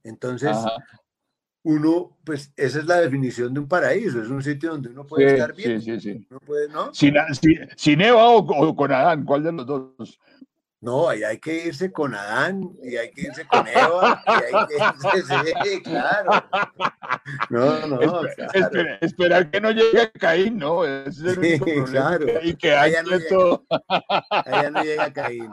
Entonces, 0.06 0.56
uno, 1.64 2.18
pues 2.26 2.51
esa 2.57 2.80
es 2.80 2.86
la 2.86 2.99
definición 2.99 3.53
de 3.53 3.61
un 3.61 3.68
paraíso, 3.68 4.22
es 4.22 4.30
un 4.30 4.43
sitio 4.43 4.72
donde 4.72 4.89
uno 4.89 5.05
puede 5.05 5.28
estar 5.28 5.55
bien. 5.55 5.82
Sí, 5.82 5.99
sí, 5.99 6.01
sí. 6.01 6.28
Uno 6.30 6.39
puede, 6.41 6.68
¿no? 6.68 6.93
Sin, 6.93 7.16
sin, 7.78 8.01
Eva 8.01 8.28
o, 8.30 8.76
con 8.76 8.91
Adán, 8.91 9.24
¿cuál 9.24 9.43
de 9.43 9.51
los 9.53 9.66
dos? 9.66 10.20
No, 10.82 11.07
ahí 11.07 11.24
hay 11.24 11.38
que 11.38 11.68
irse 11.68 11.93
con 11.93 12.14
Adán 12.14 12.70
y 12.84 12.97
hay 12.97 13.11
que 13.11 13.22
irse 13.22 13.47
con 13.47 13.66
Eva 13.66 14.22
y 14.28 14.55
hay 14.55 14.68
que 14.68 15.18
irse, 15.18 15.53
sí, 15.64 15.82
claro. 15.82 16.32
No, 17.49 17.88
no. 17.88 18.26
Espera, 18.53 18.97
esperar 18.99 19.49
que 19.49 19.61
no 19.61 19.72
llegue 19.72 20.01
a 20.01 20.11
Caín, 20.11 20.57
¿no? 20.57 20.84
es 20.84 21.18
el 21.22 21.41
sí, 21.41 21.59
claro. 21.86 22.26
Y 22.43 22.55
que 22.55 22.76
haya 22.76 23.01
no 23.01 23.11
todo. 23.30 23.66
allá 24.30 24.70
no 24.70 24.84
llega 24.84 25.14
Caín. 25.14 25.49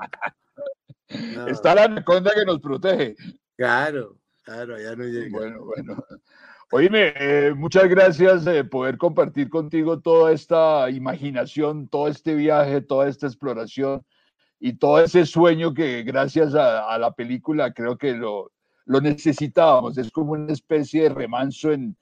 Está 1.46 1.76
la 1.76 1.84
anaconda 1.84 2.32
que 2.34 2.44
nos 2.44 2.58
protege. 2.58 3.14
Claro, 3.56 4.16
claro, 4.50 4.74
allá 4.74 4.96
no 4.96 5.04
llega. 5.04 5.38
Bueno, 5.38 5.64
bueno. 5.64 6.04
Oíme, 6.72 7.12
eh, 7.16 7.52
muchas 7.56 7.88
gracias 7.88 8.44
de 8.44 8.64
poder 8.64 8.96
compartir 8.96 9.48
contigo 9.48 10.00
toda 10.00 10.32
esta 10.32 10.88
imaginación, 10.90 11.88
todo 11.88 12.08
este 12.08 12.34
viaje, 12.34 12.80
toda 12.80 13.08
esta 13.08 13.26
exploración 13.26 14.04
y 14.60 14.74
todo 14.74 15.00
ese 15.00 15.26
sueño 15.26 15.74
que 15.74 16.02
gracias 16.04 16.54
a, 16.54 16.96
la 16.98 17.12
película 17.12 17.72
creo 17.72 17.98
que 17.98 18.12
lo, 18.12 18.52
lo, 18.84 19.00
necesitábamos. 19.00 19.98
Es 19.98 20.10
como 20.12 20.32
una 20.32 20.52
especie 20.52 21.04
de 21.04 21.08
remanso 21.08 21.72
en, 21.72 21.96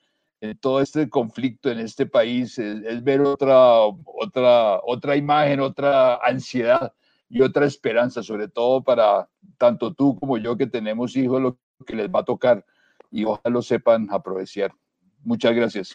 todo 0.60 0.80
este 0.80 1.08
conflicto 1.08 1.70
en 1.70 1.80
este 1.80 2.06
país, 2.06 2.58
es, 2.58 3.02
ver 3.02 3.22
otra, 3.22 3.80
otra, 4.04 4.80
otra 4.84 5.16
imagen, 5.16 5.60
otra 5.60 6.16
ansiedad 6.16 6.92
y 7.28 7.40
otra 7.40 7.66
esperanza, 7.66 8.22
sobre 8.22 8.48
todo 8.48 8.82
para 8.82 9.28
tanto 9.56 9.92
tú 9.94 10.16
como 10.18 10.38
yo 10.38 10.56
que 10.56 10.66
tenemos 10.66 11.16
hijos, 11.16 11.42
lo 11.42 11.58
que 11.86 11.96
les 11.96 12.08
va 12.08 12.20
a 12.20 12.24
tocar 12.24 12.64
y 13.10 13.24
ojalá 13.24 13.52
lo 13.52 13.62
sepan 13.62 14.08
aprovechar. 14.10 14.72
Muchas 15.24 15.54
gracias. 15.54 15.94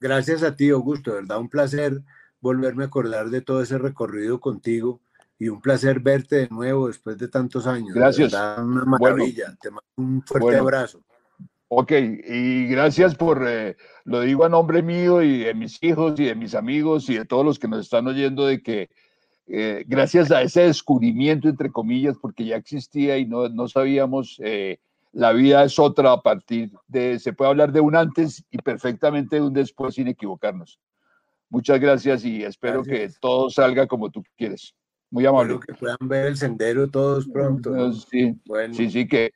Gracias 0.00 0.42
a 0.42 0.56
ti, 0.56 0.70
Augusto, 0.70 1.12
¿verdad? 1.12 1.38
Un 1.38 1.48
placer 1.48 2.02
volverme 2.40 2.84
a 2.84 2.86
acordar 2.88 3.30
de 3.30 3.40
todo 3.40 3.62
ese 3.62 3.78
recorrido 3.78 4.40
contigo 4.40 5.00
y 5.38 5.48
un 5.48 5.60
placer 5.60 6.00
verte 6.00 6.36
de 6.36 6.48
nuevo 6.48 6.88
después 6.88 7.16
de 7.18 7.28
tantos 7.28 7.66
años. 7.66 7.94
Gracias. 7.94 8.32
Una 8.32 8.84
maravilla. 8.84 9.56
Te 9.60 9.70
mando 9.70 9.84
un 9.96 10.22
fuerte 10.22 10.56
abrazo. 10.56 11.02
Ok, 11.74 11.92
y 11.92 12.66
gracias 12.66 13.14
por, 13.14 13.48
eh, 13.48 13.76
lo 14.04 14.20
digo 14.20 14.44
a 14.44 14.50
nombre 14.50 14.82
mío 14.82 15.22
y 15.22 15.38
de 15.38 15.54
mis 15.54 15.82
hijos 15.82 16.20
y 16.20 16.24
de 16.24 16.34
mis 16.34 16.54
amigos 16.54 17.08
y 17.08 17.14
de 17.14 17.24
todos 17.24 17.46
los 17.46 17.58
que 17.58 17.66
nos 17.66 17.80
están 17.80 18.06
oyendo, 18.06 18.44
de 18.44 18.62
que 18.62 18.90
eh, 19.46 19.82
gracias 19.86 20.30
a 20.30 20.42
ese 20.42 20.62
descubrimiento, 20.62 21.48
entre 21.48 21.72
comillas, 21.72 22.18
porque 22.20 22.44
ya 22.44 22.56
existía 22.56 23.16
y 23.16 23.24
no, 23.24 23.48
no 23.48 23.68
sabíamos, 23.68 24.38
eh, 24.44 24.80
la 25.12 25.32
vida 25.32 25.64
es 25.64 25.78
otra 25.78 26.12
a 26.12 26.22
partir 26.22 26.72
de, 26.88 27.18
se 27.18 27.32
puede 27.32 27.50
hablar 27.50 27.72
de 27.72 27.80
un 27.80 27.94
antes 27.94 28.44
y 28.50 28.58
perfectamente 28.58 29.36
de 29.36 29.42
un 29.42 29.52
después 29.52 29.94
sin 29.94 30.08
equivocarnos. 30.08 30.80
Muchas 31.50 31.78
gracias 31.78 32.24
y 32.24 32.42
espero 32.42 32.82
que 32.82 33.10
todo 33.20 33.50
salga 33.50 33.86
como 33.86 34.10
tú 34.10 34.22
quieres. 34.36 34.74
Muy 35.10 35.26
amable. 35.26 35.60
que 35.66 35.74
puedan 35.74 35.98
ver 36.00 36.28
el 36.28 36.36
sendero 36.38 36.88
todos 36.88 37.28
pronto. 37.28 37.92
Sí, 37.92 38.34
sí, 38.72 38.90
sí, 38.90 39.06
que, 39.06 39.32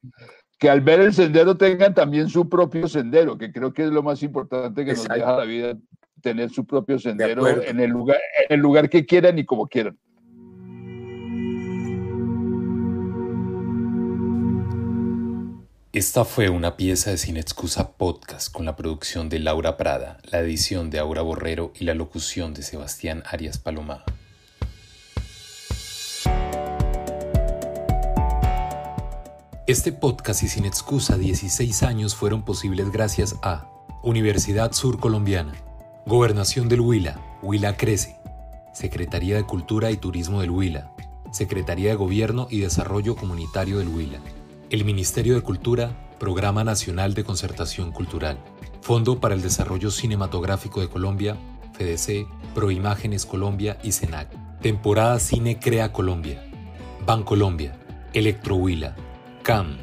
que 0.58 0.70
al 0.70 0.80
ver 0.80 1.00
el 1.00 1.12
sendero 1.12 1.58
tengan 1.58 1.92
también 1.92 2.30
su 2.30 2.48
propio 2.48 2.88
sendero, 2.88 3.36
que 3.36 3.52
creo 3.52 3.74
que 3.74 3.84
es 3.84 3.90
lo 3.90 4.02
más 4.02 4.22
importante 4.22 4.86
que 4.86 4.92
nos 4.92 5.06
deja 5.06 5.36
la 5.36 5.44
vida, 5.44 5.76
tener 6.22 6.48
su 6.48 6.64
propio 6.64 6.98
sendero 6.98 7.46
en 7.46 7.78
el, 7.78 7.90
lugar, 7.90 8.18
en 8.48 8.54
el 8.54 8.60
lugar 8.60 8.88
que 8.88 9.04
quieran 9.04 9.38
y 9.38 9.44
como 9.44 9.68
quieran. 9.68 9.98
Esta 15.96 16.26
fue 16.26 16.50
una 16.50 16.76
pieza 16.76 17.08
de 17.08 17.16
Sin 17.16 17.38
Excusa 17.38 17.92
Podcast 17.92 18.52
con 18.52 18.66
la 18.66 18.76
producción 18.76 19.30
de 19.30 19.38
Laura 19.38 19.78
Prada, 19.78 20.18
la 20.30 20.40
edición 20.40 20.90
de 20.90 20.98
Aura 20.98 21.22
Borrero 21.22 21.72
y 21.74 21.84
la 21.84 21.94
locución 21.94 22.52
de 22.52 22.60
Sebastián 22.60 23.22
Arias 23.24 23.56
Palomá. 23.56 24.04
Este 29.66 29.90
podcast 29.90 30.42
y 30.42 30.48
sin 30.48 30.66
excusa 30.66 31.16
16 31.16 31.82
años 31.84 32.14
fueron 32.14 32.44
posibles 32.44 32.92
gracias 32.92 33.34
a 33.42 33.66
Universidad 34.02 34.72
Sur 34.72 35.00
Colombiana, 35.00 35.54
Gobernación 36.04 36.68
del 36.68 36.82
Huila, 36.82 37.38
Huila 37.40 37.78
Crece, 37.78 38.18
Secretaría 38.74 39.36
de 39.36 39.44
Cultura 39.44 39.90
y 39.90 39.96
Turismo 39.96 40.42
del 40.42 40.50
Huila, 40.50 40.94
Secretaría 41.32 41.88
de 41.88 41.96
Gobierno 41.96 42.48
y 42.50 42.60
Desarrollo 42.60 43.16
Comunitario 43.16 43.78
del 43.78 43.88
Huila, 43.88 44.20
el 44.70 44.84
Ministerio 44.84 45.36
de 45.36 45.42
Cultura, 45.42 45.96
Programa 46.18 46.64
Nacional 46.64 47.14
de 47.14 47.22
Concertación 47.22 47.92
Cultural, 47.92 48.38
Fondo 48.80 49.20
para 49.20 49.34
el 49.34 49.42
Desarrollo 49.42 49.90
Cinematográfico 49.90 50.80
de 50.80 50.88
Colombia, 50.88 51.36
FDC, 51.74 52.26
Proimágenes 52.54 53.26
Colombia 53.26 53.78
y 53.84 53.92
SENAC, 53.92 54.28
Temporada 54.60 55.20
Cine 55.20 55.60
Crea 55.60 55.92
Colombia, 55.92 56.42
Bancolombia, 57.06 57.78
Electrohuila, 58.12 58.96
CAM, 59.42 59.78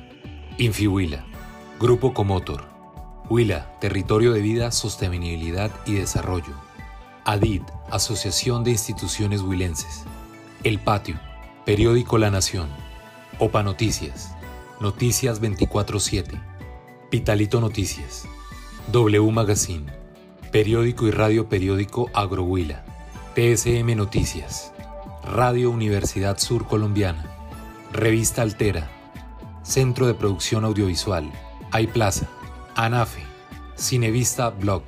Infihuila, 0.57 1.25
Grupo 1.79 2.13
Comotor, 2.13 2.65
Huila, 3.29 3.77
Territorio 3.79 4.33
de 4.33 4.41
Vida, 4.41 4.71
Sostenibilidad 4.71 5.71
y 5.85 5.93
Desarrollo, 5.93 6.55
ADID, 7.23 7.61
Asociación 7.89 8.65
de 8.65 8.71
Instituciones 8.71 9.41
Huilenses, 9.41 10.03
El 10.63 10.79
Patio, 10.79 11.19
Periódico 11.65 12.17
La 12.17 12.29
Nación, 12.31 12.67
OPA 13.39 13.63
Noticias, 13.63 14.32
Noticias 14.83 15.41
24-7, 15.41 16.41
Pitalito 17.09 17.61
Noticias, 17.61 18.25
W 18.91 19.31
Magazine, 19.31 19.85
Periódico 20.51 21.07
y 21.07 21.11
Radio 21.11 21.47
Periódico 21.47 22.09
Agrohuila, 22.13 22.83
PSM 23.33 23.95
Noticias, 23.95 24.73
Radio 25.23 25.71
Universidad 25.71 26.37
Sur 26.37 26.67
Colombiana, 26.67 27.25
Revista 27.93 28.41
Altera, 28.41 28.89
Centro 29.61 30.05
de 30.05 30.15
Producción 30.15 30.65
Audiovisual, 30.65 31.31
iPlaza, 31.79 32.27
ANAFE, 32.75 33.23
Cinevista 33.77 34.49
Blog, 34.49 34.83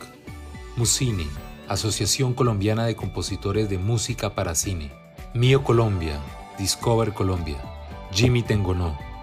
Musine, 0.75 1.25
Asociación 1.69 2.33
Colombiana 2.33 2.85
de 2.85 2.97
Compositores 2.97 3.69
de 3.69 3.77
Música 3.77 4.35
para 4.35 4.55
Cine, 4.55 4.91
Mío 5.33 5.63
Colombia, 5.63 6.19
Discover 6.59 7.13
Colombia, 7.13 7.55
Jimmy 8.11 8.43
Tengonó, 8.43 9.14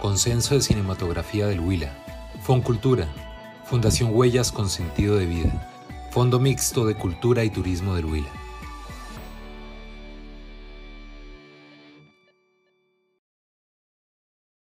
Consenso 0.00 0.54
de 0.54 0.62
Cinematografía 0.62 1.46
del 1.46 1.60
Huila, 1.60 1.92
Foncultura, 2.40 3.06
Fundación 3.64 4.10
Huellas 4.14 4.50
con 4.50 4.70
Sentido 4.70 5.16
de 5.16 5.26
Vida, 5.26 5.68
Fondo 6.10 6.40
Mixto 6.40 6.86
de 6.86 6.94
Cultura 6.94 7.44
y 7.44 7.50
Turismo 7.50 7.94
del 7.94 8.06
Huila. 8.06 8.39